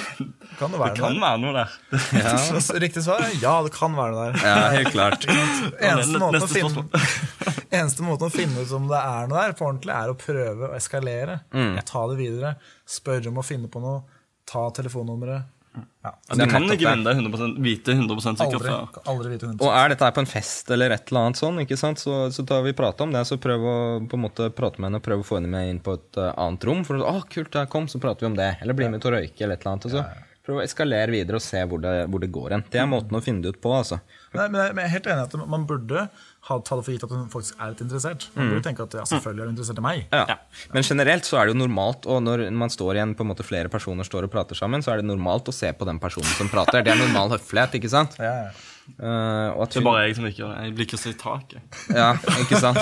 Kan 0.57 0.71
det 0.71 0.79
være 0.79 0.93
Det 0.93 1.01
kan 1.01 1.15
noe 1.17 1.23
være 1.23 1.39
noe 1.41 1.53
der. 1.57 1.73
Ja. 2.15 2.35
Riktig 2.83 3.03
svar 3.03 3.23
er 3.25 3.33
ja, 3.41 3.53
det 3.65 3.73
kan 3.75 3.95
være 3.97 4.13
noe 4.13 4.27
der. 4.29 4.45
Ja, 4.47 4.69
helt 4.71 4.91
klart. 4.93 5.25
Eneste 5.89 6.21
måten, 6.21 6.45
å 6.45 6.49
finne, 6.51 6.85
eneste 7.81 8.05
måten 8.07 8.29
å 8.29 8.33
finne 8.33 8.63
ut 8.63 8.71
om 8.77 8.87
det 8.91 9.01
er 9.01 9.27
noe 9.27 9.41
der 9.41 9.57
på 9.59 9.67
ordentlig, 9.67 9.95
er 9.97 10.13
å 10.13 10.17
prøve 10.19 10.69
å 10.69 10.77
eskalere. 10.77 11.41
Mm. 11.51 11.75
Ta 11.89 12.05
det 12.11 12.19
videre. 12.21 12.53
Spørre 12.87 13.33
om 13.33 13.41
å 13.41 13.45
finne 13.45 13.71
på 13.73 13.83
noe. 13.83 14.05
Ta 14.47 14.69
telefonnummeret. 14.79 15.51
Ja. 15.73 16.11
Altså, 16.27 16.37
du 16.37 16.51
kan 16.51 16.65
ikke 16.67 16.75
det. 16.83 16.89
vinne 16.91 17.07
det 17.07 17.13
100 17.17 17.61
vite 17.63 17.93
100 17.95 18.17
sikkert 18.21 18.65
Aldri, 18.67 19.03
aldri 19.09 19.29
vite 19.31 19.47
100 19.47 19.63
Og 19.65 19.71
er 19.73 19.93
dette 19.93 20.05
her 20.05 20.13
på 20.13 20.21
en 20.21 20.29
fest 20.29 20.69
eller 20.75 20.93
et 20.93 21.07
eller 21.09 21.29
annet 21.29 21.39
sånn, 21.39 21.61
ikke 21.63 21.77
sant? 21.79 22.01
Så, 22.03 22.17
så 22.35 22.45
tar 22.45 22.61
vi 22.65 22.75
prate 22.77 23.07
om 23.07 23.15
det. 23.15 23.23
Så 23.29 23.39
prøv 23.41 23.65
å 23.65 23.77
på 24.09 24.19
en 24.19 24.25
måte 24.25 24.49
prate 24.53 24.83
med 24.83 24.91
henne 24.91 25.01
og 25.01 25.07
prøv 25.07 25.23
å 25.23 25.27
få 25.31 25.39
henne 25.39 25.49
med 25.53 25.71
inn 25.71 25.81
på 25.83 25.95
et 25.97 26.19
uh, 26.19 26.29
annet 26.43 26.67
rom. 26.69 26.83
For 26.85 26.99
å, 26.99 27.07
å, 27.09 27.23
kult, 27.31 27.53
der 27.55 27.71
kom, 27.71 27.87
så 27.89 28.01
prater 28.03 28.27
vi 28.27 28.33
om 28.33 28.37
det. 28.37 28.51
Eller 28.61 28.77
bli 28.77 28.91
med 28.91 29.01
til 29.01 29.13
å 29.13 29.17
røyke, 29.17 29.39
eller 29.41 29.57
et 29.57 29.65
eller 29.65 29.73
annet. 29.73 29.89
Og 29.89 29.95
så 29.95 30.05
prøv 30.43 30.59
å 30.59 30.63
eskalere 30.65 31.15
videre 31.15 31.39
og 31.39 31.45
se 31.45 31.63
hvor 31.71 31.81
det, 31.81 31.95
hvor 32.11 32.21
det 32.21 32.29
går 32.35 32.57
hen. 32.57 32.65
Det 32.71 32.81
er 32.83 32.89
måten 32.91 33.17
å 33.17 33.23
finne 33.23 33.45
det 33.45 33.55
ut 33.55 33.61
på, 33.63 33.71
altså. 33.77 34.01
Nei, 34.35 34.49
men 34.51 34.59
jeg 34.65 34.85
er 34.85 34.95
helt 34.97 35.11
enig 35.13 35.23
i 35.23 35.29
at 35.29 35.49
man 35.55 35.67
burde 35.69 36.07
ta 36.43 36.75
det 36.75 36.83
for 36.83 36.91
gitt 36.91 37.05
at 37.07 37.13
hun 37.13 37.27
faktisk 37.31 37.59
er 37.59 37.71
litt 37.71 37.83
interessert. 37.85 38.27
Man 38.35 38.51
burde 38.51 38.63
tenke 38.65 38.83
at 38.83 38.97
ja, 38.99 39.05
selvfølgelig 39.07 39.43
er 39.43 39.49
hun 39.49 39.55
interessert 39.55 39.79
i 39.79 39.85
meg. 39.85 40.01
Ja. 40.11 40.23
Ja. 40.33 40.67
Men 40.75 40.87
generelt 40.87 41.29
så 41.29 41.39
er 41.39 41.47
det 41.47 41.55
jo 41.55 41.61
normalt, 41.63 42.07
og 42.09 42.19
når 42.25 42.45
man 42.51 42.73
står 42.73 42.99
igjen 42.99 43.15
på 43.15 43.23
en 43.23 43.31
måte 43.31 43.45
flere 43.47 43.71
personer 43.71 44.07
står 44.07 44.27
og 44.27 44.33
prater 44.33 44.59
sammen, 44.59 44.83
så 44.83 44.93
er 44.93 45.01
det 45.01 45.07
normalt 45.07 45.47
å 45.47 45.55
se 45.55 45.71
på 45.71 45.87
den 45.87 46.01
personen 46.03 46.31
som 46.35 46.51
prater. 46.51 46.83
Det 46.83 46.91
er 46.91 46.99
normal 46.99 47.35
høflighet, 47.37 47.79
ikke 47.79 47.91
sant? 47.93 48.19
Ja, 48.19 48.35
ja. 48.47 48.72
Eh, 48.99 49.49
og 49.55 49.61
at 49.63 49.75
Det 49.75 49.79
er 49.79 49.85
bare 49.85 50.01
jeg 50.03 50.15
som 50.17 50.25
ikke 50.27 50.41
gjør 50.41 50.49
det. 50.51 50.63
Jeg 50.65 50.73
blir 50.75 50.87
ikke 50.87 50.99
så 50.99 51.11
i 51.11 51.15
taket. 51.19 51.77
ja, 51.95 52.07
ikke 52.43 52.59
sant? 52.59 52.81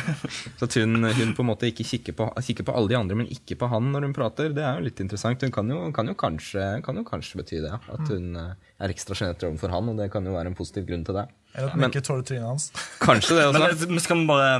Så 0.58 0.66
at 0.66 0.76
hun, 0.80 1.06
hun 1.06 1.34
på 1.36 1.44
en 1.44 1.48
måte 1.52 1.68
ikke 1.70 1.86
kikker 1.86 2.16
på, 2.18 2.26
kikker 2.48 2.66
på 2.66 2.74
alle 2.74 2.90
de 2.90 2.98
andre, 2.98 3.18
men 3.20 3.30
ikke 3.30 3.58
på 3.60 3.68
han 3.70 3.92
når 3.92 4.08
hun 4.08 4.16
prater, 4.16 4.50
det 4.56 4.64
er 4.66 4.80
jo 4.80 4.86
litt 4.88 5.02
interessant. 5.04 5.44
Hun 5.46 5.54
kan 5.54 5.70
jo, 5.70 5.78
kan 5.94 6.10
jo, 6.10 6.16
kanskje, 6.18 6.66
kan 6.86 6.98
jo 6.98 7.06
kanskje 7.06 7.40
bety 7.42 7.62
det. 7.62 7.72
At 7.94 8.10
hun 8.10 8.34
eh, 8.42 8.74
er 8.82 8.96
ekstra 8.96 9.18
sjenert 9.18 9.46
overfor 9.46 9.74
han, 9.76 9.92
og 9.92 10.02
det 10.02 10.10
kan 10.14 10.26
jo 10.26 10.34
være 10.34 10.50
en 10.50 10.58
positiv 10.58 10.88
grunn 10.90 11.06
til 11.06 11.20
det. 11.20 11.28
Eller 11.54 11.70
at 11.70 11.78
hun 11.78 11.88
ikke 11.90 12.06
tåler 12.10 12.26
trynet 12.26 12.50
hans. 12.50 12.68
Kanskje 13.02 13.38
det 13.38 13.48
også. 13.52 13.62
Men, 13.62 13.94
men 13.94 14.04
skal 14.04 14.22
vi 14.22 14.28
bare 14.28 14.50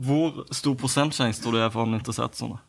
Hvor 0.00 0.44
stor 0.56 0.78
prosentsjanse 0.80 1.42
tror 1.42 1.58
du 1.58 1.64
er 1.64 1.72
for 1.74 1.84
han 1.84 1.98
interessert 1.98 2.38
sånn? 2.38 2.54
da? 2.54 2.64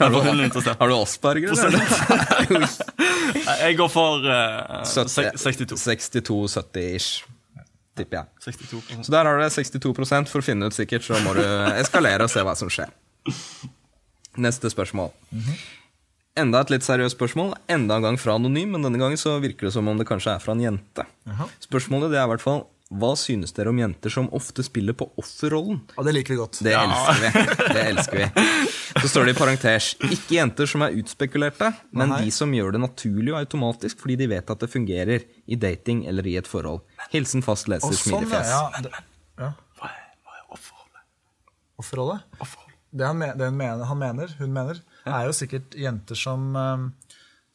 Er 0.00 0.16
interessert? 0.44 0.78
Har 0.80 0.90
du 0.90 0.96
Asperger, 0.96 1.52
eller? 1.52 2.72
Jeg 3.64 3.76
går 3.78 3.90
for 3.92 4.24
uh, 4.24 4.82
62. 4.88 5.76
62-70-ish, 5.82 7.10
tipper 7.98 8.22
jeg. 8.22 8.26
62 8.46 9.04
Så 9.06 9.12
der 9.14 9.28
har 9.28 9.38
du 9.38 9.42
det 9.42 9.52
62 9.54 9.92
For 10.30 10.40
å 10.40 10.44
finne 10.44 10.68
ut 10.68 10.76
sikkert, 10.76 11.04
så 11.06 11.18
må 11.24 11.34
du 11.38 11.42
eskalere 11.76 12.28
og 12.28 12.32
se 12.32 12.44
hva 12.46 12.54
som 12.58 12.70
skjer. 12.72 12.92
Neste 14.40 14.70
spørsmål. 14.72 15.12
Enda 16.38 16.62
et 16.64 16.70
litt 16.72 16.86
seriøst 16.86 17.18
spørsmål. 17.18 17.52
Enda 17.72 17.98
en 17.98 18.06
gang 18.06 18.20
fra 18.20 18.38
anonym, 18.38 18.72
men 18.72 18.86
denne 18.86 19.00
gangen 19.00 19.20
så 19.20 19.36
virker 19.42 19.68
det 19.68 19.74
som 19.74 19.88
om 19.90 19.98
det 20.00 20.08
kanskje 20.08 20.36
er 20.36 20.44
fra 20.44 20.54
en 20.56 20.62
jente. 20.64 21.04
Spørsmålet 21.66 22.14
det 22.14 22.20
er 22.20 22.28
i 22.28 22.32
hvert 22.32 22.44
fall 22.44 22.64
hva 23.00 23.12
synes 23.16 23.54
dere 23.56 23.72
om 23.72 23.78
jenter 23.80 24.12
som 24.12 24.28
ofte 24.36 24.64
spiller 24.66 24.96
på 24.98 25.06
offerrollen? 25.20 25.78
Ja, 25.96 26.04
det 26.06 26.12
liker 26.16 26.34
vi 26.34 26.38
godt. 26.40 26.58
Det 26.64 26.74
elsker 26.76 27.22
vi. 27.22 27.30
Det 27.72 27.84
elsker 27.88 28.18
vi. 28.20 28.26
Så 29.02 29.08
står 29.08 29.28
det 29.28 29.34
i 29.34 29.38
parentes 29.38 29.92
ikke 30.04 30.36
jenter 30.36 30.68
som 30.68 30.84
er 30.84 30.96
utspekulerte, 31.00 31.70
men 31.96 32.12
Nei. 32.12 32.18
de 32.26 32.34
som 32.36 32.52
gjør 32.52 32.74
det 32.76 32.82
naturlig 32.84 33.32
og 33.32 33.38
automatisk 33.40 34.02
fordi 34.02 34.18
de 34.20 34.28
vet 34.34 34.52
at 34.52 34.64
det 34.64 34.68
fungerer 34.72 35.24
i 35.46 35.56
dating 35.56 36.04
eller 36.10 36.28
i 36.28 36.36
et 36.40 36.50
forhold. 36.50 36.82
Hilsen 37.14 37.44
fast 37.46 37.70
leser 37.72 37.94
sånn, 37.96 38.20
smilefjes. 38.20 38.52
ja. 38.52 38.92
Ja. 39.40 39.48
Hva 39.80 39.88
er, 39.88 40.02
hva 40.26 40.36
er 40.36 40.44
offerrollen? 40.52 41.06
Offerrolle? 41.80 42.18
Offerrolle. 42.38 42.76
Det 42.92 43.06
han, 43.08 43.16
mener, 43.16 43.86
han 43.88 43.98
mener, 43.98 44.34
hun 44.38 44.52
mener, 44.52 44.82
er 45.08 45.24
jo 45.24 45.32
sikkert 45.32 45.72
jenter 45.80 46.18
som, 46.18 46.50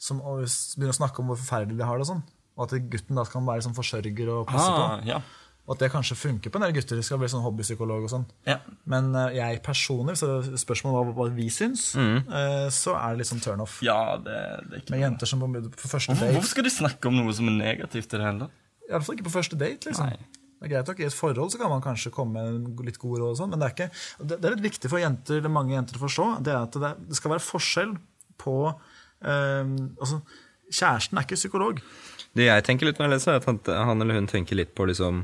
som 0.01 0.23
begynner 0.25 0.95
å 0.95 0.97
snakke 0.97 1.21
om 1.21 1.29
hvor 1.29 1.37
forferdelig 1.37 1.77
de 1.77 1.85
har 1.85 2.01
det 2.01 2.07
og 2.07 2.11
sånn. 2.15 2.23
Og 2.57 2.63
at 2.65 2.77
gutten 2.91 3.15
da 3.19 3.23
kan 3.29 3.45
være 3.45 3.61
sånn 3.67 3.75
forsørger 3.77 4.31
og 4.33 4.47
passe 4.49 4.71
Ah, 4.71 4.97
på. 4.97 5.05
ja. 5.07 5.19
Og 5.67 5.73
at 5.75 5.81
det 5.83 5.89
kanskje 5.91 6.15
funker 6.15 6.49
på 6.49 6.57
en 6.57 6.63
del 6.63 6.71
gutter. 6.77 7.01
Skal 7.03 7.19
bli 7.19 7.27
sånn 7.27 7.43
hobbypsykolog 7.43 8.05
og 8.07 8.09
sånn. 8.09 8.23
Ja. 8.47 8.55
Men 8.87 9.09
uh, 9.13 9.27
jeg 9.35 9.59
personlig, 9.65 10.15
så 10.17 10.39
spørsmålet 10.57 11.09
var 11.09 11.17
hva 11.17 11.25
vi 11.35 11.49
syns, 11.51 11.89
uh, 11.99 12.69
så 12.71 12.95
er 12.95 13.11
det 13.13 13.19
litt 13.21 13.29
sånn 13.33 13.43
turnoff. 13.43 13.81
ja, 13.83 14.15
det, 14.15 14.37
det 14.69 14.77
er 14.77 14.81
ikke 14.85 14.95
Med 14.95 15.03
jenter 15.03 15.27
som 15.29 15.43
på, 15.43 15.49
på 15.75 15.91
første 15.91 16.15
date 16.15 16.31
hvorfor 16.37 16.53
skal 16.53 16.63
de 16.69 16.71
snakke 16.71 17.11
om 17.11 17.19
noe 17.19 17.35
som 17.35 17.51
er 17.51 17.57
negativt 17.59 18.07
i 18.15 18.17
det 18.17 18.23
hele 18.25 18.47
tatt? 18.47 18.63
Iallfall 18.87 19.17
ikke 19.19 19.27
på 19.27 19.35
første 19.35 19.59
date. 19.59 19.91
liksom. 19.91 20.07
Nei. 20.07 20.17
Det 20.57 20.65
er 20.65 20.71
greit 20.71 20.87
nok, 20.89 20.99
I 21.03 21.05
et 21.11 21.13
forhold 21.19 21.51
så 21.53 21.59
kan 21.61 21.69
man 21.69 21.83
kanskje 21.85 22.09
komme 22.15 22.41
med 22.47 22.79
litt 22.87 22.95
gode 22.97 23.19
råd, 23.21 23.35
og 23.35 23.37
sånn, 23.43 23.51
men 23.51 23.59
det 23.61 23.67
er, 23.67 23.75
ikke, 23.75 23.89
det, 24.23 24.37
det 24.41 24.47
er 24.49 24.55
litt 24.55 24.65
viktig 24.71 24.89
for 24.89 25.03
jenter, 25.03 25.37
eller 25.43 25.51
mange 25.53 25.75
jenter 25.75 25.99
å 25.99 26.05
forstå. 26.07 26.29
Det 26.47 26.55
er 26.55 26.63
at 26.63 26.79
det, 26.81 26.93
det 27.11 27.19
skal 27.19 27.35
være 27.35 27.43
forskjell 27.45 27.91
på 28.41 28.55
uh, 28.71 29.75
altså, 29.99 30.23
Kjæresten 30.71 31.19
er 31.19 31.27
ikke 31.27 31.37
psykolog. 31.39 31.77
Det 32.37 32.45
jeg 32.47 32.65
tenker 32.67 32.89
litt 32.89 32.99
når 33.01 33.09
jeg 33.09 33.15
leser, 33.15 33.37
er 33.37 33.41
at 33.41 33.71
han, 33.87 34.03
eller 34.03 34.19
hun 34.19 34.29
tenker 34.29 34.59
litt 34.59 34.75
på 34.77 34.85
liksom 34.89 35.23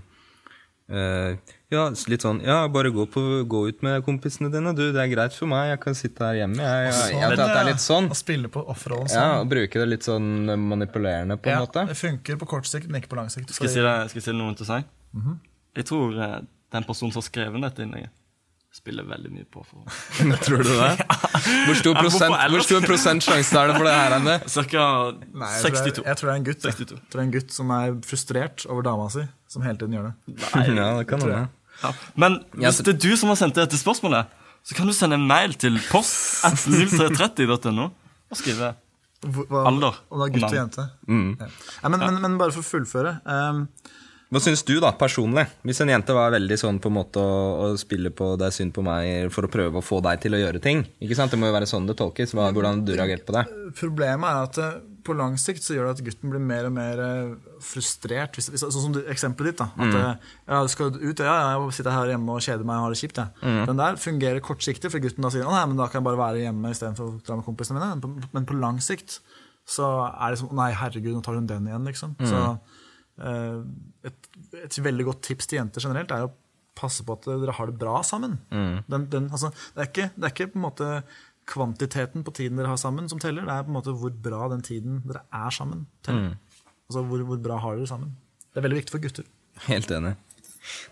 uh, 0.91 1.35
Ja, 1.73 1.83
litt 2.09 2.25
sånn 2.25 2.41
Ja, 2.45 2.63
bare 2.73 2.91
gå, 2.93 3.05
på, 3.13 3.23
gå 3.49 3.61
ut 3.69 3.85
med 3.85 4.03
kompisene 4.07 4.49
dine, 4.53 4.73
du. 4.77 4.83
Det 4.95 5.01
er 5.03 5.11
greit 5.11 5.37
for 5.37 5.49
meg. 5.51 5.69
Jeg 5.71 5.81
kan 5.85 5.97
sitte 5.97 6.25
her 6.25 6.41
hjemme. 6.41 6.59
Jeg, 6.61 6.89
jeg, 6.89 7.13
jeg, 7.19 7.29
at 7.29 7.39
det 7.41 7.61
er 7.61 7.69
litt 7.69 7.83
sånn. 7.83 8.09
Å 8.13 8.17
spille 8.17 8.51
på 8.53 8.65
offerrollen 8.73 9.09
Ja, 9.09 9.15
sånn. 9.15 9.45
Og 9.45 9.53
bruke 9.53 9.81
det 9.81 9.87
litt 9.89 10.09
sånn 10.09 10.29
manipulerende, 10.67 11.37
på 11.37 11.49
en 11.51 11.57
Ja, 11.57 11.63
måte. 11.65 11.85
det 11.89 11.97
funker 11.99 12.41
på 12.41 12.49
kort 12.57 12.69
sikt, 12.69 12.89
men 12.89 13.01
ikke 13.01 13.13
på 13.15 13.21
lang 13.21 13.31
sikt. 13.33 13.53
Skal 13.53 13.69
jeg 13.69 13.77
si, 13.77 13.85
det, 13.85 13.95
skal 14.11 14.21
jeg 14.21 14.27
si 14.29 14.37
noe 14.37 14.53
interessant? 14.53 14.89
-hmm. 15.13 15.39
Jeg 15.77 15.85
tror 15.89 16.19
eh, 16.21 16.37
den 16.73 16.83
personen 16.83 17.13
som 17.13 17.21
har 17.21 17.29
skrevet 17.29 17.61
dette 17.61 17.85
innlegget, 17.85 18.13
spiller 18.73 19.05
veldig 19.05 19.29
mye 19.31 19.45
på 19.53 19.61
for 19.67 19.85
Tror 20.45 20.63
du 20.65 20.71
det? 20.73 20.91
Hvor 21.67 21.75
stor, 21.77 21.97
prosent, 21.99 22.35
hvor 22.53 22.63
stor 22.65 22.85
prosent 22.87 23.25
sjanse 23.25 23.57
er 23.59 23.69
det 23.69 23.75
for 23.77 23.85
det 23.87 23.93
her? 23.93 24.15
Anne? 24.17 24.35
Cirka 24.55 24.85
Nei, 25.13 25.49
jeg, 25.53 25.61
tror 25.61 25.77
62. 25.77 25.97
jeg, 25.99 26.05
jeg 26.07 26.17
tror 26.19 26.29
det 26.29 26.33
er 26.33 26.39
en 26.41 26.47
gutt. 26.47 26.63
jeg. 26.65 26.77
Jeg 26.79 26.87
tror 26.89 27.01
det 27.13 27.19
er 27.21 27.25
en 27.27 27.33
gutt 27.35 27.53
som 27.57 27.73
er 27.77 27.97
frustrert 28.09 28.65
over 28.69 28.85
dama 28.87 29.09
si, 29.13 29.25
som 29.53 29.65
hele 29.67 29.77
tiden 29.81 29.97
gjør 29.97 30.07
det. 30.09 30.37
Ja, 30.73 30.87
det 30.99 31.07
kan 31.11 31.21
hende. 31.25 31.43
Ja. 31.83 31.91
Men 32.19 32.39
hvis 32.57 32.79
det 32.85 32.93
er 32.95 32.99
du 33.05 33.11
som 33.19 33.31
har 33.33 33.39
sendt 33.39 33.57
dette 33.59 33.77
spørsmålet, 33.79 34.31
så 34.63 34.77
kan 34.77 34.87
du 34.87 34.93
sende 34.95 35.17
en 35.19 35.25
mail 35.27 35.53
til 35.59 35.75
post 35.91 36.45
at 36.47 36.55
0330.no 36.63 37.89
og 37.89 38.39
skrive 38.39 38.73
Hvor- 39.23 39.47
hva- 39.51 39.65
Alder 39.69 39.97
Om 40.11 40.21
det 40.21 40.25
er 40.29 40.33
gutt 40.37 40.45
og 40.49 40.55
jente. 40.57 40.85
Ja. 41.07 41.49
Ja, 41.83 41.89
men, 41.91 41.99
men, 42.07 42.21
men 42.23 42.37
bare 42.41 42.51
for 42.55 42.63
å 42.63 42.67
fullføre. 42.67 43.17
ehm, 43.27 43.65
Hva 44.33 44.41
syns 44.41 44.63
du, 44.65 44.79
da, 44.81 44.89
personlig? 44.97 45.43
Hvis 45.61 45.83
en 45.83 45.91
jente 45.93 46.13
var 46.17 46.31
veldig 46.33 46.55
sånn 46.57 46.79
på 46.81 46.89
en 46.89 46.95
måte 46.95 47.21
å, 47.21 47.33
å 47.67 47.67
spille 47.77 48.09
på 48.09 48.31
'det 48.39 48.47
er 48.47 48.55
synd 48.55 48.73
på 48.73 48.81
meg' 48.85 49.29
for 49.33 49.45
å 49.45 49.51
prøve 49.51 49.77
å 49.77 49.85
få 49.85 49.99
deg 50.01 50.23
til 50.23 50.33
å 50.33 50.39
gjøre 50.41 50.61
ting. 50.63 50.81
Ikke 51.05 51.17
sant? 51.19 51.29
Det 51.29 51.37
må 51.37 51.51
jo 51.51 51.53
være 51.53 51.69
sånn 51.69 51.85
det 51.85 51.95
tolkes. 51.99 52.33
Hva, 52.33 52.49
hvordan 52.55 52.81
du 52.87 52.95
reagerte 52.97 53.27
på 53.27 53.35
det? 53.37 53.43
Problemet 53.77 54.25
er 54.25 54.47
at 54.47 54.57
eh, 54.63 54.81
på 55.05 55.13
lang 55.19 55.35
sikt 55.37 55.61
så 55.61 55.75
gjør 55.75 55.91
det 55.91 55.93
at 55.97 56.03
gutten 56.07 56.33
blir 56.33 56.41
mer 56.41 56.65
og 56.65 56.73
mer 56.73 57.03
eh, 57.03 57.35
frustrert. 57.61 58.39
Hvis, 58.39 58.49
hvis, 58.55 58.65
sånn 58.65 58.87
som 58.87 58.97
du, 58.97 59.03
eksempelet 59.13 59.53
ditt. 59.53 59.61
da 59.61 59.69
At 59.69 59.93
mm. 59.93 60.25
ja, 60.49 60.63
skal 60.73 60.93
du 60.95 60.99
ut? 61.03 61.21
Ja, 61.21 61.37
ja, 61.37 61.53
jeg 61.53 61.77
sitter 61.77 61.93
her 61.93 62.15
hjemme 62.15 62.33
og 62.33 62.41
kjeder 62.41 62.65
meg 62.65 62.81
og 62.81 62.87
har 62.87 62.95
det 62.95 63.01
kjipt. 63.03 63.21
Ja. 63.21 63.53
Den 63.69 63.81
der 63.83 64.01
fungerer 64.01 64.41
kortsiktig, 64.41 64.89
for 64.89 65.03
gutten 65.03 65.25
da 65.25 65.33
sier 65.33 65.45
å, 65.45 65.53
nei, 65.53 65.65
men 65.69 65.77
da 65.77 65.91
kan 65.91 66.01
jeg 66.01 66.09
bare 66.09 66.23
være 66.23 66.45
hjemme 66.47 66.73
istedenfor 66.73 67.11
å 67.11 67.21
dra 67.21 67.37
med 67.37 67.45
kompisene 67.45 67.77
mine. 67.77 67.93
Men 67.93 68.01
på, 68.01 68.31
men 68.33 68.49
på 68.49 68.57
lang 68.57 68.81
sikt 68.81 69.19
så 69.69 69.93
er 70.09 70.33
det 70.33 70.41
som 70.41 70.49
Nei, 70.57 70.73
herregud, 70.75 71.13
nå 71.15 71.21
tar 71.23 71.37
hun 71.37 71.45
den 71.47 71.69
igjen, 71.69 71.85
liksom. 71.87 72.17
Så 72.19 72.39
eh, 72.39 72.72
et, 73.19 74.31
et 74.57 74.77
veldig 74.81 75.05
godt 75.11 75.21
tips 75.27 75.49
til 75.49 75.59
jenter 75.59 75.83
generelt 75.85 76.13
er 76.15 76.25
å 76.25 76.31
passe 76.73 77.05
på 77.05 77.13
at 77.13 77.27
dere 77.29 77.53
har 77.53 77.69
det 77.69 77.77
bra 77.77 77.99
sammen. 78.05 78.39
Den, 78.49 79.05
den, 79.11 79.27
altså, 79.29 79.51
det, 79.75 79.83
er 79.83 79.89
ikke, 79.91 80.07
det 80.15 80.25
er 80.25 80.33
ikke 80.33 80.47
på 80.55 80.59
en 80.59 80.65
måte 80.65 80.89
kvantiteten 81.49 82.23
på 82.25 82.33
tiden 82.35 82.57
dere 82.59 82.71
har 82.71 82.79
sammen 82.81 83.09
som 83.11 83.19
teller, 83.21 83.45
det 83.45 83.53
er 83.53 83.65
på 83.67 83.71
en 83.73 83.77
måte 83.77 83.93
hvor 83.99 84.13
bra 84.25 84.47
den 84.53 84.63
tiden 84.65 85.01
dere 85.05 85.25
er 85.35 85.53
sammen, 85.53 85.85
teller. 86.05 86.33
Altså 86.89 87.03
hvor, 87.09 87.23
hvor 87.27 87.41
bra 87.43 87.59
har 87.61 87.77
dere 87.77 87.89
sammen. 87.89 88.15
Det 88.49 88.61
er 88.61 88.67
veldig 88.67 88.81
viktig 88.81 88.95
for 88.95 89.03
gutter. 89.03 89.29
Helt 89.67 89.91
enig. 89.93 90.15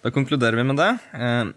Da 0.04 0.12
konkluderer 0.14 0.60
vi 0.60 0.66
med 0.68 0.80
det. 0.82 0.90
Eh, 1.16 1.52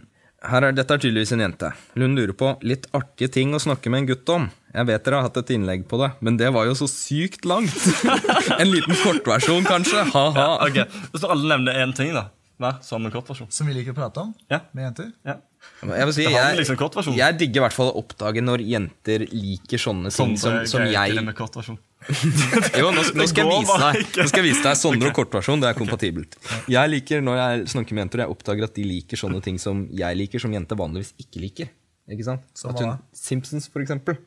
her 0.50 0.66
er, 0.68 0.76
dette 0.76 0.94
er 0.94 1.00
tydeligvis 1.02 1.32
en 1.36 1.42
jente. 1.44 1.70
Hun 1.96 2.16
lurer 2.16 2.34
på 2.38 2.52
litt 2.66 2.86
artige 2.96 3.32
ting 3.38 3.54
å 3.56 3.62
snakke 3.62 3.92
med 3.92 4.04
en 4.04 4.10
gutt 4.12 4.32
om. 4.34 4.48
Jeg 4.74 4.88
vet 4.88 5.04
dere 5.06 5.20
har 5.20 5.28
hatt 5.28 5.36
et 5.38 5.50
innlegg 5.54 5.84
på 5.86 5.98
det, 6.00 6.10
men 6.24 6.38
det 6.40 6.48
var 6.54 6.66
jo 6.66 6.74
så 6.74 6.88
sykt 6.90 7.46
langt. 7.46 7.74
en 8.60 8.70
liten 8.72 8.96
kortversjon, 9.04 9.62
kanskje. 9.68 10.02
Ha-ha. 10.10 10.46
Ok, 10.66 10.80
Hvis 11.12 11.26
alle 11.28 11.46
nevner 11.52 11.78
én 11.84 11.94
ting, 11.94 12.10
da. 12.16 12.28
Hver 12.58 12.78
som 12.86 13.02
en 13.06 13.10
kortversjon. 13.10 13.50
Som 13.54 13.66
vi 13.70 13.74
liker 13.74 13.94
å 13.94 13.98
prate 13.98 14.22
om 14.22 14.34
Ja. 14.50 14.60
med 14.74 14.88
jenter. 14.88 15.10
Ja. 15.26 15.38
Jeg, 15.80 16.06
vil 16.06 16.14
si, 16.14 16.24
jeg, 16.28 16.56
liksom 16.58 17.16
jeg 17.16 17.36
digger 17.40 17.62
i 17.62 17.64
hvert 17.64 17.74
fall 17.74 17.88
å 17.88 17.94
oppdage 18.02 18.42
når 18.44 18.62
jenter 18.68 19.24
liker 19.30 19.80
sånne 19.80 20.10
ting 20.12 20.34
som, 20.36 20.58
Sondre 20.60 20.68
som 20.68 20.84
jeg 20.84 21.16
det 21.16 21.24
med 21.24 21.36
kortversjon. 21.38 21.78
Jo, 22.80 22.90
nå, 22.92 23.00
nå, 23.16 23.26
skal 23.30 23.48
jeg 23.48 23.62
vise 23.64 23.78
deg, 23.80 23.98
nå 24.18 24.26
skal 24.28 24.42
jeg 24.42 24.48
vise 24.50 24.66
deg 24.66 24.76
Sondre 24.76 25.08
og 25.08 25.16
kortversjon. 25.16 25.62
Det 25.64 25.70
er 25.70 25.78
kompatibelt. 25.78 26.36
Jeg 26.70 26.92
liker, 26.92 27.24
Når 27.24 27.40
jeg 27.40 27.64
snakker 27.74 27.96
med 27.96 28.04
jenter, 28.04 28.24
jeg 28.26 28.36
oppdager 28.36 28.68
at 28.68 28.76
de 28.76 28.84
liker 28.90 29.22
sånne 29.22 29.40
ting 29.44 29.58
som 29.62 29.86
jeg 29.90 30.20
liker, 30.20 30.42
som 30.42 30.52
jenter 30.54 30.78
vanligvis 30.78 31.14
ikke 31.24 31.42
liker. 31.46 31.72
Ikke 32.12 32.28
sant? 32.28 32.44
Som 32.52 32.74
At 32.74 32.84
hun. 32.84 32.94
Simpsons, 33.16 33.70
for 33.72 33.84
eksempel. 33.84 34.20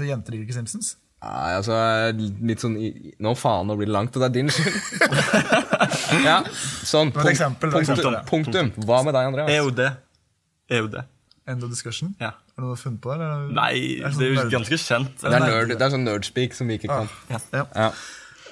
Jenter 0.00 0.32
liker 0.32 0.46
ikke 0.48 0.56
Simpsons. 0.56 0.96
Nei, 1.22 1.52
altså, 1.54 1.74
litt 2.42 2.58
sånn 2.64 2.74
Nå 3.22 3.32
faen, 3.38 3.68
nå 3.70 3.76
blir 3.78 3.86
det 3.86 3.94
langt, 3.94 4.16
og 4.16 4.22
det 4.24 4.30
er 4.30 4.34
din 4.34 4.48
skyld. 4.50 4.74
ja, 6.28 6.40
sånn. 6.82 7.12
Punkt, 7.14 7.28
eksempel, 7.30 7.70
punktum, 7.70 8.00
punktum, 8.00 8.16
punktum. 8.26 8.72
Hva 8.88 9.02
med 9.06 9.14
deg, 9.14 9.28
Andreas? 9.30 9.52
EOD. 9.54 9.82
EOD. 10.78 10.96
End 11.52 11.62
of 11.66 11.70
discussion. 11.70 12.14
Ja. 12.22 12.32
Er 12.32 12.58
det 12.58 12.64
noe 12.64 12.72
du 12.72 12.74
har 12.74 12.80
funnet 12.82 13.00
på? 13.04 13.12
Eller? 13.14 13.30
er 13.30 13.46
det- 13.46 13.54
Nei, 13.54 13.76
er 14.00 14.08
det 14.08 14.14
sånn 14.16 14.24
er 14.24 14.32
jo 14.34 14.50
ganske 14.56 14.78
kjent. 14.82 15.14
Det 15.22 15.30
er, 15.32 15.46
nerd, 15.46 15.68
det 15.76 15.86
er 15.86 15.94
sånn 15.94 16.04
nerdspeak 16.08 16.54
som 16.58 16.66
vi 16.72 16.78
ikke 16.80 16.90
kan. 16.90 17.08
Ja. 17.30 17.38
Ja. 17.76 17.92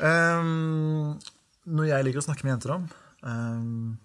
Ehm, 0.07 1.19
noe 1.71 1.87
jeg 1.91 2.07
liker 2.07 2.23
å 2.23 2.25
snakke 2.25 2.47
med 2.47 2.55
jenter 2.55 2.73
om 2.79 2.87
um, 3.23 3.99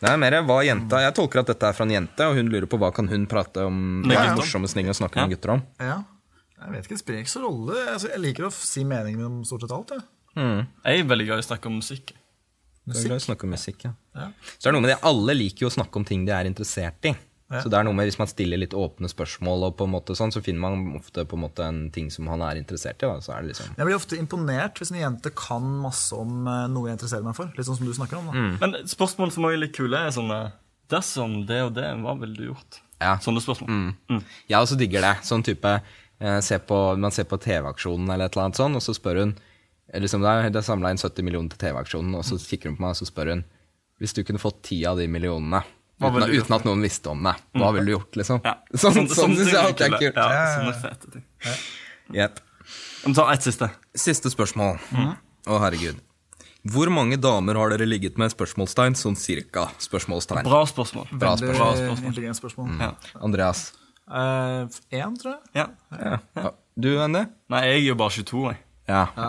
Det 0.00 0.08
er 0.08 0.16
mer 0.16 0.38
hva 0.48 0.62
jenta 0.64 1.02
Jeg 1.04 1.12
tolker 1.18 1.42
at 1.42 1.50
dette 1.52 1.68
er 1.68 1.76
fra 1.76 1.84
en 1.84 1.92
jente, 1.92 2.24
og 2.24 2.38
hun 2.38 2.48
lurer 2.48 2.64
på 2.70 2.78
hva 2.80 2.88
kan 2.96 3.10
hun 3.10 3.26
prate 3.30 3.66
om 3.68 4.00
Ja, 4.08 4.30
ja. 4.30 4.36
morsomme 4.38 4.70
ting 4.72 4.88
å 4.88 4.96
snakke 4.96 5.20
Ja. 5.20 5.26
med 5.26 5.36
gutter 5.36 5.56
om. 5.58 5.62
Ja. 5.78 5.98
Jeg 6.60 6.72
vet 6.74 6.84
ikke, 6.84 6.96
det 6.96 7.02
spiller 7.02 7.22
ikke 7.24 7.32
så 7.32 7.42
rolle. 7.44 7.76
Altså, 7.94 8.10
jeg 8.12 8.20
liker 8.20 8.48
å 8.48 8.52
si 8.54 8.84
meningen 8.84 9.20
min 9.20 9.28
om 9.30 9.44
stort 9.48 9.64
sett 9.64 9.72
alt. 9.76 9.94
Jeg. 9.96 10.04
Jeg 10.36 11.00
er 11.00 11.08
veldig 11.10 11.26
glad 11.30 11.40
i 11.40 11.44
å 11.44 11.48
snakke 11.48 11.70
om 11.70 11.78
musikk. 11.80 12.12
Du 12.84 12.94
er 12.96 13.06
glad 13.06 13.18
i 13.18 13.22
å 13.22 13.26
snakke 13.28 13.46
om 13.46 13.52
musikk, 13.54 13.84
ja. 13.88 13.94
Ja. 14.16 14.28
Så 14.56 14.64
det 14.64 14.70
er 14.70 14.74
noe 14.76 14.84
med 14.84 14.90
det, 14.92 15.00
Alle 15.06 15.34
liker 15.36 15.66
jo 15.66 15.70
å 15.70 15.74
snakke 15.74 16.00
om 16.00 16.04
ting 16.06 16.24
de 16.26 16.32
er 16.34 16.48
interessert 16.48 17.06
i. 17.08 17.14
Ja. 17.50 17.64
Så 17.64 17.70
det 17.70 17.80
er 17.80 17.86
noe 17.86 17.96
med 17.98 18.06
Hvis 18.06 18.18
man 18.20 18.28
stiller 18.30 18.60
litt 18.62 18.74
åpne 18.78 19.08
spørsmål, 19.10 19.64
og 19.66 19.76
på 19.78 19.86
en 19.88 19.94
måte 19.94 20.14
sånn, 20.18 20.30
så 20.30 20.42
finner 20.44 20.62
man 20.62 20.96
ofte 21.00 21.24
på 21.26 21.38
en 21.38 21.42
måte 21.42 21.64
en 21.66 21.80
ting 21.94 22.10
som 22.14 22.28
han 22.30 22.44
er 22.46 22.60
interessert 22.60 23.02
i. 23.02 23.08
Da. 23.08 23.16
Så 23.24 23.32
er 23.34 23.42
det 23.42 23.52
liksom 23.54 23.72
Jeg 23.78 23.88
blir 23.88 23.98
ofte 23.98 24.18
imponert 24.20 24.78
hvis 24.78 24.92
en 24.94 25.00
jente 25.00 25.32
kan 25.34 25.66
masse 25.82 26.14
om 26.14 26.44
eh, 26.46 26.66
noe 26.70 26.90
jeg 26.90 26.98
interesserer 26.98 27.26
meg 27.26 27.34
for. 27.38 27.50
Litt 27.56 27.66
sånn 27.66 27.80
som 27.80 27.88
du 27.88 27.94
snakker 27.96 28.20
om. 28.20 28.30
da. 28.30 28.44
Men 28.62 28.78
spørsmål 28.90 29.34
som 29.34 29.48
er 29.48 29.58
litt 29.58 29.74
kule, 29.76 29.98
er 29.98 30.14
sånne 30.14 30.44
Dersom 30.90 31.44
det 31.46 31.60
og 31.62 31.74
det, 31.76 31.86
hva 32.02 32.16
ville 32.18 32.34
du 32.34 32.48
gjort? 32.48 32.80
Ja. 32.98 33.12
Sånne 33.22 33.38
spørsmål. 33.42 33.92
Jeg 34.50 34.58
også 34.58 34.78
digger 34.78 35.04
det. 35.06 35.12
Sånn 35.26 35.44
type 35.46 35.76
se 36.44 36.58
på, 36.58 36.78
Man 37.00 37.10
ser 37.14 37.24
på 37.24 37.38
TV-aksjonen 37.40 38.10
eller 38.12 38.28
et 38.28 38.36
eller 38.36 38.48
annet 38.50 38.60
sånt, 38.60 38.76
og 38.76 38.82
så 38.84 38.92
spør 38.96 39.20
hun 39.22 39.34
eh, 39.92 40.00
liksom, 40.00 40.20
Det 40.22 40.34
er, 40.52 40.60
samla 40.66 40.90
inn 40.92 41.00
70 41.00 41.24
millioner 41.24 41.48
til 41.54 41.62
TV-aksjonen, 41.66 42.14
og 42.18 42.24
så 42.28 42.36
kikker 42.38 42.70
hun 42.70 42.76
på 42.76 42.84
meg 42.84 42.94
og 42.96 43.00
så 43.00 43.08
spør 43.08 43.32
hun 43.34 43.44
Hvis 44.00 44.12
du 44.16 44.22
kunne 44.24 44.42
fått 44.42 44.62
ti 44.68 44.82
av 44.88 45.00
de 45.00 45.08
millionene 45.08 45.62
uten, 46.00 46.30
uten 46.32 46.54
at 46.56 46.64
noen 46.64 46.80
visste 46.80 47.10
om 47.12 47.24
det, 47.26 47.34
hva 47.60 47.72
ville 47.76 47.84
du 47.90 47.92
gjort? 47.92 48.16
liksom? 48.16 48.38
Ja. 48.44 48.54
Sånn, 48.82 49.02
sånn, 49.04 49.08
sånn 49.12 49.34
ting 49.36 49.50
jeg 49.52 49.60
alltid 49.60 49.86
er 49.86 49.96
kult. 49.98 50.16
Ja, 50.16 50.28
Ja, 50.32 50.38
ja, 50.38 50.52
sånne 50.54 50.70
ja. 50.72 50.78
fete 50.80 51.10
ting. 51.12 51.24
Jep. 52.16 52.38
Vi 53.04 53.12
tar 53.18 53.32
ett 53.34 53.44
siste. 53.44 53.68
Siste 53.96 54.32
spørsmål. 54.32 54.78
Å, 54.96 55.58
herregud. 55.60 56.00
Hvor 56.72 56.88
mange 56.92 57.16
damer 57.20 57.56
har 57.56 57.72
dere 57.72 57.86
ligget 57.88 58.16
med? 58.20 58.32
Spørsmålstegn, 58.32 58.96
sånn 58.96 59.16
cirka. 59.16 59.66
Spørsmålstegn. 59.80 60.44
Bra 60.48 60.62
spørsmål. 60.68 61.06
Bra 61.12 61.34
Veldig 61.34 61.46
spørsmål. 61.48 61.76
spørsmål. 61.78 62.08
intelligent 62.10 62.40
spørsmål. 62.40 62.74
Ja. 62.80 62.90
Andreas. 63.24 63.62
Én, 64.10 65.14
tror 65.20 65.36
jeg. 65.36 65.40
Ja. 65.54 65.66
Ja. 65.94 66.18
Ja. 66.36 66.50
Du, 66.80 66.90
Andy? 67.02 67.26
Nei, 67.52 67.60
jeg 67.66 67.78
er 67.82 67.86
jo 67.90 67.94
bare 68.00 68.10
22, 68.16 68.42
jeg. 68.50 68.60
Ja. 68.90 69.04
Ja. 69.14 69.26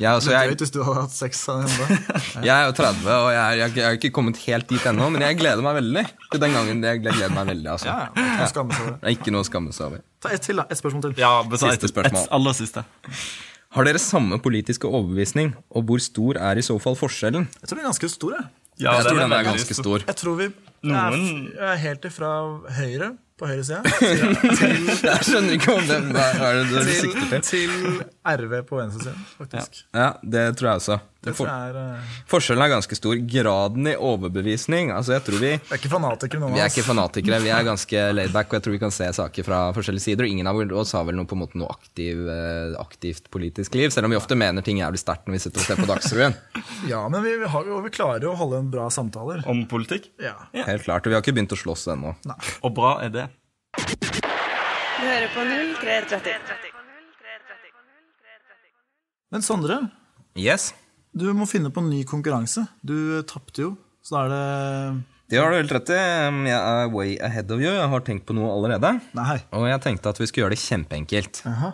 ja 0.00 0.12
altså, 0.16 0.30
Det 0.30 0.36
er 0.36 0.42
jeg, 0.46 0.48
drøyt 0.52 0.62
hvis 0.64 0.70
du 0.72 0.78
hadde 0.86 1.00
hatt 1.02 1.12
sex 1.16 1.40
av 1.52 1.58
henne. 1.66 1.98
jeg 2.48 2.52
er 2.54 2.68
jo 2.70 2.74
30, 2.78 3.02
og 3.12 3.26
jeg, 3.34 3.60
er- 3.66 3.84
har 3.84 3.98
ikke 3.98 4.10
kommet 4.16 4.38
helt 4.46 4.68
dit 4.70 4.86
ennå, 4.88 5.10
men 5.12 5.24
jeg 5.26 5.36
gleder 5.42 5.60
meg 5.66 5.76
veldig 5.80 6.04
til 6.32 6.40
den 6.44 6.56
gangen. 6.56 6.80
Jeg 6.88 7.02
gleder 7.04 7.34
meg 7.36 7.50
veldig, 7.52 7.68
altså. 7.74 7.90
Ja, 7.90 8.08
ja. 8.16 8.46
Ikke 8.48 8.54
noe 8.56 8.64
å 8.64 8.80
over. 8.80 8.96
Det 9.02 9.10
er 9.10 9.16
ikke 9.18 9.34
noe 9.34 9.44
å 9.44 9.48
skamme 9.50 9.76
seg 9.76 9.88
over. 9.90 10.04
Ta 10.24 10.32
ett 10.32 10.46
til, 10.48 10.56
da. 10.62 10.64
Ett 10.72 10.80
spørsmål 10.80 11.04
til. 11.08 11.16
Ja, 11.20 11.32
Siste 11.52 11.90
spørsmål. 11.92 12.22
Et 12.24 12.32
aller 12.38 12.56
siste. 12.56 12.84
Har 13.72 13.88
dere 13.88 14.00
samme 14.04 14.36
politiske 14.44 14.88
overbevisning, 14.88 15.54
og 15.72 15.86
hvor 15.88 16.00
stor 16.04 16.40
er 16.40 16.60
i 16.60 16.64
så 16.64 16.76
fall 16.80 16.96
forskjellen? 16.96 17.46
Jeg 17.60 17.68
tror 17.70 17.78
den 17.80 17.84
er 17.84 17.90
ganske 17.92 18.10
stor. 18.12 18.34
Jeg, 18.38 18.50
Ja, 18.80 18.92
Jeg 18.96 19.04
tror 19.10 19.18
den 19.20 19.32
er 19.36 19.44
ganske 19.46 19.74
stor. 19.76 20.04
jeg 20.08 20.16
tror 20.16 20.36
vi 20.40 20.46
er, 20.88 21.16
er 21.68 21.76
helt 21.80 22.04
ifra 22.08 22.30
høyre, 22.78 23.12
på 23.42 23.48
høyre 23.50 23.64
side, 23.66 23.82
Jeg 25.10 25.24
skjønner 25.26 25.56
ikke 25.56 25.74
om 25.74 25.86
det 25.88 25.98
hva 26.14 26.26
hva 26.38 26.50
er 26.52 26.60
det 26.62 26.84
du 26.86 26.92
sikter 26.94 27.42
til. 27.42 27.42
til 27.50 27.70
RV 28.22 28.62
på 28.62 28.76
venstre 28.76 29.02
side, 29.02 29.24
faktisk. 29.38 29.82
Ja, 29.90 30.12
det 30.22 30.44
tror 30.58 30.68
jeg 30.68 30.80
også. 30.80 30.98
Det 31.22 31.32
For, 31.38 31.46
er 31.50 31.74
uh... 31.74 32.12
forskjellen 32.30 32.64
er 32.64 32.70
ganske 32.72 32.96
stor. 32.98 33.18
Graden 33.30 33.86
i 33.86 33.94
overbevisning 33.94 34.90
Altså, 34.90 35.12
jeg 35.14 35.22
tror 35.26 35.38
vi 35.38 35.50
Vi 35.54 35.74
er 35.74 35.78
ikke 35.78 35.90
fanatikere, 35.92 36.42
noen 36.42 36.56
Vi 36.56 36.62
er 36.62 36.70
ikke 36.70 36.84
fanatikere, 36.86 37.38
vi 37.44 37.52
er 37.54 37.66
ganske 37.66 38.02
laidback, 38.14 38.50
og 38.50 38.58
jeg 38.58 38.64
tror 38.64 38.74
vi 38.74 38.80
kan 38.82 38.94
se 38.94 39.08
saker 39.18 39.46
fra 39.46 39.60
forskjellige 39.76 40.06
sider. 40.06 40.26
Og 40.26 40.34
ingen 40.34 40.50
av 40.50 40.58
oss 40.82 40.94
har 40.98 41.06
vel 41.06 41.18
noe, 41.18 41.28
på 41.30 41.38
en 41.38 41.42
måte, 41.44 41.58
noe 41.58 41.70
aktiv, 41.74 42.24
eh, 42.30 42.74
aktivt 42.82 43.30
politisk 43.34 43.78
liv, 43.78 43.90
selv 43.94 44.06
om 44.06 44.14
vi 44.14 44.18
ofte 44.18 44.38
mener 44.38 44.66
ting 44.66 44.82
jævlig 44.82 45.02
sterkt 45.02 45.26
når 45.26 45.38
vi 45.38 45.42
sitter 45.46 45.62
og 45.62 45.68
ser 45.68 45.82
på 45.82 45.90
Dagsrevyen. 45.90 46.38
Ja, 46.90 47.04
men 47.08 47.22
vi, 47.22 47.36
vi, 47.38 47.46
har, 47.50 47.68
vi 47.84 47.90
klarer 47.94 48.26
jo 48.26 48.32
å 48.32 48.38
holde 48.38 48.58
en 48.62 48.70
bra 48.72 48.88
samtaler. 48.90 49.42
Om 49.48 49.64
politikk. 49.70 50.10
Ja. 50.22 50.34
Helt 50.54 50.86
klart, 50.86 51.06
og 51.06 51.12
vi 51.12 51.18
har 51.18 51.22
ikke 51.22 51.34
begynt 51.36 51.54
å 51.54 51.58
slåss 51.58 51.86
ennå. 51.94 52.16
Og 52.62 52.74
bra 52.74 52.96
er 53.04 53.14
det. 53.14 53.28
Du 53.78 55.06
hører 55.06 55.30
på 55.34 55.46
0330. 55.86 56.71
Men 59.32 59.44
Sondre, 59.44 59.78
Yes, 60.36 60.70
du 61.12 61.26
må 61.36 61.44
finne 61.48 61.68
på 61.72 61.82
en 61.82 61.90
ny 61.92 62.02
konkurranse. 62.08 62.64
Du 62.80 62.94
tapte 63.28 63.66
jo, 63.66 63.72
så 64.04 64.14
da 64.16 64.20
er 64.24 64.30
det 64.32 65.08
det 65.32 65.38
har 65.40 65.48
du 65.48 65.56
helt 65.56 65.72
rett 65.72 65.88
i. 65.94 65.96
Jeg 65.96 66.52
er 66.60 66.90
way 66.92 67.14
ahead 67.24 67.48
of 67.54 67.60
you. 67.62 67.70
Jeg 67.72 67.88
har 67.88 68.02
tenkt 68.04 68.26
på 68.28 68.34
noe 68.36 68.50
allerede. 68.52 68.90
Nei. 69.16 69.38
Og 69.56 69.64
jeg 69.64 69.80
tenkte 69.80 70.10
at 70.12 70.18
vi 70.20 70.26
skulle 70.28 70.44
gjøre 70.44 70.52
det 70.52 70.60
kjempeenkelt. 70.60 71.40
Jaha. 71.46 71.70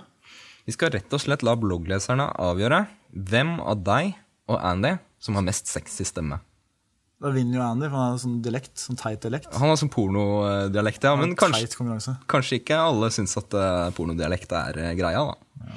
Vi 0.68 0.74
skal 0.76 0.92
rett 0.94 1.16
og 1.16 1.22
slett 1.24 1.42
la 1.42 1.56
bloggleserne 1.58 2.28
avgjøre 2.38 2.84
hvem 3.10 3.56
av 3.58 3.82
deg 3.82 4.12
og 4.46 4.62
Andy 4.62 4.92
som 5.18 5.34
har 5.40 5.46
mest 5.48 5.66
sexy 5.66 6.06
stemme. 6.06 6.38
Da 7.18 7.32
vinner 7.34 7.58
jo 7.58 7.64
Andy, 7.66 7.88
for 7.90 7.98
han 7.98 8.12
har 8.12 8.20
sånn 8.22 8.36
dialekt, 8.46 8.76
sånn 8.78 9.00
teit 9.00 9.24
dialekt. 9.26 9.50
Han 9.58 9.72
har 9.72 9.80
sånn 9.80 9.90
pornodialekt, 9.90 11.02
ja, 11.08 11.16
men 11.18 11.34
kanskje, 11.34 11.64
Teit 11.66 11.74
konkurranse. 11.80 12.14
kanskje 12.30 12.60
ikke 12.60 12.78
alle 12.78 13.10
syns 13.10 13.34
at 13.40 13.56
eh, 13.58 13.88
pornodialekt 13.96 14.54
er 14.54 14.78
eh, 14.84 14.92
greia, 15.00 15.24
da. 15.32 15.72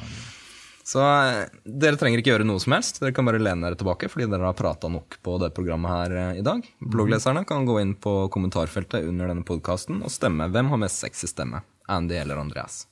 Så 0.91 0.99
eh, 0.99 1.47
dere 1.63 1.95
trenger 1.99 2.19
ikke 2.19 2.33
gjøre 2.33 2.47
noe 2.47 2.59
som 2.59 2.75
helst. 2.75 2.99
Dere 2.99 3.15
kan 3.15 3.27
bare 3.27 3.39
lene 3.39 3.63
dere 3.63 3.79
tilbake 3.79 4.09
fordi 4.11 4.27
dere 4.31 4.49
har 4.49 4.57
prata 4.59 4.91
nok 4.91 5.21
på 5.23 5.37
det 5.43 5.53
programmet 5.55 5.93
her 5.93 6.15
eh, 6.19 6.39
i 6.41 6.45
dag. 6.45 6.65
Bloggleserne 6.83 7.45
kan 7.47 7.67
gå 7.69 7.79
inn 7.79 7.95
på 7.95 8.25
kommentarfeltet 8.33 9.07
under 9.07 9.31
denne 9.31 9.47
podkasten 9.47 10.03
og 10.03 10.11
stemme 10.11 10.51
hvem 10.51 10.73
har 10.73 10.83
mest 10.83 10.99
sexy 11.05 11.31
stemme, 11.31 11.63
Andy 11.87 12.19
eller 12.19 12.43
Andreas. 12.43 12.85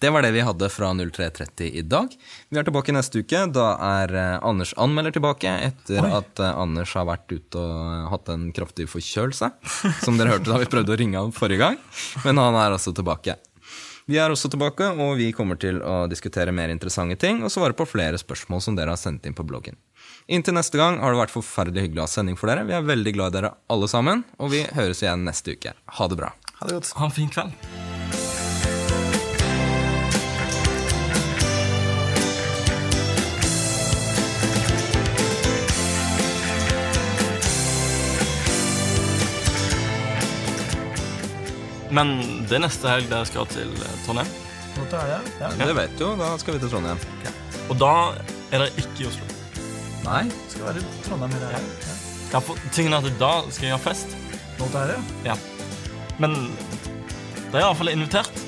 Det 0.00 0.10
var 0.14 0.22
det 0.22 0.30
vi 0.30 0.40
hadde 0.46 0.68
fra 0.70 0.92
0330 0.94 1.70
i 1.74 1.82
dag. 1.82 2.12
Vi 2.48 2.58
er 2.58 2.66
tilbake 2.66 2.92
neste 2.94 3.24
uke. 3.24 3.40
Da 3.50 3.72
er 3.82 4.14
eh, 4.14 4.46
Anders 4.46 4.70
anmelder 4.78 5.16
tilbake 5.16 5.50
etter 5.66 6.06
at 6.06 6.38
eh, 6.38 6.60
Anders 6.62 6.94
har 6.94 7.08
vært 7.08 7.26
ute 7.34 7.58
og 7.58 8.12
hatt 8.12 8.30
en 8.30 8.48
kraftig 8.54 8.86
forkjølelse. 8.92 9.50
Som 10.04 10.20
dere 10.20 10.36
hørte 10.36 10.52
da 10.52 10.60
vi 10.62 10.70
prøvde 10.70 10.94
å 10.94 11.00
ringe 11.00 11.18
ham 11.18 11.34
forrige 11.34 11.64
gang. 11.64 11.82
Men 12.22 12.38
han 12.38 12.60
er 12.62 12.78
altså 12.78 12.94
tilbake. 12.94 13.34
Vi 14.08 14.16
er 14.16 14.32
også 14.32 14.48
tilbake, 14.48 14.86
og 14.96 15.18
vi 15.20 15.28
kommer 15.36 15.58
til 15.60 15.82
å 15.84 16.06
diskutere 16.08 16.54
mer 16.54 16.72
interessante 16.72 17.18
ting 17.20 17.42
og 17.44 17.52
svare 17.52 17.76
på 17.76 17.84
flere 17.84 18.16
spørsmål 18.20 18.62
som 18.64 18.78
dere 18.78 18.94
har 18.94 19.00
sendt 19.00 19.28
inn 19.28 19.36
på 19.36 19.44
bloggen. 19.44 19.76
Inntil 20.32 20.56
neste 20.56 20.80
gang 20.80 20.96
har 21.02 21.12
det 21.12 21.20
vært 21.20 21.34
forferdelig 21.34 21.84
hyggelig 21.86 22.02
å 22.02 22.06
ha 22.06 22.14
sending 22.14 22.38
for 22.40 22.48
dere. 22.48 22.64
Vi 22.68 22.76
er 22.76 22.88
veldig 22.88 23.12
glad 23.16 23.34
i 23.34 23.38
dere 23.38 23.52
alle 23.68 23.90
sammen, 23.92 24.24
og 24.40 24.54
vi 24.54 24.64
høres 24.78 25.04
igjen 25.04 25.28
neste 25.28 25.58
uke. 25.58 25.76
Ha 26.00 26.08
det 26.08 26.20
bra. 26.22 26.32
Ha 26.62 26.70
det 26.70 26.80
godt. 26.80 26.94
Ha 26.96 27.10
en 27.10 27.16
fin 27.20 27.28
kveld. 27.36 27.77
Men 41.98 42.12
det 42.46 42.54
er 42.54 42.62
neste 42.62 42.86
helg 42.86 43.08
dere 43.10 43.26
skal 43.26 43.48
til 43.50 43.72
eh, 43.74 43.94
Trondheim. 44.06 44.28
Det. 44.78 44.98
Ja. 45.40 45.48
Det 45.58 45.74
vet 45.74 45.94
du, 45.98 46.04
da 46.20 46.30
skal 46.38 46.54
vi 46.54 46.60
til 46.62 46.70
Trondheim. 46.70 47.00
Og 47.66 47.78
da 47.80 47.94
er 48.52 48.62
dere 48.62 48.68
ikke 48.78 49.02
i 49.02 49.08
Oslo. 49.08 49.26
Nei? 50.04 50.20
Skal 50.52 50.68
være 50.68 50.84
i 50.84 51.00
Trondheim 51.08 51.34
hele 51.34 51.48
helgen. 51.56 51.72
Ja. 51.82 51.96
Ja, 52.28 52.42
for 52.44 52.60
tingen 52.76 52.94
er 52.94 53.02
at 53.02 53.18
da 53.18 53.32
skal 53.50 53.70
jeg 53.70 53.74
ha 53.74 53.80
fest. 53.82 54.14
Nå 54.60 54.68
tar 54.70 54.86
jeg 54.86 54.94
det. 54.94 55.16
Ja. 55.26 55.34
Men 56.22 56.36
dere 57.48 57.64
er 57.64 57.64
iallfall 57.64 57.90
invitert. 57.90 58.44